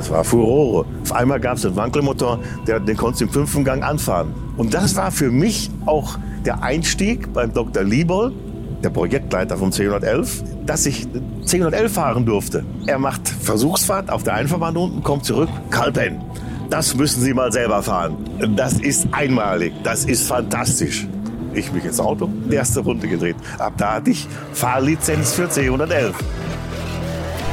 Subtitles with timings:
[0.00, 0.86] Das war Furore.
[1.02, 4.32] Auf einmal gab es einen Wankelmotor, der, den konntest du im fünften Gang anfahren.
[4.56, 6.16] Und das war für mich auch
[6.46, 7.82] der Einstieg beim Dr.
[7.82, 8.32] Liebold,
[8.82, 11.06] der Projektleiter vom C111, dass ich
[11.44, 12.64] C111 fahren durfte.
[12.86, 16.22] Er macht Versuchsfahrt auf der Einfahrbahn unten, kommt zurück, Kalpen.
[16.70, 18.16] Das müssen Sie mal selber fahren.
[18.56, 21.06] Das ist einmalig, das ist fantastisch.
[21.52, 23.36] Ich mich ins Auto, die erste Runde gedreht.
[23.58, 26.14] Ab da hatte ich Fahrlizenz für C111.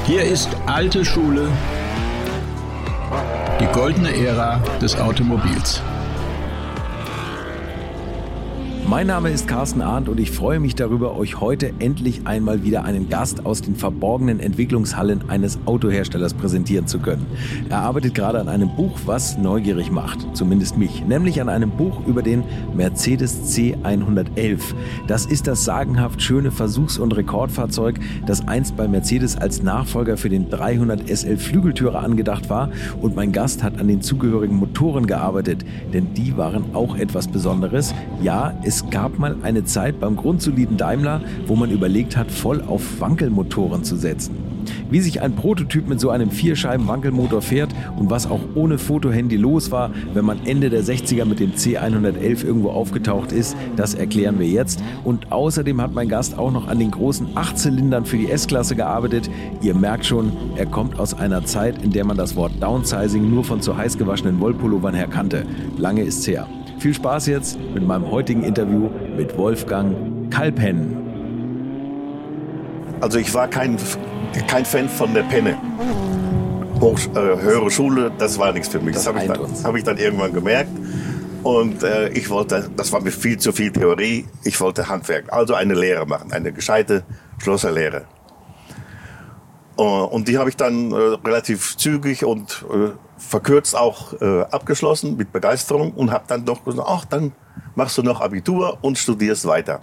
[0.05, 1.49] Hier ist alte Schule,
[3.59, 5.81] die goldene Ära des Automobils.
[8.89, 12.85] Mein Name ist Carsten Arndt und ich freue mich darüber, euch heute endlich einmal wieder
[12.85, 17.25] einen Gast aus den verborgenen Entwicklungshallen eines Autoherstellers präsentieren zu können.
[17.67, 22.07] Er arbeitet gerade an einem Buch, was neugierig macht, zumindest mich, nämlich an einem Buch
[22.07, 22.45] über den
[22.77, 24.61] Mercedes C111.
[25.05, 30.29] Das ist das sagenhaft schöne Versuchs- und Rekordfahrzeug, das einst bei Mercedes als Nachfolger für
[30.29, 32.69] den 300 SL Flügeltürer angedacht war
[33.01, 37.93] und mein Gast hat an den zugehörigen Motoren gearbeitet, denn die waren auch etwas Besonderes.
[38.21, 42.61] Ja, es es gab mal eine Zeit beim grundsoliden Daimler, wo man überlegt hat, voll
[42.61, 44.35] auf Wankelmotoren zu setzen.
[44.91, 49.71] Wie sich ein Prototyp mit so einem Vierscheiben-Wankelmotor fährt und was auch ohne Fotohandy los
[49.71, 54.47] war, wenn man Ende der 60er mit dem C111 irgendwo aufgetaucht ist, das erklären wir
[54.47, 54.79] jetzt.
[55.03, 59.27] Und außerdem hat mein Gast auch noch an den großen Achtzylindern für die S-Klasse gearbeitet.
[59.63, 63.43] Ihr merkt schon, er kommt aus einer Zeit, in der man das Wort Downsizing nur
[63.43, 65.47] von zu heiß gewaschenen Wollpullovern her kannte.
[65.77, 66.47] Lange ist's her.
[66.79, 70.95] Viel Spaß jetzt mit meinem heutigen Interview mit Wolfgang Kalpen.
[73.01, 73.77] Also ich war kein,
[74.47, 75.57] kein Fan von der Penne.
[76.79, 78.93] Hoch, äh, höhere Schule, das war nichts für mich.
[78.93, 80.69] Das, das habe ich, dann, hab ich dann irgendwann gemerkt.
[81.41, 85.53] Und äh, ich wollte, das war mir viel zu viel Theorie, ich wollte Handwerk, also
[85.53, 87.03] eine Lehre machen, eine gescheite
[87.39, 88.05] Schlosserlehre.
[89.79, 95.17] Uh, und die habe ich dann äh, relativ zügig und äh, verkürzt auch äh, abgeschlossen
[95.17, 97.33] mit Begeisterung und habe dann doch gesagt, ach, dann
[97.75, 99.81] machst du noch Abitur und studierst weiter.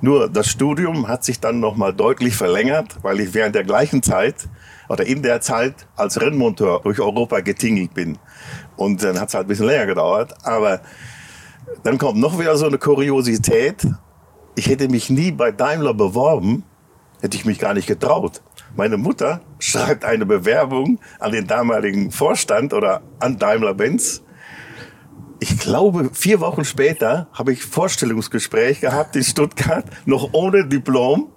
[0.00, 4.02] Nur das Studium hat sich dann noch mal deutlich verlängert, weil ich während der gleichen
[4.02, 4.48] Zeit
[4.88, 8.18] oder in der Zeit als Rennmonteur durch Europa getingelt bin.
[8.76, 10.34] Und dann hat es halt ein bisschen länger gedauert.
[10.42, 10.80] Aber
[11.84, 13.86] dann kommt noch wieder so eine Kuriosität.
[14.56, 16.64] Ich hätte mich nie bei Daimler beworben,
[17.20, 18.42] hätte ich mich gar nicht getraut.
[18.74, 24.22] Meine Mutter schreibt eine Bewerbung an den damaligen Vorstand oder an Daimler-Benz.
[25.40, 31.30] Ich glaube, vier Wochen später habe ich Vorstellungsgespräch gehabt in Stuttgart, noch ohne Diplom.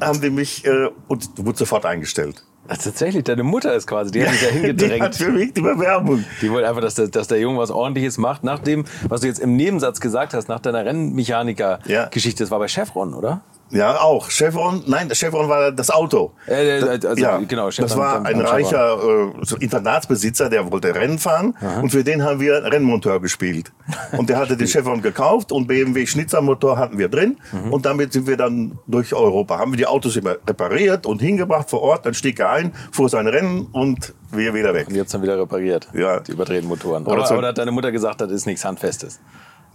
[0.00, 2.44] Haben die mich äh, und wurde sofort eingestellt.
[2.68, 4.92] Ach, tatsächlich, deine Mutter ist quasi, die hat dich da hingedrängt.
[4.94, 6.24] Die hat für mich die Bewerbung.
[6.42, 8.42] Die wollte einfach, dass der, dass der Junge was ordentliches macht.
[8.42, 12.66] Nach dem, was du jetzt im Nebensatz gesagt hast, nach deiner Rennmechaniker-Geschichte, das war bei
[12.68, 13.42] Chevron, oder?
[13.70, 14.30] Ja, auch.
[14.30, 16.32] Chevron, nein, Chevron war das Auto.
[16.46, 17.70] Äh, äh also, ja, genau.
[17.70, 21.80] Chevron das war ein reicher äh, Internatsbesitzer, der wollte Rennen fahren Aha.
[21.80, 23.72] und für den haben wir Rennmonteur gespielt.
[24.16, 27.72] Und der hatte den Chevron gekauft und BMW Schnitzermotor hatten wir drin mhm.
[27.72, 29.58] und damit sind wir dann durch Europa.
[29.58, 33.08] Haben wir die Autos immer repariert und hingebracht vor Ort, dann stieg er ein, fuhr
[33.08, 34.88] sein Rennen und wir wieder weg.
[34.88, 35.88] Und jetzt dann wieder repariert.
[35.92, 36.20] Ja.
[36.20, 37.06] Die überdrehten Motoren.
[37.06, 39.20] Oder, oder hat deine Mutter gesagt, das ist nichts Handfestes?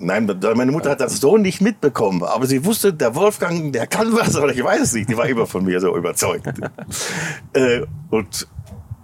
[0.01, 0.25] Nein,
[0.55, 2.23] meine Mutter hat das so nicht mitbekommen.
[2.23, 5.09] Aber sie wusste, der Wolfgang, der kann was, oder ich weiß es nicht.
[5.09, 6.47] Die war immer von mir so überzeugt.
[7.53, 8.47] äh, und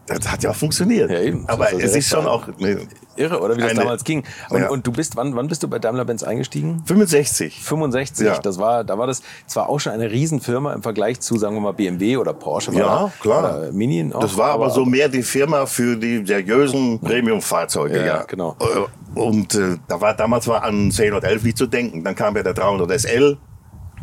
[0.07, 1.11] das hat ja auch funktioniert.
[1.11, 1.47] Ja, eben.
[1.47, 2.47] Aber es ist schon auch.
[2.57, 2.87] Ne,
[3.17, 4.23] Irre, oder wie das eine, damals ging.
[4.49, 4.69] Und, ja.
[4.69, 6.83] und, du bist, wann, wann bist du bei Daimler-Benz eingestiegen?
[6.85, 7.63] 65.
[7.63, 8.37] 65, ja.
[8.37, 11.61] das war, da war das zwar auch schon eine Riesenfirma im Vergleich zu, sagen wir
[11.61, 12.71] mal, BMW oder Porsche.
[12.73, 13.39] Ja, klar.
[13.39, 14.13] Oder Mini.
[14.13, 18.23] Auch, das war aber, aber so mehr die Firma für die seriösen Premium-Fahrzeuge, ja, ja.
[18.23, 18.55] genau.
[18.59, 22.03] Äh, und äh, da war damals war an 1011 nicht zu denken.
[22.03, 23.37] Dann kam ja der 300 SL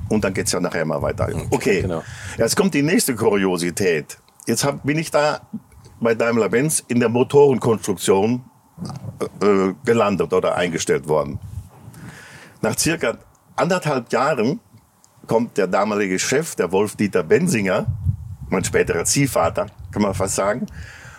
[0.08, 1.28] und dann geht's ja nachher mal weiter.
[1.28, 1.82] Okay, okay.
[1.82, 2.02] Genau.
[2.36, 4.18] Jetzt kommt die nächste Kuriosität.
[4.46, 5.40] Jetzt hab, bin ich da
[6.00, 8.44] bei Daimler-Benz in der Motorenkonstruktion
[9.40, 11.38] äh, gelandet oder eingestellt worden.
[12.60, 13.18] Nach circa
[13.56, 14.60] anderthalb Jahren
[15.26, 17.86] kommt der damalige Chef, der Wolf-Dieter Bensinger,
[18.48, 20.66] mein späterer Ziehvater, kann man fast sagen,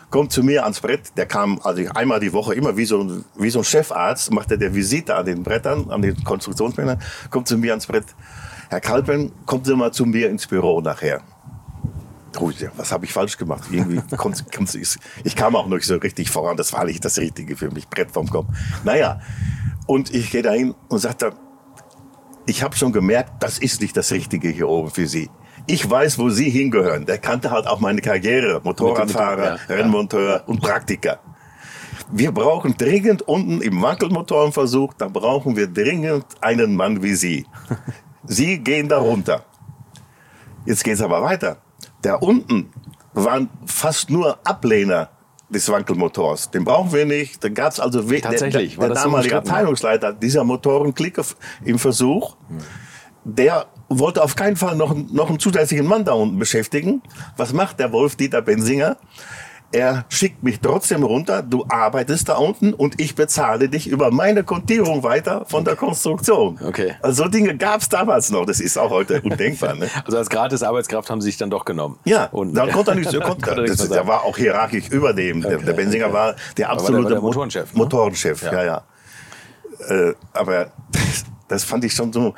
[0.09, 1.17] kommt zu mir ans Brett.
[1.17, 4.57] Der kam also einmal die Woche, immer wie so, ein, wie so ein Chefarzt, machte
[4.57, 8.05] der Visite an den Brettern, an den Konstruktionsmännern, kommt zu mir ans Brett.
[8.69, 11.21] Herr Kalpen, kommen Sie mal zu mir ins Büro nachher
[12.77, 13.63] was habe ich falsch gemacht?
[13.71, 14.77] Irgendwie kommt, kommt,
[15.23, 16.57] ich kam auch nicht so richtig voran.
[16.57, 17.87] Das war nicht das Richtige für mich.
[17.87, 18.47] Brett vom Kopf.
[18.83, 19.21] Naja,
[19.87, 21.33] und ich gehe dahin und sagte,
[22.45, 25.29] ich habe schon gemerkt, das ist nicht das Richtige hier oben für Sie.
[25.67, 27.05] Ich weiß, wo Sie hingehören.
[27.05, 28.61] Der kannte halt auch meine Karriere.
[28.63, 30.43] Motorradfahrer, ja, Rennmonteur ja.
[30.43, 31.19] und Praktiker.
[32.11, 37.45] Wir brauchen dringend unten im Wankelmotorenversuch, da brauchen wir dringend einen Mann wie Sie.
[38.23, 39.43] Sie gehen da runter.
[40.65, 41.57] Jetzt geht es aber weiter
[42.05, 42.71] der unten
[43.13, 45.09] waren fast nur Ablehner
[45.49, 46.51] des Wankelmotors.
[46.51, 47.43] Den brauchen wir nicht.
[47.43, 51.19] Da gab es also Tatsächlich, der, der, der damalige Abteilungsleiter dieser Motorenklick
[51.63, 52.35] im Versuch,
[53.23, 57.01] der wollte auf keinen Fall noch, noch einen zusätzlichen Mann da unten beschäftigen.
[57.37, 58.97] Was macht der Wolf Dieter Bensinger?
[59.75, 64.43] Er schickt mich trotzdem runter, du arbeitest da unten und ich bezahle dich über meine
[64.43, 66.57] Kontierung weiter von der Konstruktion.
[66.65, 66.95] Okay.
[67.01, 69.75] Also so Dinge gab es damals noch, das ist auch heute undenkbar.
[69.75, 69.89] Ne?
[70.05, 71.99] Also als gratis Arbeitskraft haben sie sich dann doch genommen.
[72.05, 75.13] Ja, und dann konnte er nicht so, konnte, konnte das, der war auch hierarchisch über
[75.13, 75.39] dem.
[75.39, 76.13] Okay, der, der Benzinger okay.
[76.13, 77.73] war der absolute war der, war der Motorenchef.
[77.73, 77.77] Ne?
[77.77, 78.63] Motorenchef, ja, ja.
[78.63, 78.83] ja.
[80.09, 80.71] Äh, aber
[81.47, 82.33] das fand ich schon so,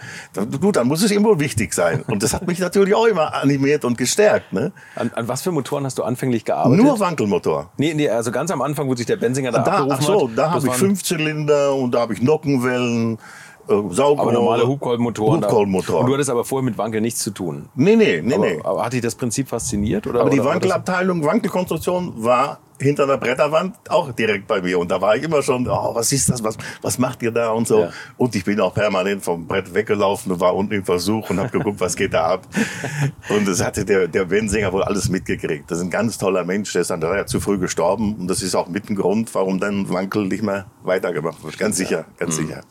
[0.59, 2.03] gut, dann muss es irgendwo wichtig sein.
[2.07, 4.51] Und das hat mich natürlich auch immer animiert und gestärkt.
[4.51, 4.71] Ne?
[4.95, 6.83] An, an was für Motoren hast du anfänglich gearbeitet?
[6.83, 7.71] Nur Wankelmotor.
[7.77, 10.51] Nee, nee, also ganz am Anfang, wo sich der Benzinger da, da Ach so, da
[10.51, 13.17] habe ich Fünfzylinder und da habe ich Nockenwellen.
[13.67, 14.21] Saugrohr.
[14.21, 15.41] Aber normale Hubkolbenmotoren.
[15.43, 16.01] Hubkolbenmotoren.
[16.01, 17.69] Und du hattest aber vorher mit Wankel nichts zu tun.
[17.75, 18.59] Nee, nee, nee, aber, nee.
[18.63, 20.07] Aber hat dich das Prinzip fasziniert?
[20.07, 24.79] Oder, aber die oder Wankelabteilung, Wankelkonstruktion war hinter der Bretterwand auch direkt bei mir.
[24.79, 27.51] Und da war ich immer schon, oh, was ist das, was, was macht ihr da
[27.51, 27.81] und so.
[27.81, 27.89] Ja.
[28.17, 31.49] Und ich bin auch permanent vom Brett weggelaufen und war unten im Versuch und habe
[31.49, 32.47] geguckt, was geht da ab.
[33.29, 35.69] Und das hatte der, der Bensinger wohl alles mitgekriegt.
[35.69, 38.15] Das ist ein ganz toller Mensch, der ist dann leider zu früh gestorben.
[38.15, 41.57] Und das ist auch mit ein Grund, warum dann Wankel nicht mehr weitergemacht wird.
[41.57, 42.47] Ganz sicher, ganz mhm.
[42.47, 42.61] sicher.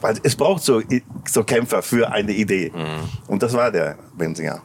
[0.00, 0.82] Weil es braucht so,
[1.28, 2.72] so Kämpfer für eine Idee.
[2.74, 3.08] Mhm.
[3.28, 4.62] Und das war der Bensinger.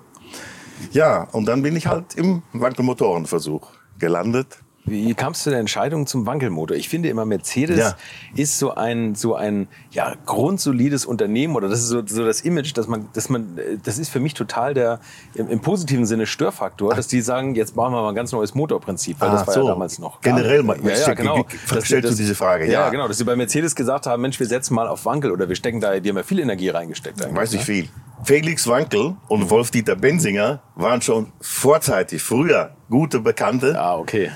[0.91, 3.67] Ja, und dann bin ich halt im Wankelmotorenversuch
[3.99, 4.57] gelandet.
[4.85, 6.75] Wie kamst du der Entscheidung zum Wankelmotor?
[6.75, 7.95] Ich finde immer, Mercedes ja.
[8.35, 12.75] ist so ein, so ein ja, grundsolides Unternehmen oder das ist so, so das Image,
[12.75, 14.99] dass man, dass man, das ist für mich total der
[15.35, 18.55] im, im positiven Sinne Störfaktor, dass die sagen, jetzt bauen wir mal ein ganz neues
[18.55, 19.61] Motorprinzip, weil ah, das war so.
[19.61, 20.19] ja damals noch.
[20.21, 21.45] Generell, mal, ja, ja, genau.
[21.79, 22.71] stellst du diese Frage, ja.
[22.71, 25.47] Ja, genau, dass sie bei Mercedes gesagt haben, Mensch, wir setzen mal auf Wankel oder
[25.47, 27.19] wir stecken da, wir haben ja viel Energie reingesteckt.
[27.33, 27.87] Weiß nicht viel.
[28.23, 33.79] Felix Wankel und Wolf-Dieter Bensinger waren schon vorzeitig, früher gute Bekannte.
[33.79, 34.31] Ah, okay.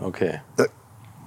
[0.00, 0.40] Okay.
[0.56, 0.64] Äh,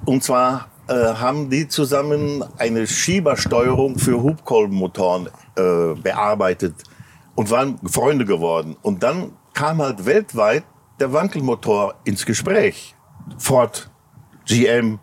[0.06, 6.76] und zwar äh, haben die zusammen eine Schiebersteuerung für Hubkolbenmotoren äh, bearbeitet
[7.36, 8.76] und waren Freunde geworden.
[8.82, 10.64] Und dann kam halt weltweit
[11.00, 12.96] der Wankelmotor ins Gespräch.
[13.38, 13.90] Ford,
[14.46, 15.00] GM,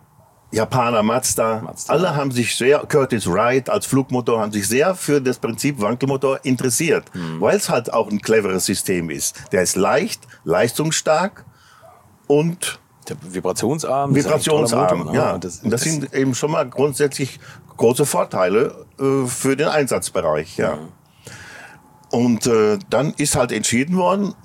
[0.51, 5.21] Japaner, Mazda, Mazda, alle haben sich sehr, Curtis Wright als Flugmotor haben sich sehr für
[5.21, 7.39] das Prinzip Wankelmotor interessiert, mhm.
[7.39, 9.51] weil es halt auch ein cleveres System ist.
[9.51, 11.45] Der ist leicht, leistungsstark
[12.27, 12.79] und
[13.21, 14.13] Vibrationsarm.
[14.15, 15.37] Vibrationsarm, Motor, ja.
[15.37, 17.39] Das, das, sind eben schon mal grundsätzlich
[17.77, 20.77] große Vorteile äh, für den Einsatzbereich, ja.
[22.11, 24.35] Und äh, dann ist halt entschieden worden,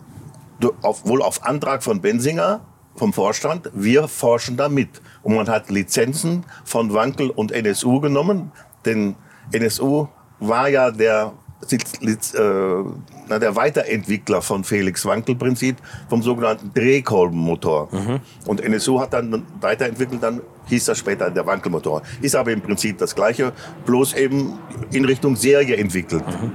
[0.82, 2.60] auf, wohl auf Antrag von Bensinger,
[2.94, 5.02] vom Vorstand, wir forschen da mit.
[5.22, 8.52] Und man hat Lizenzen von Wankel und NSU genommen,
[8.84, 9.16] denn
[9.52, 11.32] NSU war ja der
[13.28, 15.76] na, der Weiterentwickler von Felix Wankel-Prinzip
[16.08, 17.88] vom sogenannten Drehkolbenmotor.
[17.92, 18.20] Mhm.
[18.46, 22.02] Und NSU hat dann weiterentwickelt, dann hieß das später der Wankelmotor.
[22.20, 23.52] Ist aber im Prinzip das Gleiche,
[23.84, 24.58] bloß eben
[24.92, 26.24] in Richtung Serie entwickelt.
[26.26, 26.52] Mhm.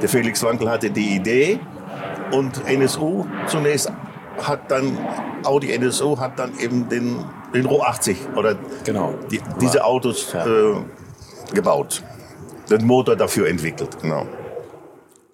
[0.00, 1.60] Der Felix Wankel hatte die Idee
[2.32, 3.92] und NSU zunächst
[4.42, 4.96] hat dann,
[5.44, 9.14] Audi NSU hat dann eben den, den Ro 80 oder genau.
[9.30, 10.46] die, diese Autos ja.
[10.46, 10.74] äh,
[11.52, 12.02] gebaut.
[12.70, 14.26] Den Motor dafür entwickelt, genau.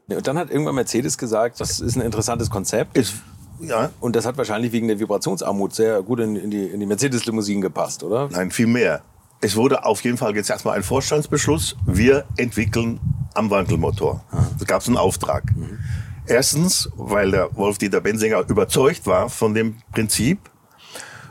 [0.09, 2.97] Und dann hat irgendwann Mercedes gesagt, das ist ein interessantes Konzept.
[2.97, 3.15] Ist,
[3.61, 3.91] ja.
[4.01, 7.61] Und das hat wahrscheinlich wegen der Vibrationsarmut sehr gut in, in die, in die Mercedes-Limousinen
[7.61, 8.29] gepasst, oder?
[8.31, 9.03] Nein, viel mehr.
[9.41, 11.77] Es wurde auf jeden Fall jetzt erstmal ein Vorstandsbeschluss.
[11.85, 13.01] Wir entwickeln
[13.35, 14.25] am Wankelmotor.
[14.59, 15.45] Da gab es einen Auftrag.
[15.55, 15.79] Mhm.
[16.27, 20.39] Erstens, weil der Wolf-Dieter Bensinger überzeugt war von dem Prinzip.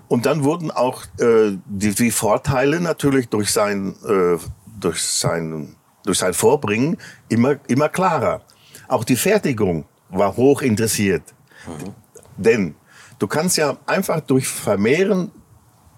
[0.07, 4.37] Und dann wurden auch äh, die, die Vorteile natürlich durch sein, äh,
[4.79, 8.41] durch sein, durch sein Vorbringen immer, immer klarer.
[8.87, 11.23] Auch die Fertigung war hoch interessiert.
[11.67, 11.93] Mhm.
[12.37, 12.75] Denn
[13.19, 15.31] du kannst ja einfach durch Vermehren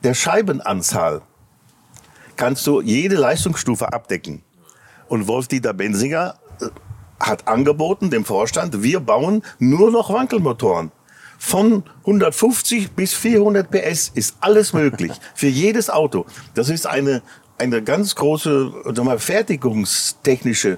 [0.03, 1.21] der Scheibenanzahl
[2.37, 4.43] kannst du jede Leistungsstufe abdecken.
[5.07, 6.67] Und Wolf-Dieter Bensinger äh,
[7.19, 10.91] hat angeboten dem Vorstand, wir bauen nur noch Wankelmotoren.
[11.39, 16.25] Von 150 bis 400 PS ist alles möglich für jedes Auto.
[16.53, 17.21] Das ist eine,
[17.57, 18.71] eine ganz große
[19.03, 20.77] mal, fertigungstechnische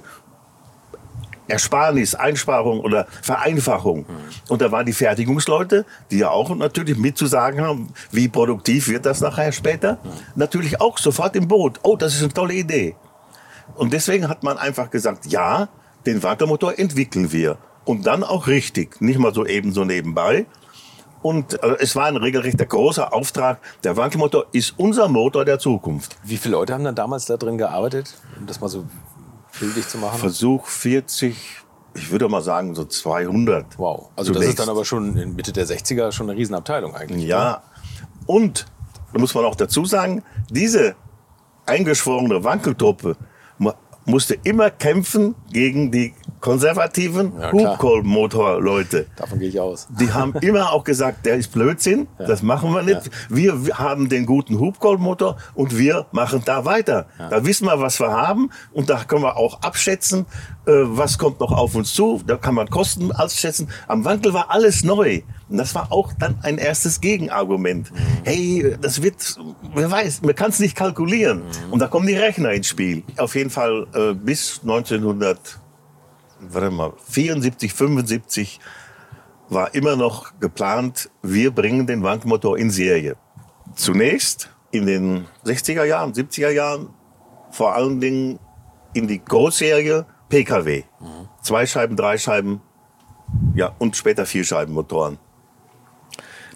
[1.49, 3.99] Ersparnis, Einsparung oder Vereinfachung.
[3.99, 4.05] Mhm.
[4.49, 9.21] Und da waren die Fertigungsleute, die ja auch natürlich mitzusagen haben, wie produktiv wird das
[9.21, 10.09] nachher später, mhm.
[10.35, 11.79] natürlich auch sofort im Boot.
[11.83, 12.95] Oh, das ist eine tolle Idee.
[13.75, 15.69] Und deswegen hat man einfach gesagt, ja,
[16.05, 17.57] den Wankelmotor entwickeln wir.
[17.85, 20.45] Und dann auch richtig, nicht mal so eben so nebenbei.
[21.21, 23.59] Und äh, es war ein regelrechter großer Auftrag.
[23.83, 26.15] Der Wankelmotor ist unser Motor der Zukunft.
[26.23, 28.85] Wie viele Leute haben dann damals da drin gearbeitet, um das mal so
[29.59, 30.19] bildlich zu machen?
[30.19, 31.35] Versuch 40,
[31.93, 33.77] ich würde mal sagen, so 200.
[33.77, 34.09] Wow.
[34.15, 34.43] Also zunächst.
[34.43, 37.25] das ist dann aber schon in Mitte der 60er schon eine Riesenabteilung eigentlich.
[37.25, 37.37] Ja.
[37.37, 37.63] Oder?
[38.25, 38.65] Und,
[39.13, 40.95] da muss man auch dazu sagen, diese
[41.65, 43.15] eingeschworene Wankeltruppe
[44.05, 49.07] musste immer kämpfen gegen die konservativen ja, Hubkolbenmotorleute.
[49.15, 49.87] Davon gehe ich aus.
[49.99, 52.25] Die haben immer auch gesagt, der ist Blödsinn, ja.
[52.25, 53.05] das machen wir nicht.
[53.05, 53.11] Ja.
[53.29, 57.07] Wir haben den guten Hubkolbenmotor und wir machen da weiter.
[57.17, 60.25] Da wissen wir, was wir haben und da können wir auch abschätzen,
[60.65, 62.21] äh, was kommt noch auf uns zu.
[62.25, 63.69] Da kann man Kosten ausschätzen.
[63.87, 65.21] Am Wankel war alles neu.
[65.49, 67.91] Und das war auch dann ein erstes Gegenargument.
[67.91, 67.97] Mhm.
[68.23, 69.37] Hey, das wird,
[69.73, 71.39] wer weiß, man kann es nicht kalkulieren.
[71.39, 71.73] Mhm.
[71.73, 73.03] Und da kommen die Rechner ins Spiel.
[73.17, 75.59] Auf jeden Fall äh, bis 1900
[76.39, 78.59] warte mal, 74, 75
[79.49, 83.15] war immer noch geplant, wir bringen den Wankmotor in Serie.
[83.75, 86.89] Zunächst in den 60er Jahren, 70er Jahren,
[87.51, 88.39] vor allen Dingen
[88.93, 90.83] in die Großserie PKW.
[90.99, 91.29] Mhm.
[91.41, 92.61] Zwei Scheiben, drei Scheiben,
[93.55, 94.25] ja, und später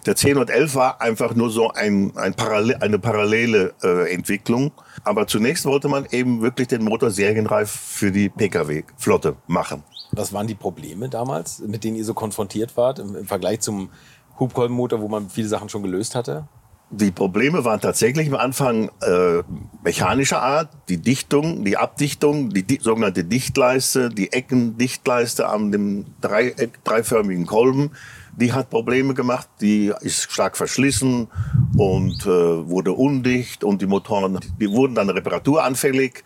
[0.04, 0.44] vier Scheibenmotoren.
[0.46, 4.72] Der 1011 war einfach nur so ein, ein Parallel, eine parallele äh, Entwicklung.
[5.04, 9.82] Aber zunächst wollte man eben wirklich den Motor serienreif für die Pkw-Flotte machen.
[10.12, 13.90] Was waren die Probleme damals, mit denen ihr so konfrontiert wart im, im Vergleich zum
[14.38, 16.46] Hubkolbenmotor, wo man viele Sachen schon gelöst hatte?
[16.90, 19.42] Die Probleme waren tatsächlich am Anfang äh,
[19.82, 20.68] mechanischer Art.
[20.88, 27.90] Die Dichtung, die Abdichtung, die, die sogenannte Dichtleiste, die Eckendichtleiste an dem dreieck, dreiförmigen Kolben
[28.36, 31.28] die hat Probleme gemacht, die ist stark verschlissen
[31.76, 36.24] und äh, wurde undicht und die Motoren, die wurden dann reparaturanfällig.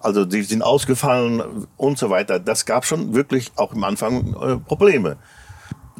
[0.00, 2.38] Also die sind ausgefallen und so weiter.
[2.38, 5.16] Das gab schon wirklich auch am Anfang äh, Probleme.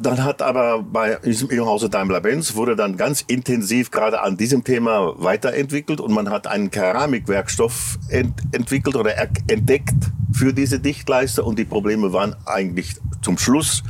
[0.01, 5.13] Dann hat aber bei diesem Hause Daimler-Benz wurde dann ganz intensiv gerade an diesem Thema
[5.17, 9.13] weiterentwickelt und man hat einen Keramikwerkstoff ent entwickelt oder
[9.47, 13.83] entdeckt für diese Dichtleiste und die Probleme waren eigentlich zum Schluss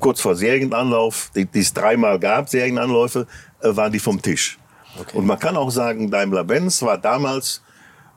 [0.00, 3.26] kurz vor Serienanlauf, die, die es dreimal gab, Serienanläufe,
[3.60, 4.58] äh, waren die vom Tisch.
[4.98, 5.16] Okay.
[5.16, 7.62] Und man kann auch sagen, Daimler-Benz war damals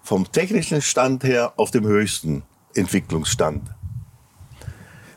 [0.02, 2.44] vom technischen Stand her auf dem höchsten
[2.76, 3.70] Entwicklungsstand.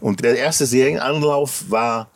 [0.01, 2.09] Und der erste Serienanlauf war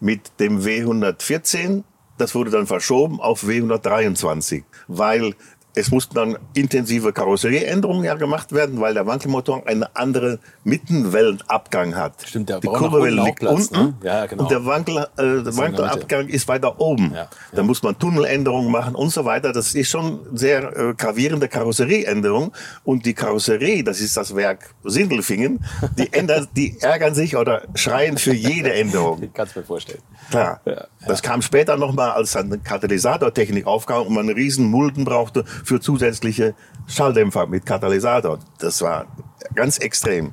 [0.00, 1.82] mit dem W114.
[2.18, 5.34] Das wurde dann verschoben auf W123, weil
[5.76, 12.14] es mussten dann intensive Karosserieänderungen ja gemacht werden, weil der Wankelmotor einen anderen Mittenwellenabgang hat.
[12.26, 13.94] Stimmt, der die Kurbelwelle liegt Platz, unten ne?
[14.02, 14.42] ja, genau.
[14.42, 17.10] und der, Wankel, äh, der Wankelabgang ist weiter oben.
[17.12, 17.28] Ja, ja.
[17.52, 19.52] Da muss man Tunneländerungen machen und so weiter.
[19.52, 22.52] Das ist schon sehr äh, gravierende Karosserieänderung.
[22.82, 25.62] Und die Karosserie, das ist das Werk Sindelfingen,
[25.98, 29.22] die, ändern, die ärgern sich oder schreien für jede Änderung.
[29.26, 30.00] Ich kann es mir vorstellen.
[30.30, 30.60] Klar.
[30.64, 35.44] Ja, das kam später nochmal, als dann Katalysatortechnik aufkam und man einen riesen Mulden brauchte
[35.66, 36.54] für zusätzliche
[36.86, 38.38] Schalldämpfer mit Katalysator.
[38.58, 39.06] Das war
[39.54, 40.32] ganz extrem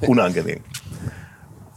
[0.00, 0.60] unangenehm.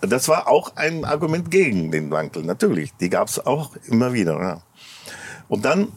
[0.01, 2.93] Das war auch ein Argument gegen den Wankel, natürlich.
[2.99, 4.39] Die gab es auch immer wieder.
[4.39, 4.61] Ja.
[5.47, 5.91] Und dann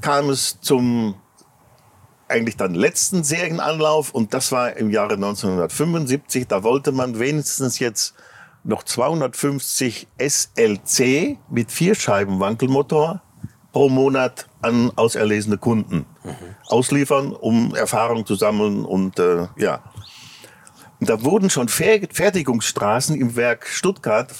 [0.00, 1.14] kam es zum
[2.26, 6.48] eigentlich dann letzten Serienanlauf und das war im Jahre 1975.
[6.48, 8.14] Da wollte man wenigstens jetzt
[8.64, 13.20] noch 250 SLC mit Vierscheiben-Wankelmotor
[13.72, 16.56] pro Monat an auserlesene Kunden mhm.
[16.66, 19.82] ausliefern, um Erfahrung zu sammeln und äh, ja.
[21.00, 24.32] Und da wurden schon Fertigungsstraßen im Werk Stuttgart,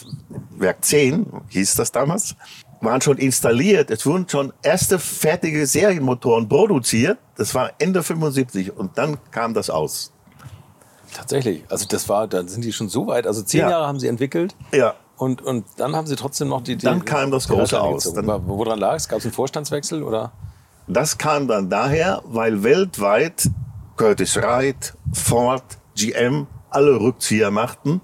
[0.56, 2.36] Werk 10 hieß das damals,
[2.80, 3.90] waren schon installiert.
[3.90, 7.18] Es wurden schon erste fertige Serienmotoren produziert.
[7.36, 10.12] Das war Ende 75 und dann kam das aus.
[11.12, 11.64] Tatsächlich.
[11.68, 13.26] Also das war, dann sind die schon so weit.
[13.26, 13.70] Also zehn ja.
[13.70, 14.54] Jahre haben sie entwickelt.
[14.72, 14.94] Ja.
[15.16, 16.76] Und, und dann haben sie trotzdem noch die.
[16.76, 18.12] die dann kam das Große aus.
[18.12, 19.08] Dann, woran lag es?
[19.08, 20.32] Gab es einen Vorstandswechsel oder?
[20.86, 23.48] Das kam dann daher, weil weltweit
[23.96, 25.64] Curtis Wright, Ford,
[25.96, 28.00] GM alle Rückzieher machten,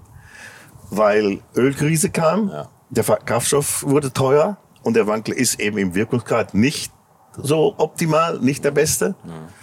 [0.89, 2.69] weil Ölkrise kam, ja.
[2.89, 6.91] der Kraftstoff wurde teuer und der Wankel ist eben im Wirkungsgrad nicht
[7.37, 9.15] so optimal, nicht der beste.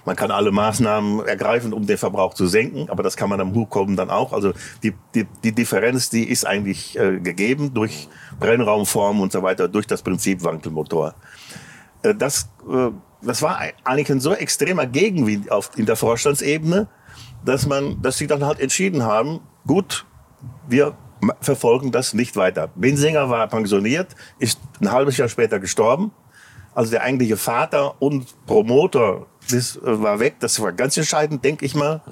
[0.04, 3.54] Man kann alle Maßnahmen ergreifen, um den Verbrauch zu senken, aber das kann man am
[3.54, 4.32] Hubkommen dann auch.
[4.32, 8.08] Also die, die, die Differenz, die ist eigentlich äh, gegeben durch
[8.40, 11.14] Brennraumform und so weiter, durch das Prinzip Wankelmotor.
[12.02, 12.90] Äh, das, äh,
[13.22, 16.88] das war eigentlich ein so extremer Gegenwind auf, in der Vorstandsebene,
[17.44, 20.06] dass man, dass sie dann halt entschieden haben, gut,
[20.68, 20.96] wir
[21.40, 22.68] verfolgen das nicht weiter.
[22.76, 26.12] Binsinger war pensioniert, ist ein halbes Jahr später gestorben
[26.78, 30.36] also der eigentliche Vater und Promoter, das äh, war weg.
[30.38, 32.02] Das war ganz entscheidend, denke ich mal.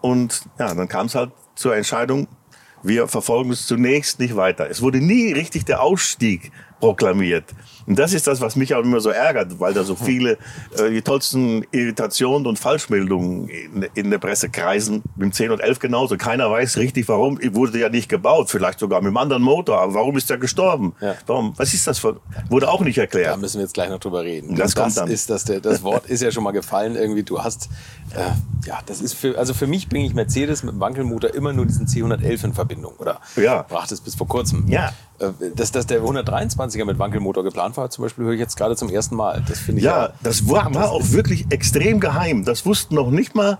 [0.00, 2.26] Und ja, dann kam es halt zur Entscheidung,
[2.82, 4.68] wir verfolgen es zunächst nicht weiter.
[4.68, 6.50] Es wurde nie richtig der Ausstieg
[6.80, 7.44] proklamiert.
[7.86, 10.38] Und das ist das, was mich auch immer so ärgert, weil da so viele
[10.78, 15.02] äh, die tollsten Irritationen und Falschmeldungen in, in, der Presse kreisen.
[15.16, 16.16] Mit dem 10 und 11 genauso.
[16.16, 17.38] Keiner weiß richtig, warum.
[17.54, 18.50] Wurde ja nicht gebaut.
[18.50, 19.80] Vielleicht sogar mit einem anderen Motor.
[19.80, 20.94] Aber warum ist er gestorben?
[21.00, 21.14] Ja.
[21.26, 21.52] Warum?
[21.56, 22.20] Was ist das für?
[22.48, 23.32] Wurde auch nicht erklärt.
[23.32, 24.56] Da müssen wir jetzt gleich noch drüber reden.
[24.56, 25.10] Das, das dann.
[25.10, 26.96] Ist das, der, das Wort ist ja schon mal gefallen.
[26.96, 27.68] Irgendwie, du hast,
[28.14, 28.20] äh,
[28.66, 31.66] ja, das ist für, also für mich bringe ich Mercedes mit dem Wankelmotor immer nur
[31.66, 32.94] diesen C111 in Verbindung.
[32.98, 33.62] Oder ja.
[33.62, 34.66] brachte es bis vor kurzem.
[34.68, 34.92] Ja.
[35.18, 36.02] Äh, dass, dass der
[36.64, 39.42] 123er mit Wankelmotor geplant war, zum Beispiel, höre ich jetzt gerade zum ersten Mal.
[39.48, 42.44] Das finde ich ja, ja, das war, war auch wirklich extrem geheim.
[42.44, 43.58] Das wussten noch nicht mal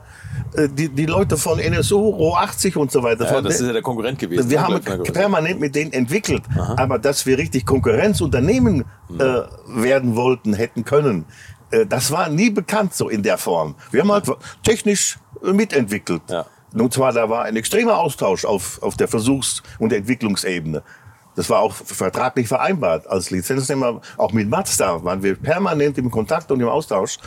[0.54, 3.24] äh, die, die Leute von NSO, Ro 80 und so weiter.
[3.24, 4.50] Ja, das ist ja der Konkurrent gewesen.
[4.50, 6.42] Wir haben permanent mit denen entwickelt.
[6.56, 6.76] Aha.
[6.78, 9.20] Aber dass wir richtig Konkurrenzunternehmen hm.
[9.20, 11.24] äh, werden wollten, hätten können,
[11.70, 13.74] äh, das war nie bekannt so in der Form.
[13.90, 14.26] Wir haben halt
[14.62, 16.22] technisch mitentwickelt.
[16.30, 16.46] Ja.
[16.74, 20.82] Und zwar, da war ein extremer Austausch auf, auf der Versuchs- und Entwicklungsebene.
[21.36, 23.06] Das war auch vertraglich vereinbart.
[23.06, 27.18] Als Lizenznehmer, auch mit Mazda, waren wir permanent im Kontakt und im Austausch.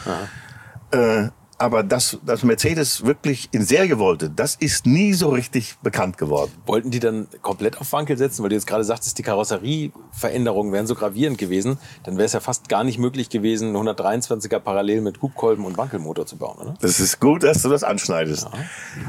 [0.92, 6.18] Äh, aber dass, dass Mercedes wirklich in Serie wollte, das ist nie so richtig bekannt
[6.18, 6.52] geworden.
[6.68, 8.44] Wollten die dann komplett auf Wankel setzen?
[8.44, 11.80] Weil du jetzt gerade sagtest, die Karosserieveränderungen wären so gravierend gewesen.
[12.04, 15.78] Dann wäre es ja fast gar nicht möglich gewesen, einen 123er parallel mit Hubkolben und
[15.78, 16.76] Wankelmotor zu bauen, oder?
[16.80, 18.44] Das ist gut, dass du das anschneidest.
[18.44, 18.60] Ja,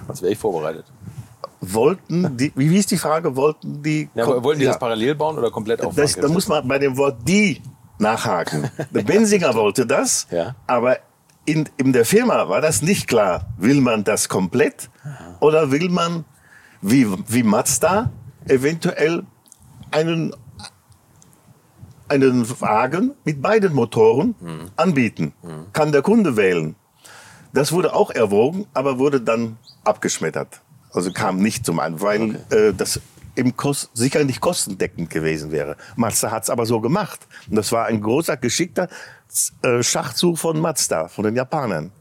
[0.06, 0.86] sonst wäre ich vorbereitet
[1.60, 4.08] wollten die, wie ist die Frage, wollten die...
[4.14, 4.72] Ja, wollten die ja.
[4.72, 7.60] das parallel bauen oder komplett auf das, Da muss man bei dem Wort die
[7.98, 8.70] nachhaken.
[8.90, 10.54] Der Benzinger wollte das, ja.
[10.66, 10.98] aber
[11.44, 13.46] in, in der Firma war das nicht klar.
[13.56, 15.36] Will man das komplett Aha.
[15.40, 16.24] oder will man,
[16.82, 18.10] wie, wie Mazda,
[18.46, 19.24] eventuell
[19.90, 20.34] einen,
[22.08, 24.70] einen Wagen mit beiden Motoren mhm.
[24.76, 25.32] anbieten?
[25.42, 25.72] Mhm.
[25.72, 26.76] Kann der Kunde wählen?
[27.54, 30.60] Das wurde auch erwogen, aber wurde dann abgeschmettert.
[30.98, 32.68] Also kam nicht zum An, weil okay.
[32.70, 33.00] äh, das
[33.36, 35.76] im Kost, sicher nicht kostendeckend gewesen wäre.
[35.94, 37.20] Mazda hat es aber so gemacht.
[37.48, 38.88] Und das war ein großer, geschickter
[39.62, 41.92] äh, Schachzug von Mazda, von den Japanern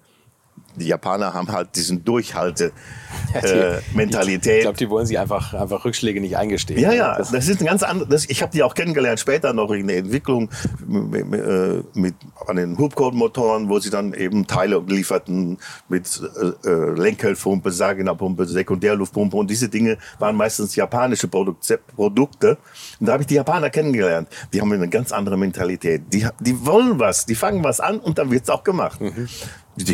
[0.77, 4.45] die Japaner haben halt diesen Durchhalte-Mentalität.
[4.45, 6.79] Ja, äh, ich glaube, die wollen sich einfach, einfach Rückschläge nicht eingestehen.
[6.79, 8.29] Ja, ja, das, das ist ein ganz anderes.
[8.29, 10.49] Ich habe die auch kennengelernt später noch in der Entwicklung
[10.85, 12.15] mit, mit, äh, mit
[12.45, 15.57] an den Hubcode-Motoren, wo sie dann eben Teile lieferten
[15.89, 16.21] mit
[16.63, 22.57] äh, äh Lenkhelfpumpe, Sagina-Pumpe, Sekundärluftpumpe und diese Dinge waren meistens japanische Produkt, Produkte.
[22.99, 24.27] Und da habe ich die Japaner kennengelernt.
[24.53, 26.03] Die haben eine ganz andere Mentalität.
[26.13, 29.01] Die, die wollen was, die fangen was an und dann wird's auch gemacht.
[29.01, 29.27] Mhm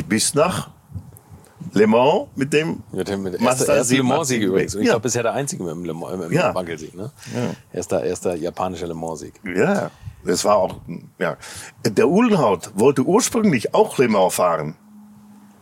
[0.08, 0.70] bis nach
[1.72, 4.76] Le Mans mit dem, mit dem mit erster, erster Le Mans-Sieg übrigens.
[4.76, 4.94] Und ich ja.
[4.94, 6.54] glaube, bisher der einzige mit dem, Le Mans, im ja.
[6.54, 6.96] Wankelsieg.
[6.96, 7.12] Ne?
[7.34, 7.42] Ja.
[7.72, 9.34] Erster, erster japanischer Le Mans-Sieg.
[9.56, 9.92] Ja,
[10.26, 10.78] das war auch,
[11.20, 11.38] ja.
[11.86, 14.76] Der Uhlenhaut wollte ursprünglich auch Le Mans fahren.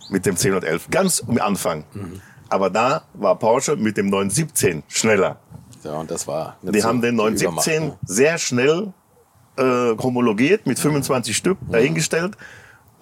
[0.09, 0.89] Mit dem 1011.
[0.89, 1.85] Ganz am Anfang.
[1.93, 2.21] Mhm.
[2.49, 5.37] Aber da war Porsche mit dem 917 schneller.
[5.83, 6.57] Ja, und das war.
[6.61, 7.97] Die haben den 917 ne?
[8.03, 8.93] sehr schnell
[9.57, 9.63] äh,
[9.97, 11.73] homologiert mit 25 Stück mhm.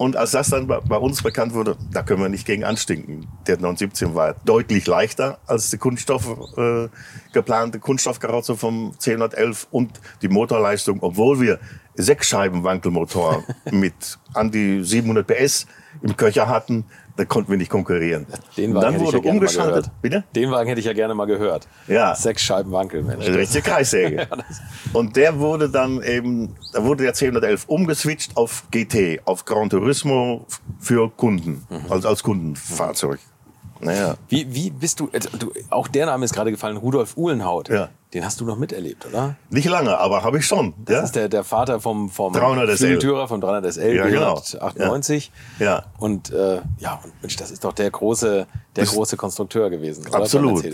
[0.00, 3.28] Und als das dann bei uns bekannt wurde, da können wir nicht gegen anstinken.
[3.46, 6.88] Der 917 war deutlich leichter als die Kunststoff, äh,
[7.34, 11.60] geplante Kunststoffkarosserie vom 1011 und die Motorleistung, obwohl wir
[11.96, 15.66] sechs Scheiben Wankelmotor mit an die 700 PS
[16.02, 16.84] im Köcher hatten,
[17.16, 18.26] da konnten wir nicht konkurrieren.
[18.56, 19.90] Den Wagen dann wurde ich ja umgeschaltet.
[20.00, 20.24] Bitte?
[20.34, 21.68] Den Wagen hätte ich ja gerne mal gehört.
[21.86, 22.14] Ja.
[22.14, 23.26] Sechs Scheiben Wankel, Mensch.
[23.26, 24.26] Richtige Kreissäge.
[24.92, 30.46] und der wurde dann eben, da wurde der 1011 umgeswitcht auf GT, auf Gran Turismo
[30.78, 31.90] für Kunden, mhm.
[31.90, 33.20] also als Kundenfahrzeug.
[33.80, 34.16] Naja.
[34.28, 37.68] Wie, wie bist du, also du, auch der Name ist gerade gefallen, Rudolf Uhlenhaut.
[37.68, 37.88] Ja.
[38.12, 39.36] Den hast du noch miterlebt, oder?
[39.50, 40.74] Nicht lange, aber habe ich schon.
[40.84, 41.02] Das ja?
[41.02, 42.98] ist der, der Vater vom, vom 300 SL.
[43.28, 44.34] vom 300 SL, ja, genau.
[44.34, 45.30] 98.
[45.60, 45.64] Ja.
[45.64, 45.84] ja.
[45.98, 50.04] Und äh, ja, und Mensch, das ist doch der große, der große Konstrukteur gewesen.
[50.08, 50.18] Oder?
[50.18, 50.64] Absolut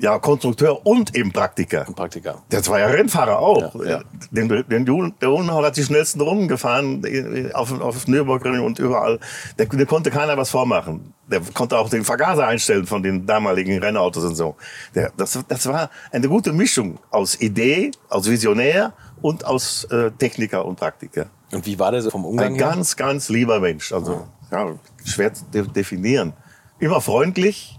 [0.00, 1.84] ja, Konstrukteur und eben Praktiker.
[1.86, 2.42] Und Praktiker.
[2.48, 3.74] Das war ja Rennfahrer auch.
[3.82, 4.02] Ja, ja.
[4.30, 9.18] Den, den, der Unhauer hat die schnellsten rumgefahren äh, auf, auf Nürburgring und überall.
[9.58, 11.12] Der, der konnte keiner was vormachen.
[11.26, 14.56] Der konnte auch den Vergaser einstellen von den damaligen Rennautos und so.
[14.94, 20.64] Der, das, das war eine gute Mischung aus Idee, aus Visionär und aus äh, Techniker
[20.64, 21.26] und Praktiker.
[21.52, 22.68] Und wie war der so vom Umgang Ein her?
[22.68, 23.92] ganz, ganz lieber Mensch.
[23.92, 26.34] Also ja, schwer zu definieren.
[26.78, 27.77] Immer freundlich,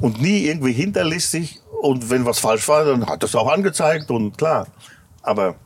[0.00, 1.60] und nie irgendwie hinterlistig.
[1.80, 4.66] Und wenn was falsch war, dann hat das auch angezeigt und klar.
[5.22, 5.56] Aber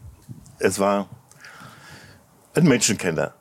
[0.59, 1.09] es war
[2.55, 3.35] ein Menschenkenner.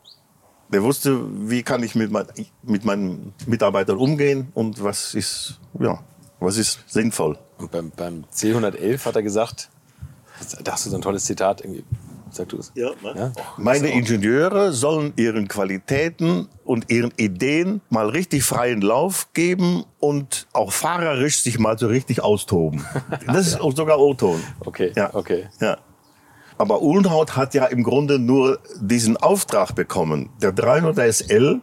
[0.71, 2.27] Der wusste, wie kann ich mit, mein,
[2.61, 5.99] mit meinen Mitarbeitern umgehen und was ist, ja,
[6.39, 7.39] was ist sinnvoll.
[7.57, 9.69] Und beim, beim C111 hat er gesagt,
[10.63, 11.83] da hast du so ein tolles Zitat, irgendwie,
[12.31, 12.71] Sag du es.
[12.75, 13.31] Ja, ja?
[13.57, 20.71] Meine Ingenieure sollen ihren Qualitäten und ihren Ideen mal richtig freien Lauf geben und auch
[20.71, 22.85] fahrerisch sich mal so richtig austoben.
[23.27, 24.41] Das ist auch sogar O-Ton.
[24.61, 25.13] Okay, ja.
[25.13, 25.47] okay.
[25.59, 25.77] Ja.
[26.57, 30.29] Aber Ulnhaut hat ja im Grunde nur diesen Auftrag bekommen.
[30.41, 31.61] Der 300 SL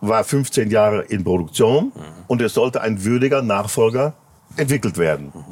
[0.00, 2.02] war 15 Jahre in Produktion mhm.
[2.28, 4.14] und es sollte ein würdiger Nachfolger
[4.56, 5.32] entwickelt werden.
[5.34, 5.44] Mhm.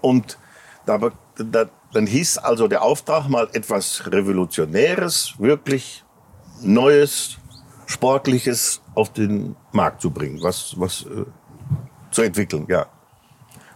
[0.00, 0.38] Und
[0.86, 0.98] da,
[1.36, 6.04] da, dann hieß also der Auftrag mal etwas Revolutionäres, wirklich
[6.60, 7.38] Neues,
[7.86, 11.24] Sportliches auf den Markt zu bringen, was, was äh,
[12.10, 12.86] zu entwickeln, ja.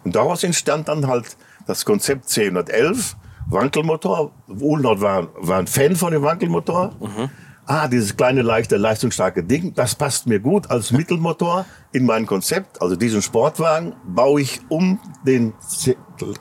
[0.05, 3.15] Und daraus entstand dann halt das Konzept C111,
[3.47, 4.33] Wankelmotor.
[4.49, 6.93] Ulnord war, war ein Fan von dem Wankelmotor.
[7.01, 7.31] Mhm.
[7.65, 12.83] Ah, dieses kleine, leichte, leistungsstarke Ding, das passt mir gut als Mittelmotor in mein Konzept.
[12.83, 15.55] Also diesen Sportwagen baue ich um den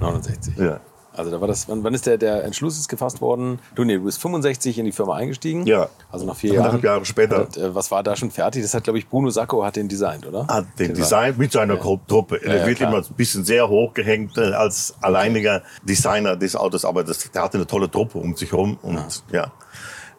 [0.00, 0.56] 69.
[0.56, 0.80] Ja.
[1.16, 3.60] Also da war das, wann, wann ist der, der Entschluss ist gefasst worden?
[3.76, 5.64] Du, nee, du bist 65 in die Firma eingestiegen.
[5.64, 5.88] Ja.
[6.10, 6.82] Also nach vier Jahren.
[6.82, 7.42] Jahre später.
[7.42, 8.62] Und, äh, was war da schon fertig?
[8.62, 10.48] Das hat, glaube ich, Bruno Sacco hat den designt, oder?
[10.48, 12.00] Hat den Design mit seiner ja.
[12.08, 12.40] Truppe.
[12.44, 12.90] Ja, er wird klar.
[12.90, 17.58] immer ein bisschen sehr hochgehängt äh, als alleiniger Designer des Autos, aber das, der hatte
[17.58, 18.76] eine tolle Truppe um sich herum.
[18.82, 19.52] Und ja.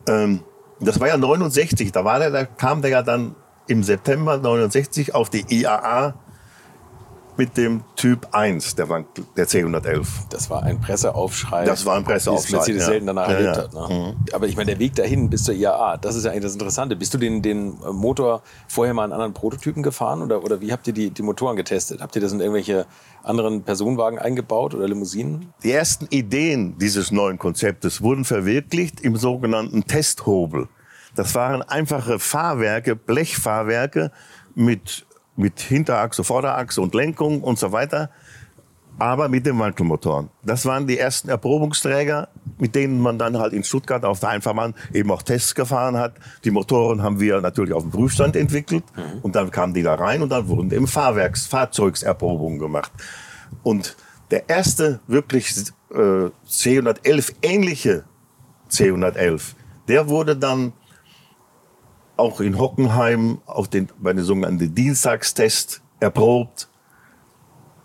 [0.08, 0.44] Ähm,
[0.80, 3.36] das war ja 69, da war der, da kam der ja dann
[3.68, 6.14] im September 69 auf die IAA
[7.38, 8.88] mit dem Typ 1 der,
[9.36, 10.08] der C111.
[10.30, 11.66] Das war ein Presseaufschrei.
[11.66, 12.50] Das war ein Presseaufschrei.
[12.50, 12.88] Wie Mercedes ja.
[12.88, 13.64] selten danach ja, erlebt ja.
[13.64, 13.74] hat.
[13.90, 13.96] Ne?
[13.96, 14.34] Mhm.
[14.34, 16.96] Aber ich meine, der Weg dahin bis zur IAA, das ist ja eigentlich das Interessante.
[16.96, 20.88] Bist du den, den Motor vorher mal in anderen Prototypen gefahren oder, oder wie habt
[20.88, 22.02] ihr die, die Motoren getestet?
[22.02, 22.86] Habt ihr das in irgendwelche
[23.24, 25.54] anderen Personenwagen eingebaut oder Limousinen?
[25.64, 30.68] Die ersten Ideen dieses neuen Konzeptes wurden verwirklicht im sogenannten Testhobel.
[31.16, 34.12] Das waren einfache Fahrwerke, Blechfahrwerke
[34.54, 38.10] mit mit Hinterachse, Vorderachse und Lenkung und so weiter,
[38.98, 40.30] aber mit dem Wankelmotoren.
[40.44, 44.74] Das waren die ersten Erprobungsträger, mit denen man dann halt in Stuttgart auf der Einfahrbahn
[44.94, 46.14] eben auch Tests gefahren hat.
[46.46, 49.20] Die Motoren haben wir natürlich auf dem Prüfstand entwickelt mhm.
[49.22, 52.92] und dann kamen die da rein und dann wurden eben Fahrwerks, Fahrzeugserprobungen gemacht.
[53.64, 53.98] Und
[54.32, 55.54] der erste wirklich
[55.92, 58.06] äh, C111 ähnliche
[58.72, 59.54] C111,
[59.88, 60.74] der wurde dann
[62.18, 66.70] auch in Hockenheim auf den, bei den sogenannten Dienstagstest erprobt.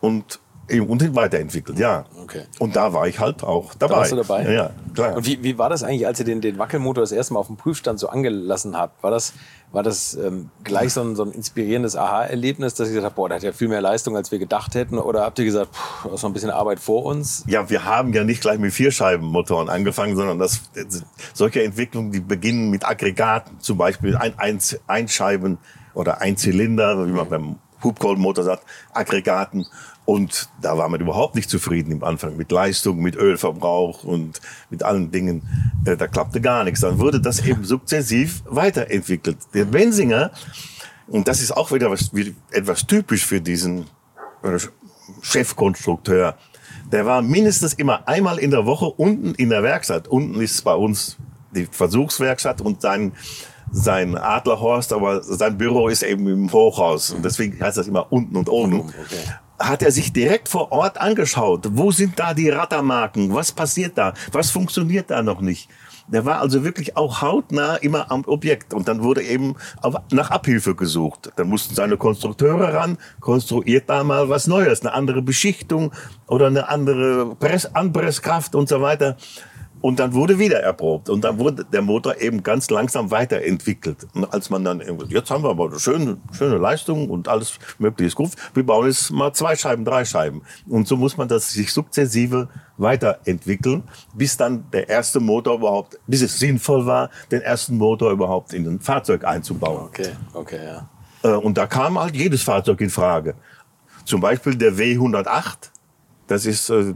[0.00, 0.40] Und
[0.78, 2.04] und weiterentwickelt, ja.
[2.22, 2.42] Okay.
[2.58, 3.94] Und da war ich halt auch dabei.
[3.94, 4.44] Da warst du dabei?
[4.44, 5.16] Ja, ja klar.
[5.16, 7.48] Und wie, wie war das eigentlich, als ihr den, den Wackelmotor das erste Mal auf
[7.48, 9.02] dem Prüfstand so angelassen habt?
[9.02, 9.32] War das,
[9.72, 13.28] war das ähm, gleich so ein, so ein inspirierendes Aha-Erlebnis, dass ihr gesagt habt, boah,
[13.28, 14.98] der hat ja viel mehr Leistung, als wir gedacht hätten?
[14.98, 17.44] Oder habt ihr gesagt, pff, da ist noch ein bisschen Arbeit vor uns?
[17.46, 20.60] Ja, wir haben ja nicht gleich mit Vierscheibenmotoren angefangen, sondern das,
[21.34, 25.58] solche Entwicklungen, die beginnen mit Aggregaten, zum Beispiel ein, ein, ein Scheiben
[25.94, 29.66] oder ein Zylinder, wie man beim Hubkolbenmotor sagt, Aggregaten
[30.10, 34.82] und da war man überhaupt nicht zufrieden im Anfang mit Leistung, mit Ölverbrauch und mit
[34.82, 35.42] allen Dingen.
[35.84, 36.80] Äh, da klappte gar nichts.
[36.80, 39.36] Dann wurde das eben sukzessiv weiterentwickelt.
[39.54, 40.32] Der Bensinger,
[41.06, 42.10] und das ist auch wieder was,
[42.50, 43.86] etwas typisch für diesen
[44.42, 44.58] äh,
[45.22, 46.34] Chefkonstrukteur,
[46.90, 50.08] der war mindestens immer einmal in der Woche unten in der Werkstatt.
[50.08, 51.18] Unten ist bei uns
[51.54, 53.12] die Versuchswerkstatt und sein,
[53.70, 57.12] sein Adlerhorst, aber sein Büro ist eben im Hochhaus.
[57.12, 58.80] Und deswegen heißt das immer unten und oben.
[58.80, 61.68] Okay hat er sich direkt vor Ort angeschaut.
[61.72, 63.32] Wo sind da die Rattermarken?
[63.34, 64.14] Was passiert da?
[64.32, 65.68] Was funktioniert da noch nicht?
[66.08, 68.74] Der war also wirklich auch hautnah immer am Objekt.
[68.74, 69.54] Und dann wurde eben
[70.10, 71.30] nach Abhilfe gesucht.
[71.36, 75.92] Dann mussten seine Konstrukteure ran, konstruiert da mal was Neues, eine andere Beschichtung
[76.26, 79.16] oder eine andere Press Anpresskraft und so weiter.
[79.80, 81.08] Und dann wurde wieder erprobt.
[81.08, 84.06] Und dann wurde der Motor eben ganz langsam weiterentwickelt.
[84.14, 88.08] Und als man dann, jetzt haben wir aber eine schöne, schöne Leistung und alles mögliche
[88.08, 88.30] ist gut.
[88.54, 90.42] Wir bauen jetzt mal zwei Scheiben, drei Scheiben.
[90.68, 96.22] Und so muss man das sich sukzessive weiterentwickeln, bis dann der erste Motor überhaupt, bis
[96.22, 99.84] es sinnvoll war, den ersten Motor überhaupt in ein Fahrzeug einzubauen.
[99.84, 100.88] Okay, okay, ja.
[101.22, 103.34] Äh, und da kam halt jedes Fahrzeug in Frage.
[104.04, 105.70] Zum Beispiel der W108
[106.30, 106.94] das ist äh,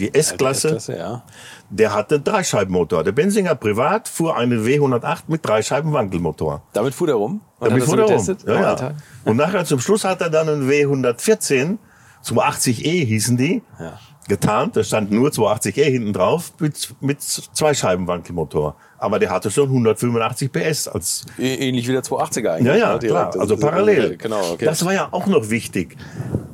[0.00, 0.76] die S-Klasse.
[0.88, 1.22] Ja.
[1.70, 3.04] Der hatte einen Dreischeibenmotor.
[3.04, 6.60] Der Benzinger privat fuhr einen W108 mit Dreischeiben-Wankelmotor.
[6.72, 7.40] Damit fuhr er rum?
[7.60, 8.36] Und Damit fuhr er rum.
[8.44, 8.94] Ja, ja.
[9.24, 11.78] Und nachher zum Schluss hat er dann einen W114
[12.20, 13.62] zum 80E hießen die.
[13.78, 13.96] Ja
[14.28, 14.76] getarnt.
[14.76, 18.76] Da stand nur 280e hinten drauf mit, mit Zweischeibenwankelmotor.
[19.02, 20.86] Aber der hatte schon 185 PS.
[20.86, 22.66] Als Ähnlich wie der 280er eigentlich.
[22.66, 22.98] Ja, ja, ne?
[23.00, 23.34] klar.
[23.36, 24.16] Also parallel.
[24.16, 24.64] Genau, okay.
[24.64, 25.96] Das war ja auch noch wichtig.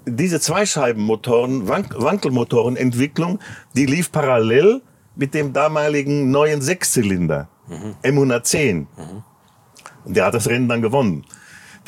[0.06, 3.38] Diese Zweischeibenmotoren, Wankelmotorenentwicklung,
[3.76, 4.80] die lief parallel
[5.14, 7.48] mit dem damaligen neuen Sechszylinder.
[7.68, 7.96] mhm.
[8.02, 8.74] M110.
[8.74, 8.86] Mhm.
[10.06, 11.24] Und der hat das Rennen dann gewonnen.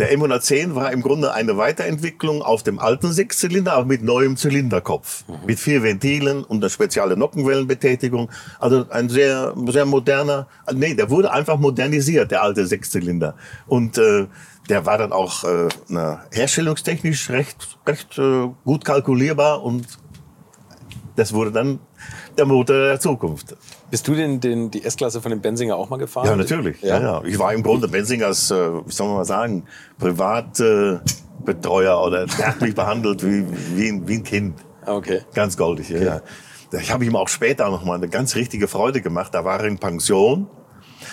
[0.01, 5.25] Der M110 war im Grunde eine Weiterentwicklung auf dem alten Sechszylinder, aber mit neuem Zylinderkopf.
[5.29, 5.35] Mhm.
[5.45, 8.31] Mit vier Ventilen und einer speziellen Nockenwellenbetätigung.
[8.59, 13.35] Also ein sehr, sehr moderner, nee, der wurde einfach modernisiert, der alte Sechszylinder.
[13.67, 14.27] Und äh,
[14.71, 19.87] der war dann auch äh, na, herstellungstechnisch recht, recht äh, gut kalkulierbar und
[21.15, 21.79] das wurde dann
[22.39, 23.55] der Motor der Zukunft.
[23.91, 26.27] Bist du den, den, die S-Klasse von dem Benzinger auch mal gefahren?
[26.27, 26.81] Ja, natürlich.
[26.81, 27.23] Ja, ja.
[27.25, 28.55] Ich war im Grunde Benzingers, äh,
[28.87, 29.65] wie soll man mal sagen,
[29.99, 34.61] Privatbetreuer äh, oder der hat mich behandelt wie, wie, ein, wie ein Kind.
[34.85, 35.23] Ah, okay.
[35.35, 36.01] Ganz goldig, ja.
[36.01, 36.21] ja.
[36.73, 39.35] Ich habe ihm auch später noch mal eine ganz richtige Freude gemacht.
[39.35, 40.47] Da war er in Pension.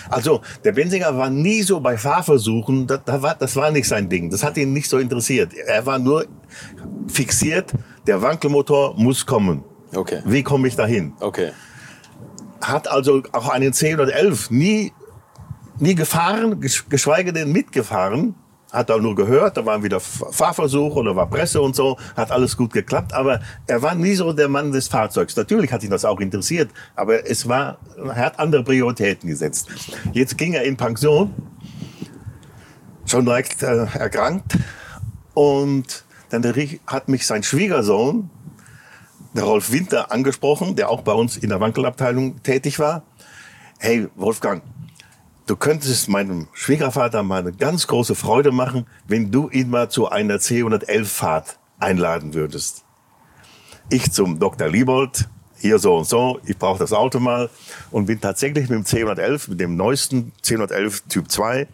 [0.08, 4.08] Also der Benzinger war nie so bei Fahrversuchen, das, das, war, das war nicht sein
[4.08, 4.30] Ding.
[4.30, 5.52] Das hat ihn nicht so interessiert.
[5.54, 6.26] Er war nur
[7.08, 7.72] fixiert,
[8.06, 9.64] der Wankelmotor muss kommen.
[9.94, 10.22] Okay.
[10.24, 11.14] Wie komme ich dahin?
[11.20, 11.50] Okay.
[12.60, 14.92] Hat also auch einen 10 oder 11 nie,
[15.78, 18.34] nie gefahren, geschweige denn mitgefahren.
[18.70, 22.54] Hat er nur gehört, da waren wieder Fahrversuche oder war Presse und so, hat alles
[22.54, 25.34] gut geklappt, aber er war nie so der Mann des Fahrzeugs.
[25.36, 29.68] Natürlich hat ihn das auch interessiert, aber es war, er hat andere Prioritäten gesetzt.
[30.12, 31.34] Jetzt ging er in Pension,
[33.06, 34.58] schon direkt äh, erkrankt
[35.32, 36.42] und dann
[36.86, 38.28] hat mich sein Schwiegersohn,
[39.44, 43.02] Rolf Winter angesprochen, der auch bei uns in der Wankelabteilung tätig war.
[43.78, 44.62] Hey, Wolfgang,
[45.46, 50.08] du könntest meinem Schwiegervater mal eine ganz große Freude machen, wenn du ihn mal zu
[50.08, 52.84] einer C111-Fahrt einladen würdest.
[53.90, 54.68] Ich zum Dr.
[54.68, 55.28] Liebold,
[55.60, 57.50] hier so und so, ich brauche das Auto mal
[57.90, 61.66] und bin tatsächlich mit dem C111, mit dem neuesten C111 Typ 2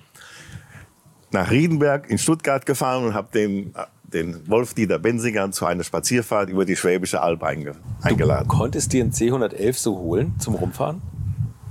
[1.31, 3.75] nach Riedenberg in Stuttgart gefahren und habe den
[4.13, 8.49] den Wolf-Dieter Bensinger zu einer Spazierfahrt über die Schwäbische Alb einge eingeladen.
[8.49, 11.03] Du konntest dir einen C111 so holen zum Rumfahren?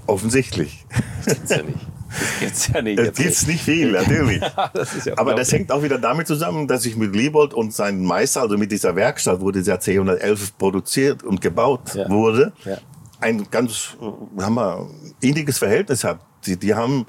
[0.08, 0.86] Offensichtlich.
[1.26, 1.88] Das gibt's ja nicht.
[2.10, 3.00] Das gibt's ja nicht.
[3.00, 4.42] Das gibt's nicht viel, natürlich.
[4.74, 8.04] das ja Aber das hängt auch wieder damit zusammen, dass ich mit Liebold und seinem
[8.04, 12.10] Meister, also mit dieser Werkstatt, wo dieser C111 produziert und gebaut ja.
[12.10, 12.78] wurde, ja.
[13.22, 13.96] ein ganz,
[14.40, 14.90] haben wir,
[15.22, 16.20] inniges Verhältnis hat.
[16.46, 17.06] Die, die haben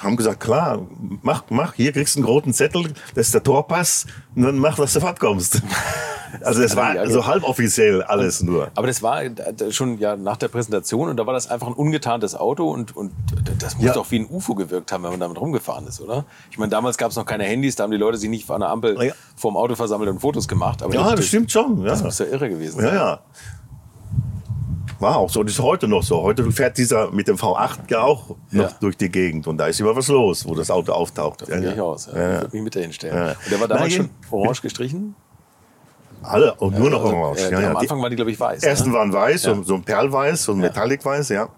[0.00, 0.86] haben gesagt, klar,
[1.22, 4.76] mach, mach, hier kriegst du einen roten Zettel, das ist der Torpass, und dann mach,
[4.76, 5.62] dass du fortkommst.
[6.42, 8.70] Also es war so halboffiziell alles nur.
[8.74, 9.22] Aber das war
[9.70, 13.12] schon ja nach der Präsentation und da war das einfach ein ungetarntes Auto und, und
[13.58, 13.92] das muss ja.
[13.94, 16.24] doch wie ein UFO gewirkt haben, wenn man damit rumgefahren ist, oder?
[16.50, 18.60] Ich meine, damals gab es noch keine Handys, da haben die Leute sich nicht an
[18.60, 19.12] der Ampel ja.
[19.36, 20.82] vorm Auto versammelt und Fotos gemacht.
[20.82, 21.80] Aber ja, das, das stimmt schon.
[21.80, 21.90] Ja.
[21.90, 22.88] Das muss ja irre gewesen sein.
[22.88, 23.20] Ja, ja.
[24.98, 26.22] War auch so und ist heute noch so.
[26.22, 28.76] Heute fährt dieser mit dem V8 ja auch noch ja.
[28.80, 31.42] durch die Gegend und da ist immer was los, wo das Auto auftaucht.
[31.46, 32.06] Da ja, ich aus.
[32.12, 32.18] Ja.
[32.18, 32.34] Ja.
[32.34, 33.14] Ich würde mich mit dahin stellen.
[33.14, 33.30] Ja.
[33.30, 35.14] Und der war damals Na, schon orange gestrichen?
[36.22, 37.42] Alle, und nur noch orange.
[37.42, 38.62] Äh, ja, am Anfang waren die, glaube ich, weiß.
[38.64, 38.96] Ersten ne?
[38.96, 41.48] waren weiß, so, so ein Perlweiß, so ein Metallicweiß, ja.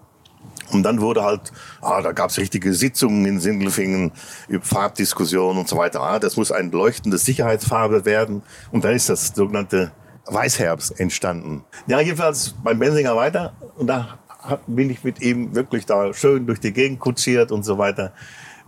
[0.73, 4.13] Und dann wurde halt, ah, da gab's richtige Sitzungen in Sindelfingen
[4.49, 6.01] über Farbdiskussionen und so weiter.
[6.01, 8.43] Ah, das muss ein leuchtende Sicherheitsfarbe werden.
[8.71, 9.93] Und dann ist das sogenannte
[10.27, 11.65] Weißherbst entstanden.
[11.87, 14.19] Ja, jedenfalls beim Benzinger weiter und da
[14.67, 18.13] bin ich mit ihm wirklich da schön durch die Gegend kutschiert und so weiter.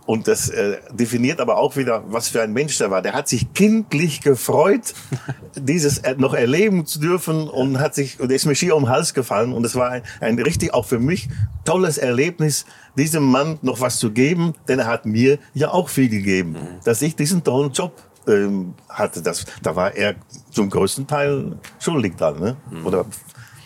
[0.05, 3.01] Und das äh, definiert aber auch wieder, was für ein Mensch der war.
[3.01, 4.93] Der hat sich kindlich gefreut,
[5.55, 9.13] dieses noch erleben zu dürfen und hat sich, und ist mir schier um den Hals
[9.13, 9.53] gefallen.
[9.53, 11.29] Und es war ein, ein richtig, auch für mich,
[11.63, 12.65] tolles Erlebnis,
[12.97, 16.79] diesem Mann noch was zu geben, denn er hat mir ja auch viel gegeben, mhm.
[16.83, 17.93] dass ich diesen tollen Job
[18.27, 19.21] ähm, hatte.
[19.21, 20.15] Das, da war er
[20.51, 22.57] zum größten Teil schuldig dann, ne?
[22.71, 22.85] Mhm.
[22.85, 23.05] Oder,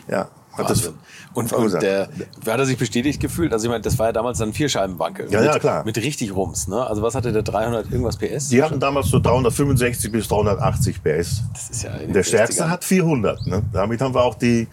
[0.08, 0.30] ja.
[0.54, 0.92] Hat das
[1.38, 2.10] und, und der,
[2.48, 3.54] hat er sich bestätigt gefühlt?
[3.54, 5.32] Also ich meine, das war ja damals dann Vierscheibenwankel.
[5.32, 5.86] Ja, mit, ja, klar.
[5.86, 6.84] Mit richtig Rums, ne?
[6.84, 8.50] Also was hatte der 300 irgendwas PS?
[8.50, 11.44] Die hatten damals so 365 bis 380 PS.
[11.54, 13.62] Das ist ja Der stärkste hat 400, ne?
[13.72, 14.68] Damit haben wir auch die,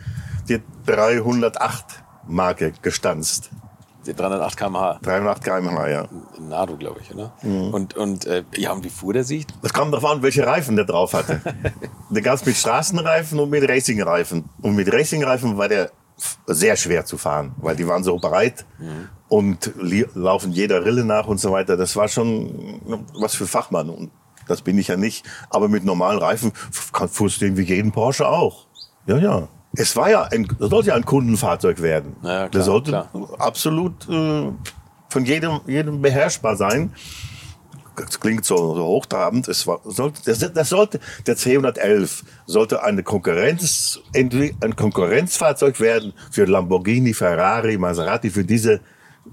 [0.49, 1.85] die 308
[2.27, 3.51] Marke gestanzt.
[4.12, 4.99] 308 km/h.
[5.03, 6.09] 308 km/h, ja.
[6.37, 7.33] In Nado, glaube ich, oder?
[7.43, 7.75] Mhm.
[7.75, 9.47] Und, und, äh, ja, und wie fuhr der sich?
[9.62, 11.40] Das kam darauf an, welche Reifen der drauf hatte.
[12.11, 14.49] der gab es mit Straßenreifen und mit Racingreifen.
[14.61, 15.90] Und mit Racingreifen war der
[16.47, 19.09] sehr schwer zu fahren, weil die waren so breit mhm.
[19.29, 19.73] und
[20.14, 21.77] laufen jeder Rille nach und so weiter.
[21.77, 22.81] Das war schon
[23.14, 23.90] was für Fachmann.
[23.90, 24.11] Und
[24.47, 25.25] das bin ich ja nicht.
[25.51, 28.67] Aber mit normalen Reifen fuhrst du den wie jeden Porsche auch.
[29.07, 29.49] Ja, ja.
[29.77, 32.17] Es war ja ein, sollte ja ein Kundenfahrzeug werden.
[32.23, 33.11] Ja, klar, das sollte klar.
[33.39, 34.53] absolut äh,
[35.09, 36.93] von jedem, jedem beherrschbar sein.
[37.97, 39.47] Das klingt so, so hochtrabend.
[39.47, 46.45] Es war, sollte, das, das sollte, der C111 sollte eine Konkurrenz, ein Konkurrenzfahrzeug werden für
[46.45, 48.81] Lamborghini, Ferrari, Maserati, für diese,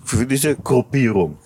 [0.04, 1.38] für diese Gruppierung.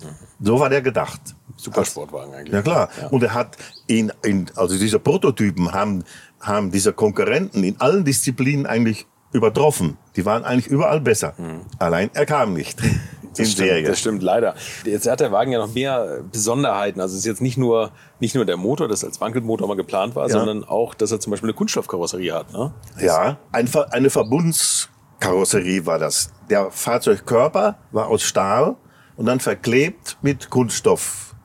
[0.41, 1.21] So war der gedacht.
[1.57, 2.53] Supersportwagen eigentlich.
[2.53, 2.89] Ja klar.
[2.99, 3.07] Ja.
[3.07, 6.03] Und er hat ihn, in, also diese Prototypen haben
[6.39, 9.97] haben diese Konkurrenten in allen Disziplinen eigentlich übertroffen.
[10.15, 11.33] Die waren eigentlich überall besser.
[11.37, 11.61] Mhm.
[11.77, 12.79] Allein er kam nicht.
[12.79, 12.89] das
[13.33, 13.87] stimmt, Serie.
[13.87, 14.55] Das stimmt, leider.
[14.85, 17.01] Jetzt hat der Wagen ja noch mehr Besonderheiten.
[17.01, 20.15] Also es ist jetzt nicht nur, nicht nur der Motor, das als Wankelmotor mal geplant
[20.15, 20.33] war, ja.
[20.33, 22.53] sondern auch, dass er zum Beispiel eine Kunststoffkarosserie hat.
[22.53, 22.73] Ne?
[22.99, 26.31] Ja, ein, eine Verbundskarosserie war das.
[26.49, 28.77] Der Fahrzeugkörper war aus Stahl
[29.17, 31.35] und dann verklebt mit Kunststoff.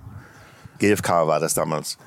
[0.79, 1.99] GFK war das damals.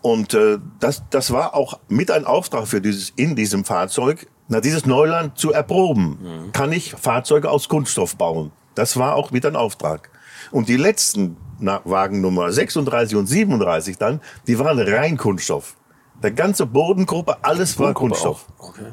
[0.00, 4.60] Und äh, das, das war auch mit ein Auftrag für dieses in diesem Fahrzeug, na,
[4.60, 6.18] dieses Neuland zu erproben.
[6.20, 6.52] Mhm.
[6.52, 8.52] Kann ich Fahrzeuge aus Kunststoff bauen?
[8.74, 10.10] Das war auch mit ein Auftrag.
[10.50, 15.76] Und die letzten na, Wagen Nummer 36 und 37 dann, die waren rein Kunststoff.
[16.22, 18.46] Der ganze Bodengruppe, alles war Kunststoff.
[18.58, 18.92] Okay.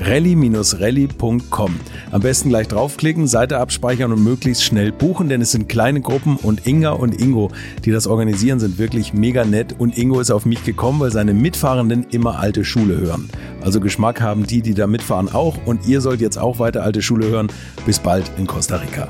[0.00, 1.80] rally-rally.com.
[2.10, 6.36] Am besten gleich draufklicken, Seite abspeichern und möglichst schnell buchen, denn es sind kleine Gruppen
[6.36, 7.50] und Inga und Ingo,
[7.84, 11.34] die das organisieren, sind wirklich mega nett und Ingo ist auf mich gekommen, weil seine
[11.34, 13.28] Mitfahrenden immer alte Schule hören.
[13.60, 17.02] Also Geschmack haben die, die da mitfahren auch und ihr sollt jetzt auch weiter alte
[17.02, 17.48] Schule hören.
[17.84, 19.08] Bis bald in Costa Rica.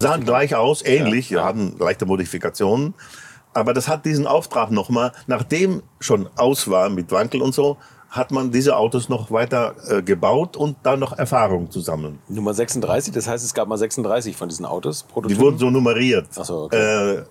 [0.00, 1.44] Sahen gleich aus, ähnlich, ja.
[1.44, 2.94] hatten leichte Modifikationen.
[3.52, 7.78] Aber das hat diesen Auftrag nochmal, nachdem schon aus war mit Wankel und so,
[8.10, 12.18] hat man diese Autos noch weiter äh, gebaut und da noch Erfahrung zu sammeln.
[12.28, 15.02] Nummer 36, das heißt, es gab mal 36 von diesen Autos?
[15.02, 15.36] Prototypen?
[15.36, 16.26] Die wurden so nummeriert.
[16.38, 17.16] Ach so, okay.
[17.16, 17.24] Äh,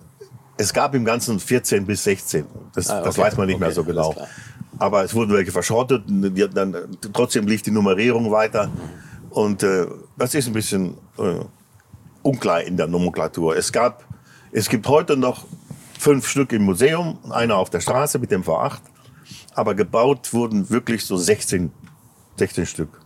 [0.56, 2.44] es gab im Ganzen 14 bis 16.
[2.74, 3.04] Das, ah, okay.
[3.06, 4.14] das weiß man nicht okay, mehr so genau.
[4.78, 6.04] Aber es wurden welche verschrottet.
[6.06, 8.70] Dann, trotzdem lief die Nummerierung weiter.
[9.30, 9.86] Und äh,
[10.16, 11.40] das ist ein bisschen äh,
[12.22, 13.56] unklar in der Nomenklatur.
[13.56, 14.04] Es, gab,
[14.52, 15.44] es gibt heute noch
[15.98, 18.78] fünf Stück im Museum, einer auf der Straße mit dem V8
[19.58, 21.72] aber gebaut wurden wirklich so 16,
[22.36, 23.00] 16 Stück.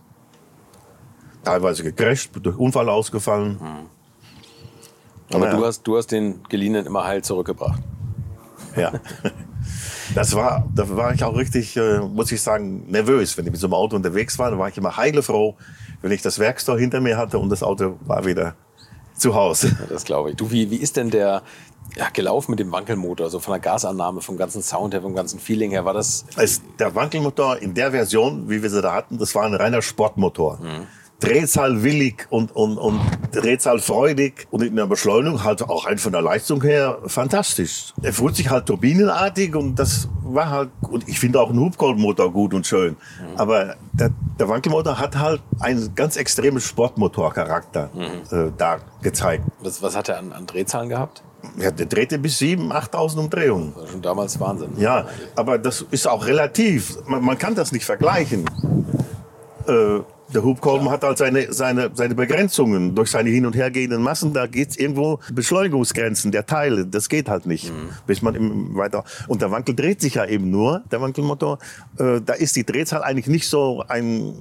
[1.43, 3.57] Teilweise gecrasht, durch Unfall ausgefallen.
[3.59, 5.35] Mhm.
[5.35, 5.57] Aber ja.
[5.57, 7.81] du, hast, du hast den geliehenen immer heil zurückgebracht.
[8.75, 8.93] Ja.
[10.15, 13.35] Das war, da war ich auch richtig, äh, muss ich sagen, nervös.
[13.37, 15.55] Wenn ich mit so einem Auto unterwegs war, dann war ich immer heilefroh,
[16.01, 18.55] wenn ich das Werkstor hinter mir hatte und das Auto war wieder
[19.15, 19.69] zu Hause.
[19.69, 20.35] Ja, das glaube ich.
[20.35, 21.41] Du, wie, wie ist denn der,
[21.95, 25.39] ja, gelaufen mit dem Wankelmotor, so von der Gasannahme, vom ganzen Sound her, vom ganzen
[25.39, 26.25] Feeling her, war das?
[26.37, 29.81] Es, der Wankelmotor in der Version, wie wir sie da hatten, das war ein reiner
[29.81, 30.59] Sportmotor.
[30.61, 30.87] Mhm.
[31.19, 32.99] Drehzahlwillig und, und, und
[33.31, 37.93] Drehzahlfreudig und in der Beschleunigung halt auch rein von der Leistung her fantastisch.
[38.01, 42.33] Er fühlt sich halt turbinenartig und das war halt, und ich finde auch einen Hubkolbenmotor
[42.33, 42.97] gut und schön.
[43.21, 43.37] Mhm.
[43.37, 48.37] Aber der, der Wankelmotor hat halt einen ganz extremen Sportmotorcharakter mhm.
[48.37, 49.45] äh, da gezeigt.
[49.61, 51.23] Was, was hat er an, an Drehzahlen gehabt?
[51.57, 53.73] Ja, der drehte bis 7.000, 8.000 Umdrehungen.
[53.73, 54.69] Das war schon damals Wahnsinn.
[54.77, 56.97] Ja, aber das ist auch relativ.
[57.05, 58.45] Man, man kann das nicht vergleichen.
[59.67, 59.99] Äh,
[60.33, 60.93] der Hubkolben ja.
[60.93, 64.33] hat halt seine, seine, seine Begrenzungen durch seine hin und her gehenden Massen.
[64.33, 66.85] Da geht's irgendwo Beschleunigungsgrenzen der Teile.
[66.85, 67.89] Das geht halt nicht, mhm.
[68.07, 69.03] bis man im weiter.
[69.27, 71.59] Und der Wankel dreht sich ja eben nur, der Wankelmotor.
[71.99, 74.33] Äh, da ist die Drehzahl eigentlich nicht so ein,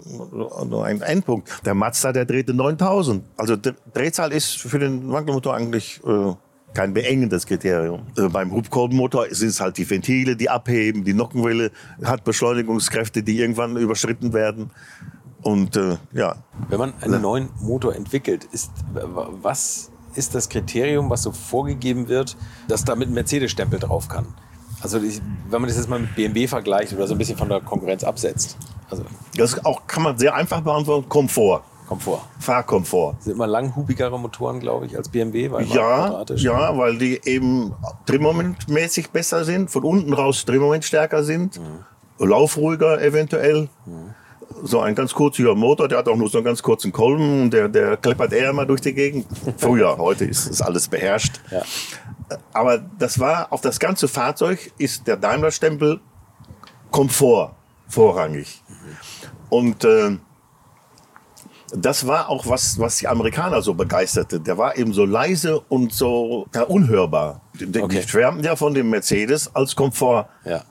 [0.85, 1.49] ein Endpunkt.
[1.65, 3.23] Der Mazda, der drehte 9000.
[3.37, 3.57] Also
[3.93, 6.33] Drehzahl ist für den Wankelmotor eigentlich äh,
[6.75, 8.03] kein beengendes Kriterium.
[8.17, 11.71] Äh, beim Hubkolbenmotor sind es halt die Ventile, die abheben, die Nockenwelle
[12.05, 14.71] hat Beschleunigungskräfte, die irgendwann überschritten werden.
[15.43, 16.37] Und äh, ja.
[16.69, 22.37] Wenn man einen neuen Motor entwickelt, ist was ist das Kriterium, was so vorgegeben wird,
[22.69, 24.27] dass da mit einem Mercedes-Stempel drauf kann?
[24.83, 27.61] Also wenn man das jetzt mal mit BMW vergleicht oder so ein bisschen von der
[27.61, 28.57] Konkurrenz absetzt.
[28.91, 29.05] Also
[29.37, 31.09] das auch, kann man sehr einfach beantworten.
[31.09, 31.63] Komfort.
[31.93, 32.23] Komfort.
[32.39, 33.17] Fahrkomfort.
[33.21, 35.51] Sind immer langhubigere Motoren, glaube ich, als BMW.
[35.51, 37.75] Weil ja, ja, weil die eben
[38.07, 42.27] drehmomentmäßig besser sind, von unten raus Drehmoment stärker sind, mhm.
[42.27, 43.69] laufruhiger eventuell.
[43.85, 44.15] Mhm.
[44.65, 47.69] So ein ganz kurzer Motor, der hat auch nur so einen ganz kurzen Kolben, der,
[47.69, 49.27] der kleppert eher mal durch die Gegend.
[49.59, 51.41] Früher, heute ist das alles beherrscht.
[51.51, 51.63] Ja.
[52.55, 56.01] Aber das war, auf das ganze Fahrzeug ist der Daimler-Stempel
[56.91, 57.51] Komfort
[57.87, 58.63] vorrangig.
[58.69, 58.75] Mhm.
[59.51, 60.17] Und äh,
[61.75, 64.41] das war auch was, was die Amerikaner so begeisterte.
[64.41, 67.41] Der war eben so leise und so ja, unhörbar.
[67.55, 68.03] Die, okay.
[68.07, 70.27] schwärmten ja von dem Mercedes als Komfort.
[70.45, 70.63] Ja.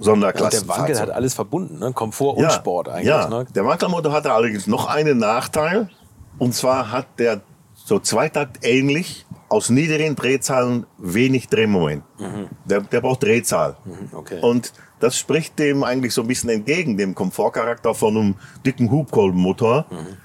[0.00, 0.64] Sonderklasse.
[0.64, 1.92] der Wankel hat alles verbunden, ne?
[1.92, 3.06] Komfort und ja, Sport eigentlich.
[3.06, 3.28] Ja.
[3.28, 3.46] Ne?
[3.54, 5.88] Der Wankelmotor hatte allerdings noch einen Nachteil.
[6.38, 7.40] Und zwar hat der
[7.74, 12.02] so Zweitakt ähnlich aus niedrigen Drehzahlen wenig Drehmoment.
[12.18, 12.48] Mhm.
[12.64, 13.76] Der, der braucht Drehzahl.
[13.84, 14.40] Mhm, okay.
[14.40, 18.34] Und das spricht dem eigentlich so ein bisschen entgegen, dem Komfortcharakter von einem
[18.64, 19.86] dicken Hubkolbenmotor.
[19.90, 20.16] Mhm.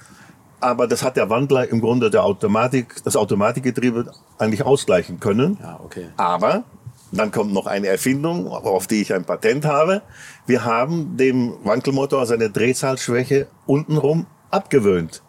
[0.59, 5.57] Aber das hat der Wandler im Grunde der Automatik, das Automatikgetriebe eigentlich ausgleichen können.
[5.59, 6.09] Ja, okay.
[6.17, 6.63] Aber
[7.11, 10.01] dann kommt noch eine Erfindung, auf die ich ein Patent habe.
[10.45, 15.23] Wir haben dem Wankelmotor seine Drehzahlschwäche untenrum abgewöhnt.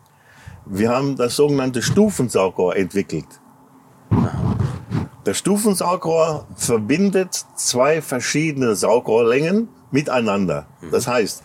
[0.66, 3.26] Wir haben das sogenannte Stufensaugrohr entwickelt.
[5.24, 10.66] Das Stufensaugrohr verbindet zwei verschiedene Saugrohrlängen miteinander.
[10.90, 11.44] Das heißt,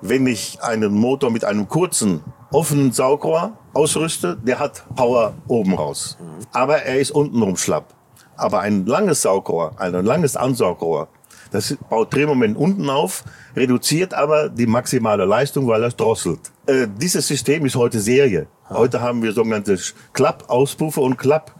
[0.00, 6.18] wenn ich einen Motor mit einem kurzen, offenen Saugrohr ausrüste, der hat Power oben raus.
[6.52, 7.94] Aber er ist untenrum schlapp.
[8.36, 11.06] Aber ein langes Saugrohr, ein langes Ansaugrohr,
[11.52, 13.22] das baut Drehmoment unten auf,
[13.54, 16.40] reduziert aber die maximale Leistung, weil es drosselt.
[16.66, 18.48] Äh, dieses System ist heute Serie.
[18.68, 19.78] Heute haben wir sogenannte
[20.12, 21.54] Klapp-Auspuffe und Klapp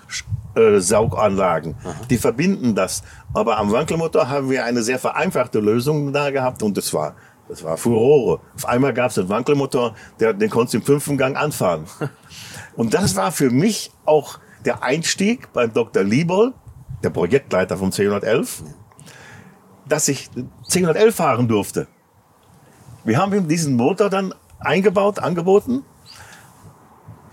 [0.54, 1.76] äh, Sauganlagen.
[1.82, 1.94] Aha.
[2.10, 3.02] Die verbinden das.
[3.32, 7.14] Aber am Wankelmotor haben wir eine sehr vereinfachte Lösung da gehabt und das war,
[7.48, 8.40] das war Furore.
[8.54, 11.84] Auf einmal gab es einen Wankelmotor, der, den konntest du im fünften Gang anfahren.
[12.76, 16.02] und das war für mich auch der Einstieg beim Dr.
[16.02, 16.52] Liebol,
[17.02, 18.62] der Projektleiter vom C111,
[19.88, 20.30] dass ich
[20.68, 21.88] C111 fahren durfte.
[23.04, 25.84] Wir haben ihm diesen Motor dann eingebaut, angeboten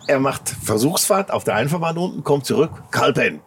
[0.10, 2.72] er macht Versuchsfahrt auf der Einfahrbahn unten, kommt zurück.
[2.89, 3.41] Kalpen,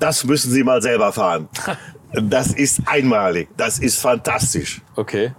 [0.00, 1.48] das müssen Sie mal selber fahren.
[2.10, 3.50] Das ist einmalig.
[3.58, 4.80] Das ist fantastisch.
[4.96, 5.34] Okay.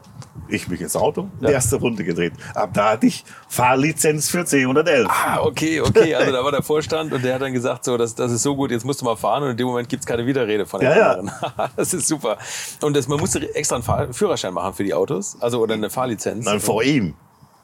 [0.50, 1.50] Ich mich ins Auto, ja.
[1.50, 2.34] erste Runde gedreht.
[2.54, 5.08] Ab da hatte ich Fahrlizenz für C111.
[5.10, 6.14] Ah, okay, okay.
[6.14, 8.56] Also da war der Vorstand und der hat dann gesagt, so, das, das ist so
[8.56, 9.42] gut, jetzt musst du mal fahren.
[9.42, 11.32] Und in dem Moment gibt es keine Widerrede von den ja, anderen.
[11.42, 11.72] Ja.
[11.76, 12.38] das ist super.
[12.82, 15.90] Und das, man musste extra einen Fahr Führerschein machen für die Autos, also oder eine
[15.90, 16.46] Fahrlizenz.
[16.46, 17.16] Nein, vor ihm.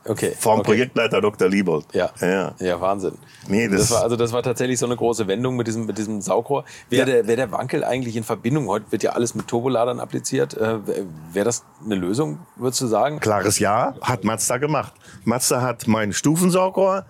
[0.08, 0.34] Okay.
[0.38, 0.64] Vom okay.
[0.64, 1.49] Projektleiter Dr.
[1.49, 1.86] Liebold.
[1.93, 2.12] Ja.
[2.22, 2.53] ja.
[2.60, 3.18] Ja, Wahnsinn.
[3.47, 5.97] Nee, das, das, war, also das war tatsächlich so eine große Wendung mit diesem, mit
[5.97, 6.64] diesem Saugrohr.
[6.89, 7.16] Wäre ja.
[7.16, 10.78] der, wär der Wankel eigentlich in Verbindung, heute wird ja alles mit Turboladern appliziert, äh,
[11.34, 13.20] wäre das eine Lösung, würdest du sagen?
[13.20, 14.93] Klares Ja, hat Mazda gemacht.
[15.24, 17.06] Mazda hat mein Stufensaugrohr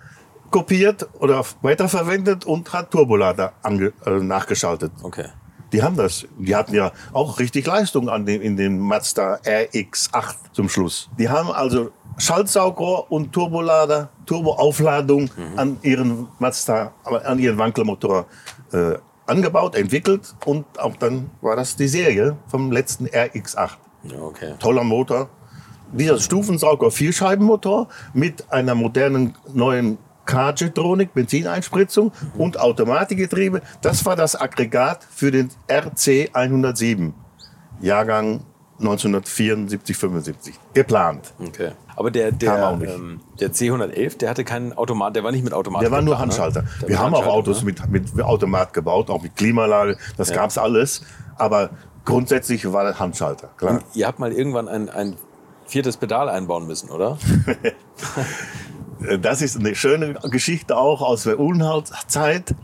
[0.51, 4.93] kopiert oder weiterverwendet und hat Turbolader ange, äh, nachgeschaltet.
[5.03, 5.25] Okay.
[5.73, 6.25] Die haben das.
[6.37, 11.09] Die hatten ja auch richtig Leistung an dem, in dem Mazda RX8 zum Schluss.
[11.19, 15.59] Die haben also Schaltsaugrohr und Turbolader, Turboaufladung mhm.
[15.59, 18.25] an ihren Mazda, an ihren Wankelmotor
[18.71, 18.95] äh,
[19.27, 23.71] angebaut, entwickelt und auch dann war das die Serie vom letzten RX8.
[24.19, 24.53] Okay.
[24.59, 25.29] Toller Motor.
[25.91, 32.41] Dieser Stufensauger Vierscheibenmotor mit einer modernen neuen K-Jetronic, Benzineinspritzung mhm.
[32.41, 33.61] und Automatikgetriebe.
[33.81, 37.13] Das war das Aggregat für den RC 107,
[37.81, 38.41] Jahrgang
[38.79, 40.55] 1974, 75.
[40.73, 41.33] Geplant.
[41.39, 41.71] Okay.
[41.95, 45.81] Aber der, der, ähm, der C111, der hatte keinen Automat, der war nicht mit Automat.
[45.81, 46.19] Der war nur ne?
[46.19, 46.63] Handschalter.
[46.63, 46.67] Ne?
[46.87, 47.73] Wir haben auch Autos ne?
[47.87, 50.35] mit, mit Automat gebaut, auch mit Klimalage, das ja.
[50.35, 51.01] gab's alles.
[51.37, 51.69] Aber
[52.03, 53.75] grundsätzlich war das Handschalter, klar.
[53.75, 55.15] Und ihr habt mal irgendwann ein, ein
[55.65, 57.17] viertes Pedal einbauen müssen, oder?
[59.21, 62.55] das ist eine schöne Geschichte auch aus der Unhaut-Zeit.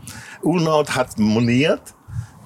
[0.42, 1.94] Unhaut hat moniert,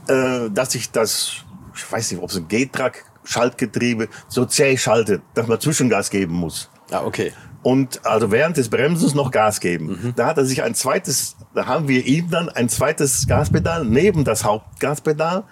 [0.08, 5.22] äh, dass ich das, ich weiß nicht, ob es ein G-Track Schaltgetriebe so zäh schaltet,
[5.34, 6.70] dass man Zwischengas geben muss.
[6.90, 7.32] Ah, okay.
[7.62, 9.86] Und also während des Bremsens noch Gas geben.
[9.86, 10.12] Mhm.
[10.14, 14.24] Da hat er sich ein zweites, da haben wir ihm dann ein zweites Gaspedal neben
[14.24, 15.44] das Hauptgaspedal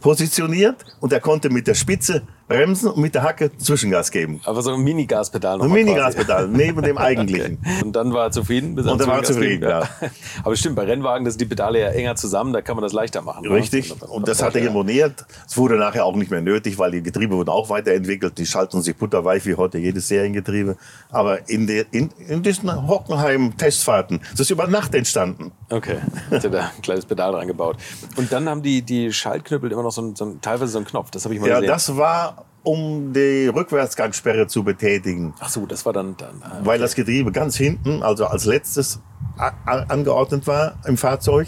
[0.00, 4.40] positioniert und er konnte mit der Spitze bremsen und mit der Hacke Zwischengas geben.
[4.44, 7.58] Aber so ein Mini-Gaspedal noch Ein Mini-Gaspedal, neben dem eigentlichen.
[7.82, 8.78] Und dann war er zufrieden.
[8.78, 9.88] Und dann war er zufrieden, ja.
[10.44, 12.92] Aber stimmt, bei Rennwagen, das sind die Pedale ja enger zusammen, da kann man das
[12.92, 13.46] leichter machen.
[13.46, 13.92] Richtig.
[13.92, 15.24] Und, und das hat er harmoniert.
[15.46, 18.36] Es wurde nachher auch nicht mehr nötig, weil die Getriebe wurden auch weiterentwickelt.
[18.38, 20.76] Die schalten sich butterweich wie heute jedes Seriengetriebe.
[21.10, 25.52] Aber in, der, in, in diesen Hockenheim-Testfahrten, das ist über Nacht entstanden.
[25.70, 25.98] Okay,
[26.30, 27.76] hat er da ein kleines Pedal dran gebaut.
[28.16, 30.86] Und dann haben die, die Schaltknüppel immer noch so, ein, so ein, teilweise so einen
[30.86, 31.10] Knopf.
[31.10, 31.68] Das habe ich mal ja, gesehen.
[31.68, 35.34] Ja, das war um die Rückwärtsgangsperre zu betätigen.
[35.38, 36.16] Ach so, das war dann.
[36.16, 36.64] dann okay.
[36.64, 39.00] Weil das Getriebe ganz hinten, also als letztes
[39.36, 41.46] angeordnet war im Fahrzeug.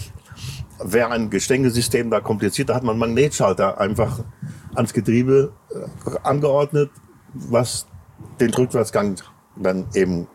[0.78, 4.20] Wäre ein Gestängesystem da kompliziert, da hat man einen Magnetschalter einfach
[4.74, 6.90] ans Getriebe äh, angeordnet,
[7.32, 7.86] was
[8.38, 9.16] den Rückwärtsgang
[9.56, 10.26] dann eben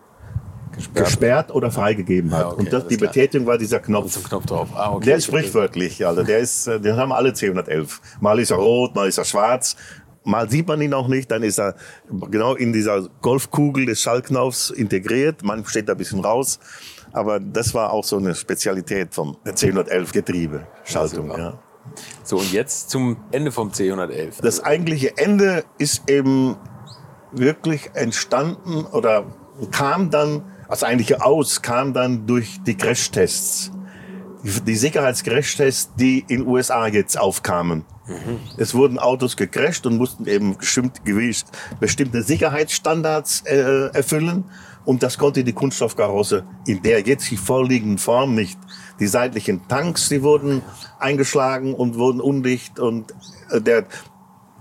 [0.71, 2.41] gesperrt, gesperrt oder freigegeben hat.
[2.41, 3.09] Ja, okay, und das, die klar.
[3.11, 4.15] Betätigung war dieser Knopf.
[4.15, 4.69] Und Knopf drauf.
[4.73, 7.99] Ah, okay, der ist sprichwörtlich, also der ist, äh, den haben alle C111.
[8.19, 9.75] Mal ist er rot, mal ist er schwarz.
[10.23, 11.75] Mal sieht man ihn auch nicht, dann ist er
[12.29, 15.43] genau in dieser Golfkugel des Schallknaufs integriert.
[15.43, 16.59] Man steht da ein bisschen raus.
[17.13, 21.29] Aber das war auch so eine Spezialität vom C111 Getriebe, Schaltung.
[21.31, 21.59] Ja.
[22.23, 24.41] So, und jetzt zum Ende vom C111.
[24.41, 26.55] Das eigentliche Ende ist eben
[27.31, 29.25] wirklich entstanden oder
[29.71, 33.71] kam dann, also eigentliche Aus kam dann durch die Crashtests.
[34.43, 37.85] Die, die Sicherheitscrashtests, die in USA jetzt aufkamen.
[38.11, 38.39] Mhm.
[38.57, 40.57] Es wurden Autos gecrasht und mussten eben
[41.79, 44.45] bestimmte Sicherheitsstandards äh, erfüllen.
[44.83, 48.57] Und das konnte die Kunststoffkarosse in der jetzt vorliegenden Form nicht.
[48.99, 50.61] Die seitlichen Tanks, die wurden
[50.99, 52.79] eingeschlagen und wurden undicht.
[52.79, 53.13] Und
[53.51, 53.85] äh, der,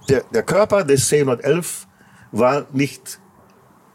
[0.08, 1.86] der, der Körper des C111
[2.32, 3.20] war nicht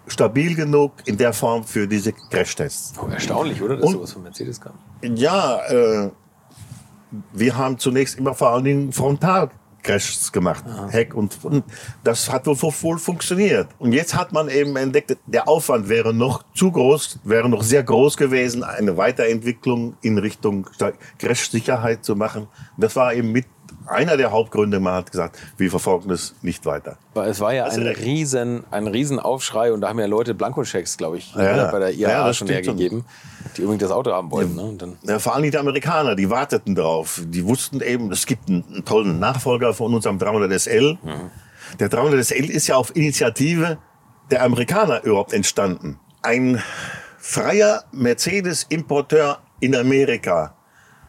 [0.08, 2.93] stabil genug in der Form für diese Crashtests.
[3.01, 3.78] Oh, erstaunlich, oder?
[3.78, 4.74] Dass und, sowas von Mercedes kam.
[5.01, 6.12] Ja, äh,
[7.34, 10.88] wir haben zunächst immer vor allen Dingen Frontalcrashs gemacht, Aha.
[10.89, 11.63] Heck und, und
[12.03, 13.68] das hat wohl, wohl funktioniert.
[13.80, 17.84] Und jetzt hat man eben entdeckt, der Aufwand wäre noch zu groß, wäre noch sehr
[17.84, 20.68] groß gewesen, eine Weiterentwicklung in Richtung
[21.20, 22.47] Crash-Sicherheit zu machen.
[22.78, 23.45] Das war eben mit
[23.88, 26.97] einer der Hauptgründe, man hat gesagt, wir verfolgen das nicht weiter.
[27.13, 30.97] Aber es war ja ein riesen, ein riesen Aufschrei und da haben ja Leute Blankoschecks,
[30.97, 33.05] glaube ich, ja, bei der IAA ja, schon hergegeben,
[33.55, 34.57] die unbedingt das Auto haben wollten.
[34.57, 34.97] Ja, ne?
[35.03, 37.21] ja, vor allem die Amerikaner, die warteten darauf.
[37.25, 40.97] Die wussten eben, es gibt einen, einen tollen Nachfolger von unserem 300 SL.
[41.03, 41.31] Mhm.
[41.79, 43.77] Der 300 SL ist ja auf Initiative
[44.31, 45.99] der Amerikaner überhaupt entstanden.
[46.21, 46.61] Ein
[47.17, 50.55] freier Mercedes-Importeur in Amerika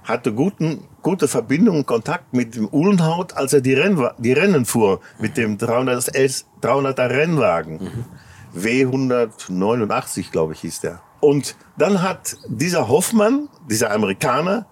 [0.05, 4.65] hatte guten, gute Verbindung und Kontakt mit dem Uhlenhaut, als er die, Renn, die Rennen
[4.65, 7.79] fuhr mit dem 300, 300er Rennwagen.
[8.55, 8.61] Mhm.
[8.61, 11.01] W189, glaube ich, hieß der.
[11.21, 14.67] Und dann hat dieser Hoffmann, dieser Amerikaner,